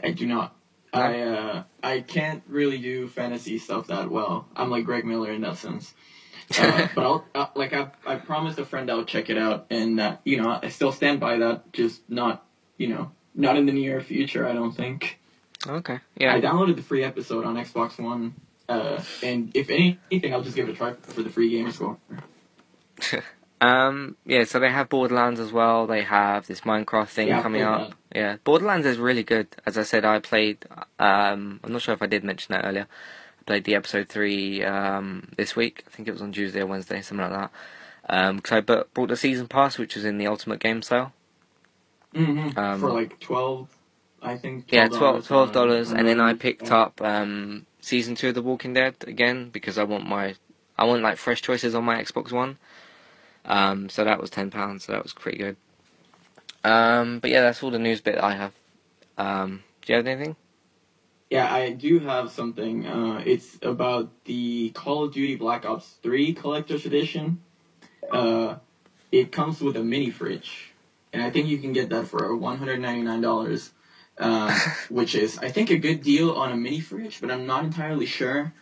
I 0.03 0.11
do 0.11 0.27
not. 0.27 0.55
I 0.93 1.21
uh, 1.21 1.63
I 1.81 2.01
can't 2.01 2.43
really 2.47 2.77
do 2.77 3.07
fantasy 3.07 3.57
stuff 3.57 3.87
that 3.87 4.09
well. 4.09 4.47
I'm 4.55 4.69
like 4.69 4.85
Greg 4.85 5.05
Miller 5.05 5.31
in 5.31 5.41
that 5.41 5.57
sense. 5.57 5.93
Uh, 6.59 6.87
but 6.93 7.03
I'll 7.03 7.25
uh, 7.33 7.47
like 7.55 7.73
I 7.73 7.87
I 8.05 8.17
promised 8.17 8.59
a 8.59 8.65
friend 8.65 8.91
I'll 8.91 9.05
check 9.05 9.29
it 9.29 9.37
out, 9.37 9.65
and 9.71 9.99
uh, 9.99 10.17
you 10.25 10.39
know 10.39 10.59
I 10.61 10.67
still 10.67 10.91
stand 10.91 11.19
by 11.19 11.37
that. 11.37 11.71
Just 11.71 12.07
not 12.09 12.45
you 12.77 12.89
know 12.89 13.11
not 13.33 13.55
in 13.55 13.65
the 13.65 13.71
near 13.71 14.01
future. 14.01 14.45
I 14.45 14.53
don't 14.53 14.73
think. 14.73 15.19
Okay. 15.65 15.99
Yeah. 16.17 16.35
I 16.35 16.41
downloaded 16.41 16.75
the 16.75 16.83
free 16.83 17.03
episode 17.03 17.45
on 17.45 17.55
Xbox 17.55 17.97
One, 17.97 18.35
uh, 18.67 19.01
and 19.23 19.51
if 19.55 19.69
anything, 19.69 20.33
I'll 20.33 20.43
just 20.43 20.55
give 20.55 20.67
it 20.67 20.73
a 20.73 20.75
try 20.75 20.93
for 20.93 21.23
the 21.23 21.29
free 21.29 21.49
gamer 21.49 21.71
score. 21.71 21.97
Um. 23.63 24.17
Yeah. 24.25 24.43
So 24.45 24.59
they 24.59 24.69
have 24.69 24.89
Borderlands 24.89 25.39
as 25.39 25.51
well. 25.51 25.87
They 25.87 26.01
have 26.01 26.47
this 26.47 26.61
Minecraft 26.61 27.07
thing 27.09 27.27
Yeah, 27.29 27.41
coming 27.41 27.61
up. 27.61 27.93
Yeah. 28.13 28.37
Borderlands 28.43 28.85
is 28.85 28.97
really 28.97 29.23
good. 29.23 29.47
As 29.65 29.77
I 29.77 29.83
said, 29.83 30.05
I 30.05 30.19
played. 30.19 30.65
Um. 30.99 31.59
I'm 31.63 31.71
not 31.71 31.81
sure 31.81 31.93
if 31.93 32.01
I 32.01 32.07
did 32.07 32.23
mention 32.23 32.53
that 32.53 32.65
earlier. 32.65 32.87
I 33.39 33.43
played 33.45 33.63
the 33.65 33.75
episode 33.75 34.09
three 34.09 34.63
um 34.63 35.29
this 35.37 35.55
week. 35.55 35.83
I 35.87 35.89
think 35.91 36.07
it 36.07 36.11
was 36.11 36.21
on 36.21 36.31
Tuesday 36.31 36.61
or 36.61 36.67
Wednesday, 36.67 37.01
something 37.01 37.29
like 37.29 37.39
that. 37.39 37.51
Um. 38.09 38.35
Because 38.37 38.51
I 38.57 38.61
bought 38.61 39.09
the 39.09 39.15
season 39.15 39.47
pass, 39.47 39.77
which 39.77 39.95
was 39.95 40.05
in 40.05 40.17
the 40.17 40.27
Ultimate 40.27 40.59
Game 40.59 40.81
sale. 40.81 41.13
Mm-hmm. 42.13 42.57
Um, 42.59 42.79
for 42.79 42.91
like 42.91 43.19
twelve, 43.19 43.69
I 44.21 44.37
think. 44.37 44.71
Yeah, 44.71 44.87
twelve 44.87 45.25
twelve 45.25 45.51
dollars, 45.51 45.91
and 45.91 46.07
then 46.07 46.19
I 46.19 46.29
on- 46.29 46.37
picked 46.37 46.71
up 46.71 47.01
um 47.01 47.65
season 47.81 48.15
two 48.15 48.29
of 48.29 48.35
The 48.35 48.41
Walking 48.41 48.73
Dead 48.73 48.95
again 49.07 49.49
because 49.49 49.77
I 49.77 49.83
want 49.83 50.05
my 50.07 50.35
I 50.77 50.85
want 50.85 51.01
like 51.01 51.17
fresh 51.17 51.41
choices 51.41 51.73
on 51.75 51.83
my 51.83 52.01
Xbox 52.01 52.31
One. 52.31 52.57
Um, 53.45 53.89
so 53.89 54.03
that 54.03 54.19
was 54.19 54.29
ten 54.29 54.49
pounds, 54.49 54.85
so 54.85 54.93
that 54.93 55.03
was 55.03 55.13
pretty 55.13 55.37
good. 55.37 55.57
Um, 56.63 57.19
but 57.19 57.29
yeah, 57.29 57.41
that's 57.41 57.61
all 57.61 57.71
the 57.71 57.79
news 57.79 58.01
bit 58.01 58.17
I 58.17 58.35
have. 58.35 58.53
Um, 59.17 59.63
do 59.81 59.93
you 59.93 59.97
have 59.97 60.07
anything? 60.07 60.35
Yeah, 61.29 61.51
I 61.51 61.71
do 61.71 61.99
have 61.99 62.31
something. 62.31 62.85
Uh, 62.85 63.23
it's 63.25 63.57
about 63.63 64.11
the 64.25 64.69
Call 64.69 65.05
of 65.05 65.13
Duty 65.13 65.35
Black 65.35 65.65
Ops 65.65 65.95
3 66.03 66.33
Collector's 66.33 66.85
Edition. 66.85 67.41
Uh, 68.11 68.57
it 69.11 69.31
comes 69.31 69.59
with 69.59 69.75
a 69.75 69.83
mini 69.83 70.11
fridge, 70.11 70.73
and 71.11 71.23
I 71.23 71.31
think 71.31 71.47
you 71.47 71.57
can 71.57 71.73
get 71.73 71.89
that 71.89 72.07
for 72.07 72.19
$199, 72.19 73.71
um, 74.19 74.51
which 74.89 75.15
is, 75.15 75.37
I 75.39 75.49
think, 75.49 75.71
a 75.71 75.77
good 75.77 76.01
deal 76.01 76.31
on 76.31 76.51
a 76.51 76.55
mini 76.55 76.79
fridge, 76.79 77.19
but 77.19 77.31
I'm 77.31 77.47
not 77.47 77.63
entirely 77.63 78.05
sure. 78.05 78.53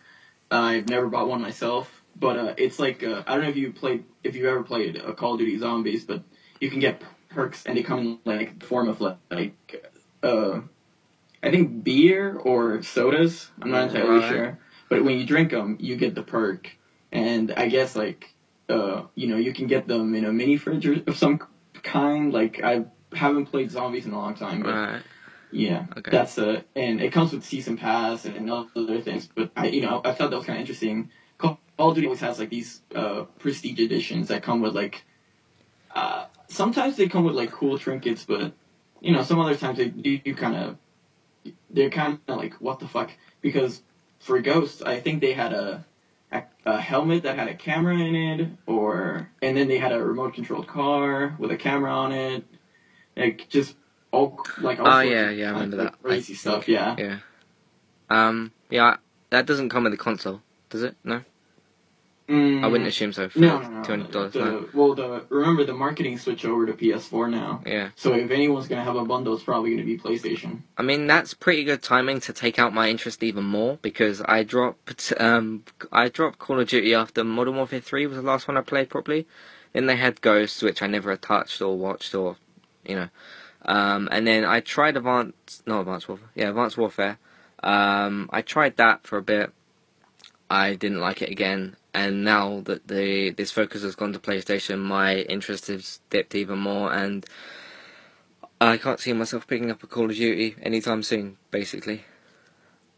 I've 0.50 0.88
never 0.88 1.08
bought 1.08 1.28
one 1.28 1.40
myself, 1.40 2.01
but 2.18 2.36
uh, 2.36 2.54
it's 2.56 2.78
like, 2.78 3.02
uh, 3.02 3.22
I 3.26 3.34
don't 3.34 3.44
know 3.44 3.50
if 3.50 3.56
you 3.56 3.72
played, 3.72 4.04
if 4.24 4.36
you 4.36 4.48
ever 4.48 4.62
played 4.62 4.98
uh, 4.98 5.12
Call 5.12 5.34
of 5.34 5.38
Duty 5.38 5.58
Zombies, 5.58 6.04
but 6.04 6.22
you 6.60 6.70
can 6.70 6.80
get 6.80 7.02
perks, 7.30 7.64
and 7.66 7.76
they 7.76 7.82
come 7.82 7.98
in 7.98 8.18
like 8.24 8.58
the 8.58 8.66
form 8.66 8.88
of 8.88 9.00
like, 9.00 9.86
uh, 10.22 10.60
I 11.42 11.50
think 11.50 11.84
beer 11.84 12.36
or 12.36 12.82
sodas. 12.82 13.50
I'm 13.62 13.70
not 13.70 13.84
entirely 13.88 14.18
Right. 14.20 14.28
sure. 14.28 14.58
But 14.88 15.04
when 15.04 15.18
you 15.18 15.24
drink 15.26 15.50
them, 15.50 15.76
you 15.80 15.96
get 15.96 16.14
the 16.14 16.22
perk. 16.22 16.76
And 17.10 17.52
I 17.56 17.66
guess 17.66 17.96
like, 17.96 18.34
uh, 18.68 19.04
you 19.14 19.26
know, 19.26 19.36
you 19.36 19.52
can 19.52 19.66
get 19.66 19.88
them 19.88 20.14
in 20.14 20.24
a 20.24 20.32
mini 20.32 20.56
fridge 20.56 20.86
or 20.86 21.00
of 21.06 21.16
some 21.16 21.40
kind. 21.82 22.32
Like 22.32 22.62
I 22.62 22.86
haven't 23.12 23.46
played 23.46 23.70
zombies 23.70 24.06
in 24.06 24.12
a 24.12 24.16
long 24.18 24.34
time, 24.34 24.62
but 24.62 24.74
Right. 24.74 25.02
yeah, 25.50 25.86
Okay. 25.98 26.10
that's 26.10 26.38
uh 26.38 26.62
and 26.76 27.00
it 27.00 27.12
comes 27.12 27.32
with 27.32 27.44
season 27.44 27.76
pass 27.76 28.24
and 28.24 28.50
other 28.50 29.00
things. 29.00 29.28
But 29.34 29.50
I, 29.56 29.68
you 29.68 29.80
know, 29.82 30.00
I 30.04 30.12
thought 30.12 30.30
that 30.30 30.36
was 30.36 30.46
kind 30.46 30.58
of 30.58 30.60
interesting. 30.60 31.10
Call 31.76 31.90
of 31.90 31.94
Duty 31.94 32.06
always 32.06 32.20
has 32.20 32.38
like 32.38 32.50
these 32.50 32.80
uh 32.94 33.24
prestige 33.38 33.78
editions 33.78 34.28
that 34.28 34.42
come 34.42 34.60
with 34.60 34.74
like, 34.74 35.04
uh, 35.94 36.26
sometimes 36.48 36.96
they 36.96 37.08
come 37.08 37.24
with 37.24 37.34
like 37.34 37.50
cool 37.50 37.78
trinkets, 37.78 38.24
but 38.24 38.52
you 39.00 39.12
know, 39.12 39.22
some 39.22 39.40
other 39.40 39.56
times 39.56 39.78
they 39.78 39.88
do 39.88 40.20
you 40.24 40.34
kind 40.34 40.56
of 40.56 40.76
they're 41.70 41.90
kind 41.90 42.18
of 42.28 42.36
like 42.36 42.54
what 42.54 42.78
the 42.78 42.88
fuck 42.88 43.10
because 43.40 43.82
for 44.20 44.40
Ghost, 44.40 44.82
I 44.86 45.00
think 45.00 45.20
they 45.20 45.32
had 45.32 45.52
a, 45.52 45.84
a 46.30 46.44
a 46.64 46.80
helmet 46.80 47.24
that 47.24 47.36
had 47.36 47.48
a 47.48 47.54
camera 47.54 47.96
in 47.96 48.14
it, 48.14 48.48
or 48.66 49.28
and 49.42 49.56
then 49.56 49.68
they 49.68 49.78
had 49.78 49.92
a 49.92 50.02
remote 50.02 50.34
controlled 50.34 50.68
car 50.68 51.34
with 51.38 51.50
a 51.50 51.56
camera 51.56 51.90
on 51.90 52.12
it, 52.12 52.44
like 53.16 53.48
just 53.48 53.74
all 54.12 54.44
like 54.58 54.78
all 54.78 54.86
Oh 54.86 55.00
yeah, 55.00 55.30
yeah, 55.30 55.48
I 55.48 55.52
remember 55.52 55.78
that. 55.78 55.94
I 56.04 56.08
crazy 56.08 56.34
stuff. 56.34 56.66
think. 56.66 56.76
Yeah, 56.78 56.96
Yeah. 56.98 57.18
Um. 58.08 58.52
Yeah. 58.70 58.98
That 59.30 59.46
doesn't 59.46 59.70
come 59.70 59.84
with 59.84 59.92
the 59.92 59.96
console, 59.98 60.42
does 60.68 60.82
it? 60.82 60.94
No. 61.02 61.22
Mm, 62.28 62.64
I 62.64 62.68
wouldn't 62.68 62.88
assume 62.88 63.12
so. 63.12 63.28
No, 63.34 63.58
no, 63.58 63.68
no. 63.68 63.82
Two 63.82 63.90
hundred 63.90 64.10
dollars. 64.12 64.34
No. 64.34 64.68
Well, 64.72 64.94
the 64.94 65.24
remember 65.28 65.64
the 65.64 65.74
marketing 65.74 66.18
switch 66.18 66.44
over 66.44 66.66
to 66.66 66.72
PS4 66.72 67.30
now. 67.30 67.62
Yeah. 67.66 67.90
So 67.96 68.14
if 68.14 68.30
anyone's 68.30 68.68
gonna 68.68 68.84
have 68.84 68.96
a 68.96 69.04
bundle, 69.04 69.34
it's 69.34 69.42
probably 69.42 69.70
gonna 69.70 69.84
be 69.84 69.98
PlayStation. 69.98 70.60
I 70.78 70.82
mean, 70.82 71.06
that's 71.06 71.34
pretty 71.34 71.64
good 71.64 71.82
timing 71.82 72.20
to 72.20 72.32
take 72.32 72.58
out 72.58 72.72
my 72.72 72.88
interest 72.88 73.22
even 73.22 73.44
more 73.44 73.78
because 73.82 74.22
I 74.24 74.44
dropped 74.44 75.12
um 75.18 75.64
I 75.90 76.08
dropped 76.08 76.38
Call 76.38 76.60
of 76.60 76.68
Duty 76.68 76.94
after 76.94 77.24
Modern 77.24 77.56
Warfare 77.56 77.80
3 77.80 78.06
was 78.06 78.16
the 78.16 78.22
last 78.22 78.46
one 78.46 78.56
I 78.56 78.62
played 78.62 78.88
properly. 78.88 79.26
Then 79.72 79.86
they 79.86 79.96
had 79.96 80.20
Ghosts, 80.20 80.62
which 80.62 80.82
I 80.82 80.86
never 80.86 81.16
touched 81.16 81.60
or 81.60 81.76
watched 81.76 82.14
or, 82.14 82.36
you 82.84 82.94
know. 82.94 83.08
Um, 83.64 84.08
and 84.10 84.26
then 84.26 84.44
I 84.44 84.60
tried 84.60 84.96
Advanced, 84.96 85.66
no 85.66 85.80
Advanced 85.80 86.08
Warfare, 86.08 86.28
yeah, 86.34 86.48
Advanced 86.48 86.76
Warfare. 86.76 87.18
Um, 87.62 88.28
I 88.32 88.42
tried 88.42 88.76
that 88.76 89.06
for 89.06 89.18
a 89.18 89.22
bit. 89.22 89.52
I 90.50 90.74
didn't 90.74 91.00
like 91.00 91.22
it 91.22 91.30
again, 91.30 91.76
and 91.94 92.24
now 92.24 92.60
that 92.64 92.88
the 92.88 93.30
this 93.30 93.50
focus 93.50 93.82
has 93.82 93.94
gone 93.94 94.12
to 94.12 94.18
PlayStation, 94.18 94.78
my 94.80 95.16
interest 95.16 95.66
has 95.66 96.00
dipped 96.10 96.34
even 96.34 96.58
more, 96.58 96.92
and 96.92 97.26
I 98.60 98.76
can't 98.76 99.00
see 99.00 99.12
myself 99.12 99.46
picking 99.46 99.70
up 99.70 99.82
a 99.82 99.86
Call 99.86 100.10
of 100.10 100.16
Duty 100.16 100.56
anytime 100.62 101.02
soon. 101.02 101.36
Basically, 101.50 102.04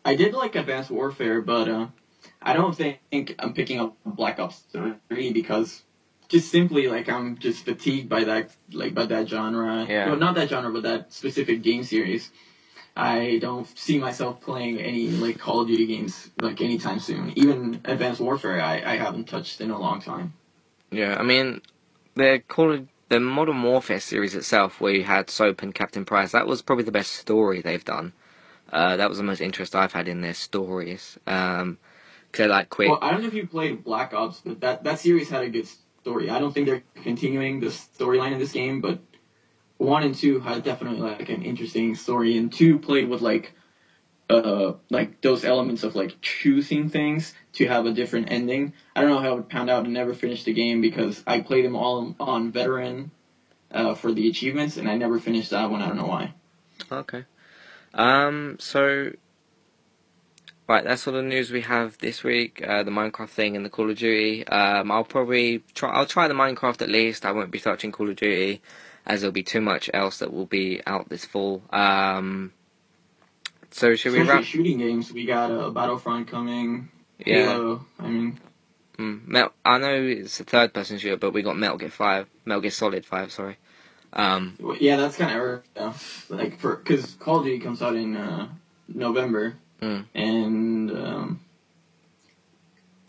I 0.04 0.14
did 0.14 0.35
like 0.35 0.54
Advanced 0.54 0.90
Warfare, 0.90 1.40
but 1.40 1.69
uh, 1.69 1.87
I 2.42 2.52
don't 2.52 2.77
think 2.77 3.00
I'm 3.38 3.54
picking 3.54 3.81
up 3.81 3.96
Black 4.04 4.38
Ops 4.38 4.64
3 5.08 5.33
because 5.33 5.83
just 6.29 6.50
simply 6.50 6.88
like 6.88 7.08
I'm 7.08 7.38
just 7.38 7.64
fatigued 7.64 8.08
by 8.08 8.25
that 8.25 8.54
like 8.73 8.94
by 8.94 9.06
that 9.06 9.29
genre. 9.29 9.87
Yeah. 9.88 10.06
No, 10.06 10.14
not 10.14 10.35
that 10.37 10.48
genre, 10.48 10.71
but 10.73 10.83
that 10.83 11.12
specific 11.12 11.62
game 11.62 11.85
series. 11.85 12.31
I 12.97 13.38
don't 13.40 13.67
see 13.77 13.99
myself 13.99 14.40
playing 14.40 14.79
any 14.81 15.09
like 15.09 15.38
Call 15.38 15.63
of 15.63 15.69
Duty 15.69 15.87
games 15.87 16.31
like 16.40 16.61
anytime 16.61 17.01
soon. 17.01 17.33
Even 17.37 17.81
Advanced 17.85 18.21
Warfare, 18.21 18.61
I, 18.61 18.83
I 18.92 18.97
haven't 18.97 19.25
touched 19.29 19.61
in 19.61 19.71
a 19.71 19.79
long 19.79 20.01
time. 20.01 20.35
yeah. 20.90 21.17
I 21.19 21.23
mean, 21.25 21.61
the 22.15 22.42
Call 22.47 22.73
of 22.73 22.87
the 23.09 23.19
Modern 23.21 23.63
Warfare 23.63 24.01
series 24.01 24.35
itself, 24.35 24.81
where 24.81 24.92
you 24.95 25.03
had 25.05 25.29
Soap 25.29 25.63
and 25.63 25.75
Captain 25.75 26.05
Price, 26.05 26.33
that 26.33 26.47
was 26.47 26.63
probably 26.63 26.85
the 26.85 26.92
best 26.92 27.13
story 27.13 27.61
they've 27.61 27.85
done. 27.85 28.13
Uh, 28.73 28.97
that 28.97 29.09
was 29.09 29.19
the 29.19 29.25
most 29.25 29.40
interest 29.40 29.75
I've 29.77 29.92
had 29.92 30.09
in 30.09 30.21
their 30.21 30.35
stories. 30.35 31.19
Um, 31.27 31.79
'cause 32.33 32.38
they're 32.38 32.49
like 32.49 32.71
quick. 32.71 32.88
Well, 32.90 32.99
I 33.03 33.11
don't 33.11 33.23
know 33.23 33.29
if 33.29 33.35
you 33.35 33.47
played 33.47 33.85
Black 33.85 34.15
Ops, 34.15 34.40
but 34.45 34.61
that 34.61 34.85
that 34.85 35.01
series 35.01 35.29
had 35.31 35.42
a 35.42 35.49
good 35.51 35.69
story. 36.01 36.31
I 36.31 36.38
don't 36.38 36.53
think 36.53 36.67
they're 36.67 36.83
continuing 37.03 37.61
the 37.61 37.67
storyline 37.69 38.33
in 38.33 38.38
this 38.38 38.53
game, 38.53 38.81
but 38.81 38.99
one 39.79 40.02
and 40.02 40.14
two 40.14 40.40
had 40.40 40.62
definitely 40.62 41.00
like 41.00 41.29
an 41.29 41.42
interesting 41.42 41.94
story, 41.94 42.37
and 42.37 42.52
two 42.52 42.79
played 42.79 43.08
with 43.08 43.20
like 43.20 43.54
uh, 44.31 44.72
like 44.90 45.20
those 45.20 45.44
elements 45.44 45.83
of 45.83 45.94
like 45.94 46.20
choosing 46.22 46.88
things 46.88 47.35
to 47.54 47.66
have 47.66 47.87
a 47.87 47.92
different 47.92 48.31
ending. 48.31 48.72
I 48.96 49.00
don't 49.00 49.10
know 49.10 49.18
how 49.18 49.33
it 49.33 49.37
would 49.37 49.48
pound 49.48 49.70
out 49.70 49.85
and 49.85 49.92
never 49.92 50.14
finished 50.14 50.46
the 50.46 50.52
game 50.52 50.81
because 50.81 51.22
I 51.27 51.40
played 51.40 51.64
them 51.64 51.77
all 51.77 52.14
on 52.18 52.50
veteran 52.50 53.10
uh, 53.70 53.94
for 53.94 54.12
the 54.12 54.29
achievements, 54.29 54.77
and 54.77 54.88
I 54.88 54.96
never 54.96 55.18
finished 55.18 55.50
that 55.50 55.70
one. 55.70 55.83
I 55.83 55.88
don't 55.88 55.96
know 55.96 56.06
why. 56.06 56.35
Okay. 56.90 57.25
Um. 57.92 58.56
So. 58.58 59.12
Right, 60.66 60.83
that's 60.83 61.06
all 61.06 61.12
the 61.12 61.20
news 61.20 61.50
we 61.50 61.60
have 61.60 61.98
this 61.98 62.25
week. 62.25 62.66
Uh, 62.66 62.83
the 62.83 62.90
Minecraft 62.90 63.29
thing 63.29 63.54
and 63.54 63.66
the 63.66 63.68
Call 63.68 63.90
of 63.90 63.98
Duty. 63.98 64.48
Um, 64.48 64.90
I'll 64.90 65.04
probably 65.04 65.62
try. 65.75 65.90
I'll 65.90 66.06
try 66.06 66.27
the 66.27 66.33
Minecraft 66.33 66.81
at 66.81 66.88
least. 66.88 67.27
I 67.27 67.33
won't 67.33 67.50
be 67.50 67.60
touching 67.60 67.92
Call 67.92 68.08
of 68.08 68.16
Duty, 68.16 68.62
as 69.07 69.21
there'll 69.21 69.33
be 69.33 69.42
too 69.42 69.61
much 69.61 69.90
else 69.92 70.19
that 70.19 70.33
will 70.33 70.46
be 70.46 70.81
out 70.87 71.09
this 71.09 71.25
fall. 71.25 71.63
Um. 71.71 72.52
So 73.71 73.96
should 73.96 74.13
we 74.13 74.23
wrap? 74.23 74.44
shooting 74.44 74.79
games. 74.79 75.13
We 75.13 75.27
got 75.27 75.50
uh, 75.50 75.71
Battlefront 75.71 76.29
coming. 76.29 76.88
Yeah. 77.19 77.46
Halo. 77.52 77.85
I 77.98 78.09
mean, 78.09 78.40
Mm, 78.98 79.27
Mel- 79.27 79.52
I 79.65 79.79
know 79.79 79.92
it's 79.92 80.38
a 80.38 80.44
third 80.44 80.73
person 80.73 80.98
shooter, 80.98 81.17
but 81.17 81.33
we 81.33 81.42
got 81.42 81.57
Metal 81.57 81.77
Gear 81.77 81.90
Five, 81.90 82.29
Metal 82.44 82.61
Gear 82.61 82.71
Solid 82.71 83.05
Five. 83.05 83.33
Sorry. 83.33 83.57
Um. 84.13 84.57
yeah, 84.79 84.96
that's 84.96 85.17
kind 85.17 85.37
of 85.37 85.42
early. 85.42 85.92
Like 86.29 86.61
for 86.61 86.77
because 86.77 87.15
Call 87.15 87.38
of 87.40 87.44
Duty 87.44 87.59
comes 87.59 87.83
out 87.83 87.96
in 87.96 88.17
uh, 88.17 88.46
November, 88.87 89.57
Mm. 89.83 90.05
and 90.15 90.90
um, 90.92 91.40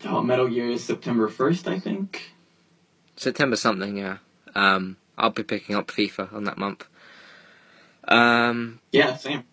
oh, 0.06 0.22
Metal 0.22 0.48
Gear 0.48 0.70
is 0.70 0.82
September 0.82 1.28
first, 1.28 1.68
I 1.68 1.78
think. 1.78 2.32
September 3.14 3.54
something, 3.54 3.96
yeah. 3.96 4.18
Um, 4.56 4.96
I'll 5.18 5.30
be 5.30 5.42
picking 5.42 5.74
up 5.76 5.88
FIFA 5.88 6.32
on 6.32 6.44
that 6.44 6.58
month. 6.58 6.86
Um, 8.08 8.80
Yeah, 8.92 9.16
same. 9.16 9.44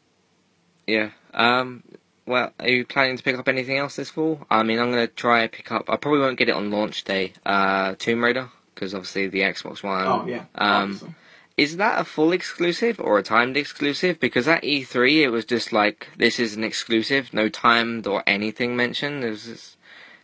yeah. 0.87 1.09
Um, 1.33 1.83
well, 2.25 2.53
are 2.59 2.69
you 2.69 2.85
planning 2.85 3.17
to 3.17 3.23
pick 3.23 3.37
up 3.37 3.47
anything 3.47 3.77
else 3.77 3.95
this 3.95 4.09
fall? 4.09 4.45
I 4.49 4.63
mean, 4.63 4.79
I'm 4.79 4.89
gonna 4.91 5.07
try 5.07 5.47
pick 5.47 5.71
up. 5.71 5.89
I 5.89 5.97
probably 5.97 6.19
won't 6.21 6.37
get 6.37 6.49
it 6.49 6.55
on 6.55 6.71
launch 6.71 7.03
day. 7.03 7.33
Uh, 7.45 7.95
Tomb 7.97 8.23
Raider, 8.23 8.49
because 8.73 8.93
obviously 8.93 9.27
the 9.27 9.41
Xbox 9.41 9.83
One. 9.83 10.05
oh 10.05 10.25
yeah. 10.27 10.45
um, 10.55 10.83
obviously. 10.83 11.15
Is 11.55 11.77
that 11.77 12.01
a 12.01 12.03
full 12.03 12.31
exclusive 12.31 12.99
or 12.99 13.19
a 13.19 13.23
timed 13.23 13.57
exclusive? 13.57 14.19
Because 14.19 14.47
at 14.47 14.63
E3 14.63 15.21
it 15.21 15.29
was 15.29 15.45
just 15.45 15.71
like 15.71 16.07
this 16.17 16.39
is 16.39 16.55
an 16.55 16.63
exclusive, 16.63 17.31
no 17.31 17.47
timed 17.47 18.07
or 18.07 18.23
anything 18.25 18.75
mentioned. 18.75 19.23
It 19.23 19.29
was 19.29 19.43
just, 19.45 19.77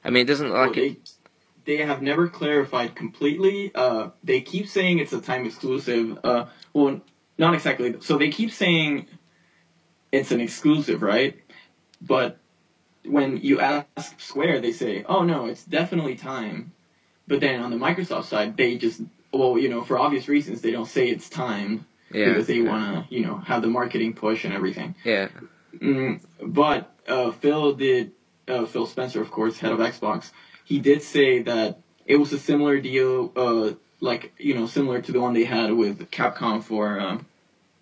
I 0.04 0.10
mean, 0.10 0.24
it 0.24 0.28
doesn't 0.28 0.48
look 0.48 0.56
Well, 0.58 0.68
like 0.70 0.78
it. 0.78 1.12
They 1.66 1.78
have 1.78 2.02
never 2.02 2.28
clarified 2.28 2.96
completely. 2.96 3.72
Uh, 3.74 4.10
they 4.24 4.42
keep 4.42 4.68
saying 4.68 5.00
it's 5.00 5.14
a 5.14 5.22
time 5.22 5.46
exclusive. 5.46 6.20
Uh, 6.24 6.46
well, 6.74 7.02
not 7.38 7.54
exactly. 7.54 7.96
So 8.02 8.18
they 8.18 8.30
keep 8.30 8.52
saying 8.52 9.08
it's 10.12 10.32
an 10.32 10.42
exclusive, 10.42 11.02
right? 11.02 11.40
But 12.02 12.38
when 13.06 13.38
you 13.38 13.60
ask 13.60 14.20
Square, 14.20 14.62
they 14.62 14.72
say, 14.72 15.04
"Oh 15.08 15.24
no, 15.24 15.46
it's 15.46 15.64
definitely 15.64 16.16
time." 16.16 16.72
But 17.28 17.42
then 17.42 17.62
on 17.62 17.70
the 17.72 17.78
Microsoft 17.78 18.26
side, 18.26 18.58
they 18.58 18.78
just 18.78 19.02
well, 19.32 19.58
you 19.58 19.70
know, 19.70 19.84
for 19.84 19.98
obvious 20.00 20.28
reasons, 20.28 20.62
they 20.62 20.72
don't 20.72 20.88
say 20.88 21.08
it's 21.08 21.30
time 21.30 21.86
Yeah, 22.12 22.30
because 22.30 22.48
they 22.48 22.62
want 22.62 23.10
to, 23.10 23.16
you 23.16 23.22
know, 23.22 23.38
have 23.38 23.62
the 23.62 23.68
marketing 23.68 24.14
push 24.14 24.44
and 24.46 24.54
everything. 24.54 24.96
yeah, 25.04 25.30
Mm, 25.80 26.20
but 26.44 26.92
uh, 27.08 27.32
Phil 27.32 27.74
did, 27.74 28.12
uh, 28.48 28.66
Phil 28.66 28.88
Spencer, 28.88 29.22
of 29.22 29.30
course, 29.30 29.60
head 29.60 29.72
of 29.72 29.80
Xbox, 29.80 30.32
he 30.70 30.78
did 30.80 31.02
say 31.02 31.42
that 31.44 31.80
it 32.06 32.18
was 32.18 32.32
a 32.32 32.40
similar 32.40 32.80
deal, 32.80 33.32
uh, 33.36 33.72
like, 34.02 34.34
you 34.38 34.54
know, 34.54 34.68
similar 34.68 35.02
to 35.02 35.12
the 35.12 35.20
one 35.20 35.34
they 35.34 35.44
had 35.46 35.74
with 35.74 36.10
Capcom 36.12 36.64
for 36.64 37.00
um, 37.00 37.26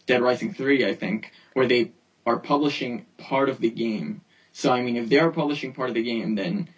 Dead 0.06 0.22
Rising 0.22 0.54
3, 0.54 0.86
I 0.86 0.96
think, 0.96 1.32
where 1.54 1.68
they 1.68 1.92
are 2.26 2.40
publishing 2.40 3.06
part 3.18 3.50
of 3.50 3.60
the 3.60 3.70
game. 3.70 4.22
So, 4.54 4.72
I 4.72 4.82
mean, 4.82 4.96
if 4.96 5.10
they 5.10 5.20
are 5.20 5.32
publishing 5.32 5.74
part 5.74 5.90
of 5.90 5.96
the 5.96 6.04
game, 6.04 6.36
then 6.36 6.70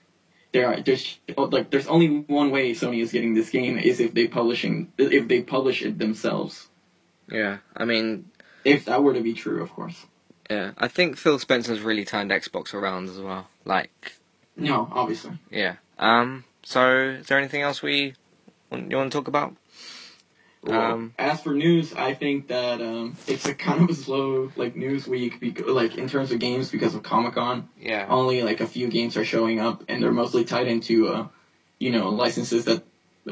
there 0.51 0.65
are, 0.67 0.81
there's, 0.81 1.19
like, 1.37 1.69
there's 1.69 1.87
only 1.87 2.07
one 2.27 2.49
way 2.51 2.71
Sony 2.73 3.01
is 3.01 3.11
getting 3.11 3.35
this 3.35 3.49
game 3.51 3.77
is 3.77 3.99
if 3.99 4.13
they 4.15 4.27
publishing, 4.27 4.91
if 4.97 5.27
they 5.27 5.41
publish 5.43 5.83
it 5.83 5.97
themselves. 5.99 6.67
yeah. 7.31 7.57
I 7.77 7.85
mean, 7.85 8.25
If 8.65 8.85
that 8.85 9.03
were 9.03 9.13
to 9.13 9.21
be 9.21 9.33
true, 9.33 9.61
of 9.61 9.71
course. 9.71 10.05
yeah. 10.49 10.71
I 10.77 10.87
think 10.87 11.17
Phil 11.17 11.37
Spencer's 11.39 11.81
really 11.81 12.03
turned 12.05 12.31
Xbox 12.31 12.73
around 12.73 13.09
as 13.09 13.19
well. 13.19 13.47
Like, 13.63 14.13
No, 14.57 14.89
obviously. 14.91 15.37
yeah. 15.51 15.75
Um. 15.99 16.45
So, 16.63 16.99
is 17.19 17.27
there 17.27 17.37
anything 17.37 17.61
else 17.61 17.81
we 17.81 18.13
want, 18.69 18.91
you 18.91 18.97
want 18.97 19.11
to 19.11 19.17
talk 19.17 19.27
about? 19.27 19.55
Well, 20.61 20.79
Um, 20.93 21.13
as 21.17 21.41
for 21.41 21.53
news, 21.53 21.93
I 21.93 22.13
think 22.13 22.49
that 22.49 22.81
um, 22.81 23.15
it's 23.27 23.45
a 23.45 23.53
kind 23.53 23.81
of 23.83 23.89
a 23.89 23.93
slow 23.93 24.51
like 24.57 24.75
news 24.75 25.07
week, 25.07 25.39
because, 25.39 25.67
like 25.67 25.97
in 25.97 26.09
terms 26.09 26.31
of 26.31 26.39
games 26.39 26.69
because 26.69 26.95
of 26.95 27.03
Comic 27.03 27.35
Con. 27.35 27.69
Yeah. 27.79 28.07
Only 28.09 28.43
like 28.43 28.59
a 28.59 28.67
few 28.67 28.87
games 28.89 29.15
are 29.15 29.23
showing 29.25 29.59
up, 29.59 29.83
and 29.87 30.03
they're 30.03 30.11
mostly 30.11 30.43
tied 30.43 30.67
into, 30.67 31.07
uh, 31.07 31.27
you 31.79 31.91
know, 31.91 32.09
licenses 32.09 32.65
that 32.65 32.83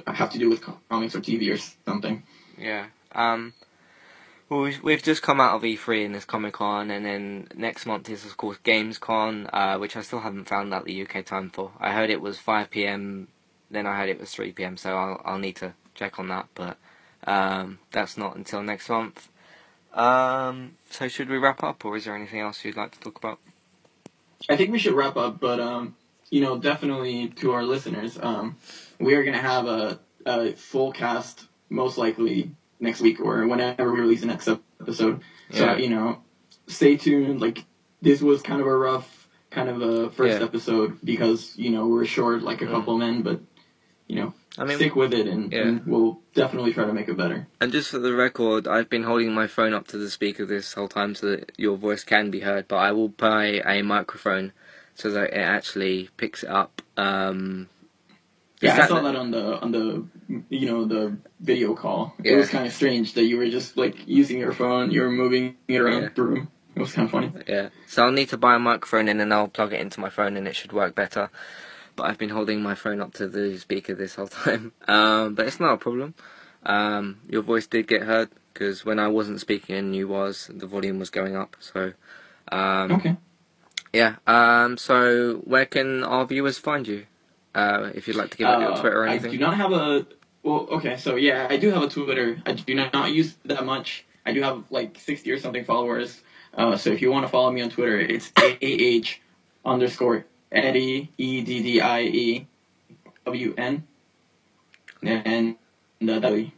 have 0.07 0.31
to 0.31 0.39
do 0.39 0.49
with 0.49 0.61
comics 0.89 1.15
or 1.15 1.19
TV 1.19 1.53
or 1.53 1.57
something. 1.85 2.23
Yeah. 2.57 2.85
Um. 3.13 3.53
Well, 4.49 4.61
we've, 4.61 4.81
we've 4.81 5.03
just 5.03 5.21
come 5.21 5.41
out 5.41 5.55
of 5.55 5.63
E3 5.63 6.05
and 6.05 6.15
this 6.15 6.23
Comic 6.23 6.53
Con, 6.53 6.89
and 6.89 7.05
then 7.05 7.49
next 7.53 7.85
month 7.85 8.09
is 8.09 8.23
of 8.23 8.37
course 8.37 8.57
Gamescom, 8.63 9.49
uh, 9.51 9.77
which 9.77 9.97
I 9.97 10.01
still 10.01 10.21
haven't 10.21 10.47
found 10.47 10.73
out 10.73 10.85
the 10.85 11.01
UK 11.01 11.25
time 11.25 11.49
for. 11.49 11.73
I 11.81 11.91
heard 11.91 12.09
it 12.09 12.21
was 12.21 12.39
5 12.39 12.69
p.m. 12.69 13.27
Then 13.69 13.85
I 13.85 13.97
heard 13.97 14.07
it 14.07 14.21
was 14.21 14.31
3 14.31 14.53
p.m. 14.53 14.77
So 14.77 14.95
I'll 14.95 15.21
I'll 15.25 15.37
need 15.37 15.57
to 15.57 15.73
check 15.95 16.17
on 16.17 16.29
that, 16.29 16.47
but 16.55 16.77
um, 17.25 17.79
that's 17.91 18.17
not 18.17 18.37
until 18.37 18.63
next 18.63 18.87
month. 18.87 19.27
Um. 19.93 20.77
So 20.89 21.09
should 21.09 21.27
we 21.27 21.37
wrap 21.37 21.61
up, 21.61 21.83
or 21.83 21.97
is 21.97 22.05
there 22.05 22.15
anything 22.15 22.39
else 22.39 22.63
you'd 22.63 22.77
like 22.77 22.91
to 22.91 22.99
talk 23.01 23.17
about? 23.17 23.39
I 24.47 24.55
think 24.55 24.71
we 24.71 24.79
should 24.79 24.93
wrap 24.93 25.17
up, 25.17 25.41
but 25.41 25.59
um, 25.59 25.97
you 26.29 26.39
know, 26.39 26.57
definitely 26.57 27.29
to 27.41 27.51
our 27.51 27.63
listeners, 27.63 28.17
um, 28.21 28.55
we 28.97 29.15
are 29.15 29.25
gonna 29.25 29.41
have 29.41 29.65
a, 29.65 29.99
a 30.25 30.53
full 30.53 30.93
cast 30.93 31.47
most 31.69 31.97
likely 31.97 32.51
next 32.79 33.01
week 33.01 33.19
or 33.19 33.47
whenever 33.47 33.91
we 33.91 33.99
release 33.99 34.21
the 34.21 34.27
next 34.27 34.47
episode. 34.47 35.21
So 35.51 35.63
Yeah. 35.65 35.77
you 35.77 35.89
know, 35.89 36.21
stay 36.67 36.97
tuned. 36.97 37.41
Like 37.41 37.63
this 38.01 38.21
was 38.21 38.41
kind 38.41 38.61
of 38.61 38.67
a 38.67 38.77
rough 38.77 39.27
kind 39.49 39.69
of 39.69 39.81
a 39.81 40.09
first 40.11 40.39
Yeah. 40.39 40.45
episode 40.45 40.99
because 41.03 41.57
you 41.57 41.69
know 41.71 41.87
we're 41.87 42.05
short 42.05 42.43
like 42.43 42.61
a 42.61 42.65
Mm. 42.65 42.71
couple 42.71 42.97
men, 42.97 43.21
but 43.21 43.39
you 44.07 44.15
know, 44.17 44.33
I 44.57 44.63
mean, 44.65 44.77
stick 44.77 44.95
with 44.95 45.13
it 45.13 45.27
and, 45.27 45.51
yeah. 45.51 45.63
and 45.67 45.85
we'll 45.85 46.21
definitely 46.33 46.73
try 46.73 46.85
to 46.85 46.93
make 46.93 47.09
it 47.09 47.17
better. 47.17 47.47
And 47.59 47.71
just 47.71 47.89
for 47.89 47.99
the 47.99 48.13
record, 48.13 48.67
I've 48.67 48.89
been 48.89 49.03
holding 49.03 49.33
my 49.33 49.47
phone 49.47 49.73
up 49.73 49.87
to 49.87 49.97
the 49.97 50.09
speaker 50.09 50.45
this 50.45 50.73
whole 50.73 50.87
time 50.87 51.13
so 51.15 51.27
that 51.31 51.51
your 51.57 51.75
voice 51.77 52.03
can 52.03 52.31
be 52.31 52.39
heard, 52.41 52.67
but 52.67 52.77
I 52.77 52.91
will 52.93 53.09
buy 53.09 53.61
a 53.65 53.81
microphone 53.81 54.53
so 54.95 55.11
that 55.11 55.33
it 55.33 55.37
actually 55.41 56.09
picks 56.17 56.43
it 56.43 56.49
up. 56.49 56.81
Um, 56.95 57.67
Yeah, 58.61 58.83
I 58.83 58.87
saw 58.87 59.01
that 59.01 59.15
on 59.15 59.31
the 59.31 59.59
on 59.61 59.71
the 59.71 60.05
you 60.49 60.67
know 60.67 60.85
the 60.85 61.17
video 61.39 61.75
call. 61.75 62.15
It 62.23 62.35
was 62.35 62.49
kind 62.49 62.65
of 62.65 62.73
strange 62.73 63.13
that 63.13 63.23
you 63.23 63.37
were 63.37 63.49
just 63.49 63.77
like 63.77 64.07
using 64.07 64.39
your 64.39 64.51
phone, 64.53 64.91
you 64.91 65.01
were 65.01 65.11
moving 65.11 65.57
it 65.67 65.77
around 65.79 66.01
Yeah. 66.03 66.09
the 66.15 66.23
room. 66.23 66.47
It 66.75 66.79
was 66.79 66.93
kind 66.93 67.05
of 67.07 67.11
funny. 67.11 67.31
Yeah, 67.47 67.69
so 67.87 68.05
I'll 68.05 68.11
need 68.11 68.29
to 68.29 68.37
buy 68.37 68.55
a 68.55 68.59
microphone 68.59 69.07
and 69.07 69.19
then 69.19 69.31
I'll 69.31 69.47
plug 69.47 69.73
it 69.73 69.79
into 69.81 69.99
my 69.99 70.09
phone 70.09 70.37
and 70.37 70.47
it 70.47 70.55
should 70.55 70.73
work 70.73 70.95
better. 70.95 71.29
But 71.95 72.03
I've 72.07 72.17
been 72.19 72.29
holding 72.29 72.61
my 72.61 72.75
phone 72.75 73.01
up 73.01 73.13
to 73.15 73.27
the 73.27 73.57
speaker 73.57 73.95
this 73.95 74.15
whole 74.15 74.27
time. 74.43 74.71
Um, 74.87 75.33
but 75.35 75.47
it's 75.47 75.59
not 75.59 75.73
a 75.73 75.77
problem. 75.77 76.13
Um, 76.63 77.19
your 77.29 77.41
voice 77.41 77.65
did 77.67 77.87
get 77.87 78.03
heard 78.03 78.29
because 78.53 78.85
when 78.85 78.99
I 78.99 79.07
wasn't 79.07 79.39
speaking 79.39 79.75
and 79.75 79.95
you 79.95 80.07
was, 80.07 80.49
the 80.53 80.67
volume 80.67 80.99
was 80.99 81.09
going 81.09 81.35
up. 81.35 81.55
So, 81.59 81.93
um, 82.51 82.91
Okay. 82.91 83.17
Yeah. 83.93 84.15
Um. 84.27 84.77
So, 84.77 85.37
where 85.45 85.65
can 85.65 86.03
our 86.03 86.25
viewers 86.25 86.57
find 86.59 86.87
you? 86.87 87.05
Uh, 87.57 87.89
if 87.95 88.07
you'd 88.07 88.15
like 88.15 88.29
to 88.29 88.37
give 88.37 88.45
out 88.47 88.61
your 88.61 88.71
Uh, 88.73 88.79
Twitter 88.81 89.01
or 89.01 89.07
anything. 89.07 89.31
I 89.31 89.33
do 89.33 89.39
not 89.39 89.55
have 89.57 89.71
a. 89.73 90.05
Well, 90.43 90.67
okay, 90.77 90.95
so 90.97 91.15
yeah, 91.15 91.47
I 91.49 91.57
do 91.57 91.71
have 91.71 91.81
a 91.81 91.89
Twitter. 91.89 92.39
I 92.45 92.53
do 92.53 92.75
not, 92.75 93.11
use 93.11 93.35
that 93.45 93.65
much. 93.65 94.05
I 94.25 94.31
do 94.31 94.41
have 94.43 94.63
like 94.69 94.97
sixty 94.99 95.31
or 95.31 95.39
something 95.39 95.65
followers. 95.65 96.21
Uh, 96.53 96.77
so 96.77 96.91
if 96.91 97.01
you 97.01 97.11
want 97.11 97.25
to 97.25 97.29
follow 97.29 97.51
me 97.51 97.61
on 97.61 97.69
Twitter, 97.71 97.99
it's 97.99 98.31
ah 98.37 98.51
underscore 99.65 100.25
Eddie 100.51 101.11
E 101.17 101.41
D 101.41 101.63
D 101.63 101.81
I 101.81 102.01
E 102.03 102.47
W 103.25 103.55
N 103.57 103.87
and 105.03 105.55
uh, 106.07 106.19
W. 106.19 106.51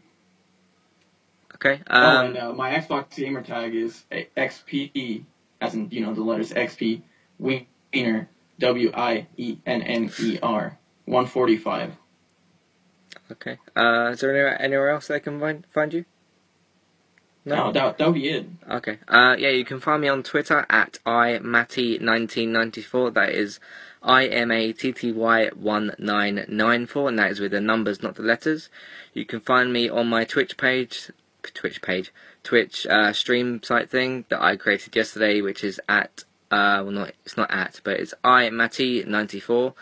Okay. 1.55 1.81
oh, 1.89 1.95
Um. 2.01 2.25
and 2.27 2.37
uh, 2.37 2.53
my 2.53 2.71
Xbox 2.73 3.15
gamer 3.15 3.41
tag 3.41 3.73
is 3.73 4.03
XPE, 4.11 5.23
as 5.61 5.73
in 5.75 5.89
you 5.91 6.01
know 6.01 6.13
the 6.13 6.23
letters 6.23 6.51
XP 6.51 7.01
Wiener 7.39 8.29
W 8.59 8.91
I 8.93 9.27
E 9.37 9.57
N 9.65 9.81
N 9.81 10.11
E 10.19 10.39
R 10.43 10.77
one 11.09 11.25
forty 11.25 11.57
five. 11.57 11.93
okay. 13.31 13.57
Uh. 13.75 14.11
Is 14.13 14.19
there 14.21 14.31
anywhere, 14.31 14.61
anywhere 14.61 14.89
else 14.91 15.07
they 15.07 15.19
can 15.19 15.39
find 15.39 15.65
find 15.67 15.93
you? 15.93 16.05
No, 17.45 17.71
that 17.71 17.97
that 17.97 18.07
would 18.07 18.13
be 18.13 18.29
it. 18.29 18.45
Okay. 18.69 18.99
Uh. 19.07 19.35
Yeah. 19.37 19.49
You 19.49 19.65
can 19.65 19.79
find 19.79 20.01
me 20.01 20.07
on 20.07 20.23
Twitter 20.23 20.65
at 20.69 20.99
imatty1994. 21.05 23.13
That 23.13 23.29
is 23.31 23.59
I 24.03 24.25
M 24.27 24.51
A 24.51 24.71
T 24.73 24.91
T 24.93 25.11
Y 25.11 25.47
one 25.55 25.95
nine 25.97 26.45
nine 26.47 26.85
four, 26.85 27.09
and 27.09 27.17
that 27.19 27.31
is 27.31 27.39
with 27.39 27.51
the 27.51 27.61
numbers, 27.61 28.03
not 28.03 28.15
the 28.15 28.21
letters. 28.23 28.69
You 29.13 29.25
can 29.25 29.39
find 29.39 29.73
me 29.73 29.89
on 29.89 30.07
my 30.07 30.25
Twitch 30.25 30.57
page, 30.57 31.11
Twitch 31.41 31.81
page, 31.81 32.13
Twitch 32.43 32.85
uh, 32.87 33.13
stream 33.13 33.61
site 33.63 33.89
thing 33.89 34.25
that 34.29 34.41
I 34.41 34.55
created 34.55 34.95
yesterday, 34.95 35.41
which 35.41 35.63
is 35.63 35.81
at 35.89 36.23
Uh, 36.51 36.81
well, 36.83 36.91
not 36.91 37.11
it's 37.25 37.37
not 37.37 37.49
at, 37.51 37.81
but 37.83 37.99
it's 37.99 38.13
I 38.23 38.49
Matty 38.51 39.03
ninety 39.05 39.39
four. 39.39 39.73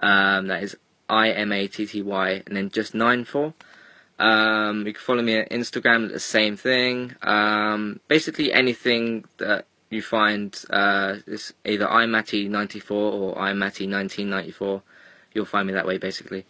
Um, 0.00 0.48
that 0.48 0.62
is 0.62 0.76
I 1.08 1.30
M 1.30 1.52
A 1.52 1.66
T 1.68 1.86
T 1.86 2.02
Y, 2.02 2.42
and 2.46 2.56
then 2.56 2.70
just 2.70 2.94
nine 2.94 3.24
four. 3.24 3.54
Um, 4.18 4.86
you 4.86 4.92
can 4.92 5.02
follow 5.02 5.22
me 5.22 5.38
on 5.38 5.46
Instagram. 5.46 6.10
The 6.10 6.20
same 6.20 6.56
thing. 6.56 7.14
Um, 7.22 8.00
basically 8.08 8.52
anything 8.52 9.24
that 9.38 9.66
you 9.90 10.02
find 10.02 10.56
uh, 10.70 11.16
is 11.26 11.52
either 11.64 11.86
iMatty94 11.86 12.90
or 12.90 13.34
iMatty1994. 13.36 14.82
You'll 15.32 15.44
find 15.44 15.66
me 15.66 15.72
that 15.72 15.86
way, 15.86 15.98
basically. 15.98 16.46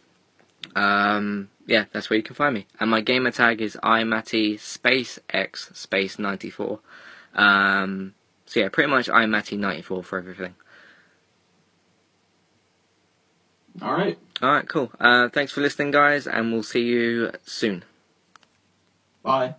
Um, 0.75 1.49
yeah, 1.67 1.85
that's 1.93 2.11
where 2.11 2.17
you 2.17 2.23
can 2.23 2.35
find 2.35 2.55
me. 2.55 2.67
And 2.81 2.91
my 2.91 3.01
gamer 3.01 3.31
tag 3.31 3.61
is 3.61 3.77
iMatty 3.83 4.59
space 4.61 5.19
X 5.31 5.71
space 5.75 6.19
94. 6.19 6.81
Um, 7.35 8.15
so 8.47 8.61
yeah, 8.61 8.69
pretty 8.69 8.91
much 8.91 9.09
iMatty94 9.09 10.05
for 10.05 10.19
everything. 10.19 10.55
All 13.83 13.93
right. 13.93 14.19
All 14.43 14.51
right, 14.51 14.69
cool. 14.69 14.91
Uh, 15.01 15.29
thanks 15.29 15.53
for 15.53 15.61
listening, 15.61 15.91
guys, 15.91 16.27
and 16.27 16.53
we'll 16.53 16.63
see 16.63 16.83
you 16.83 17.33
soon. 17.45 17.85
Bye. 19.23 19.55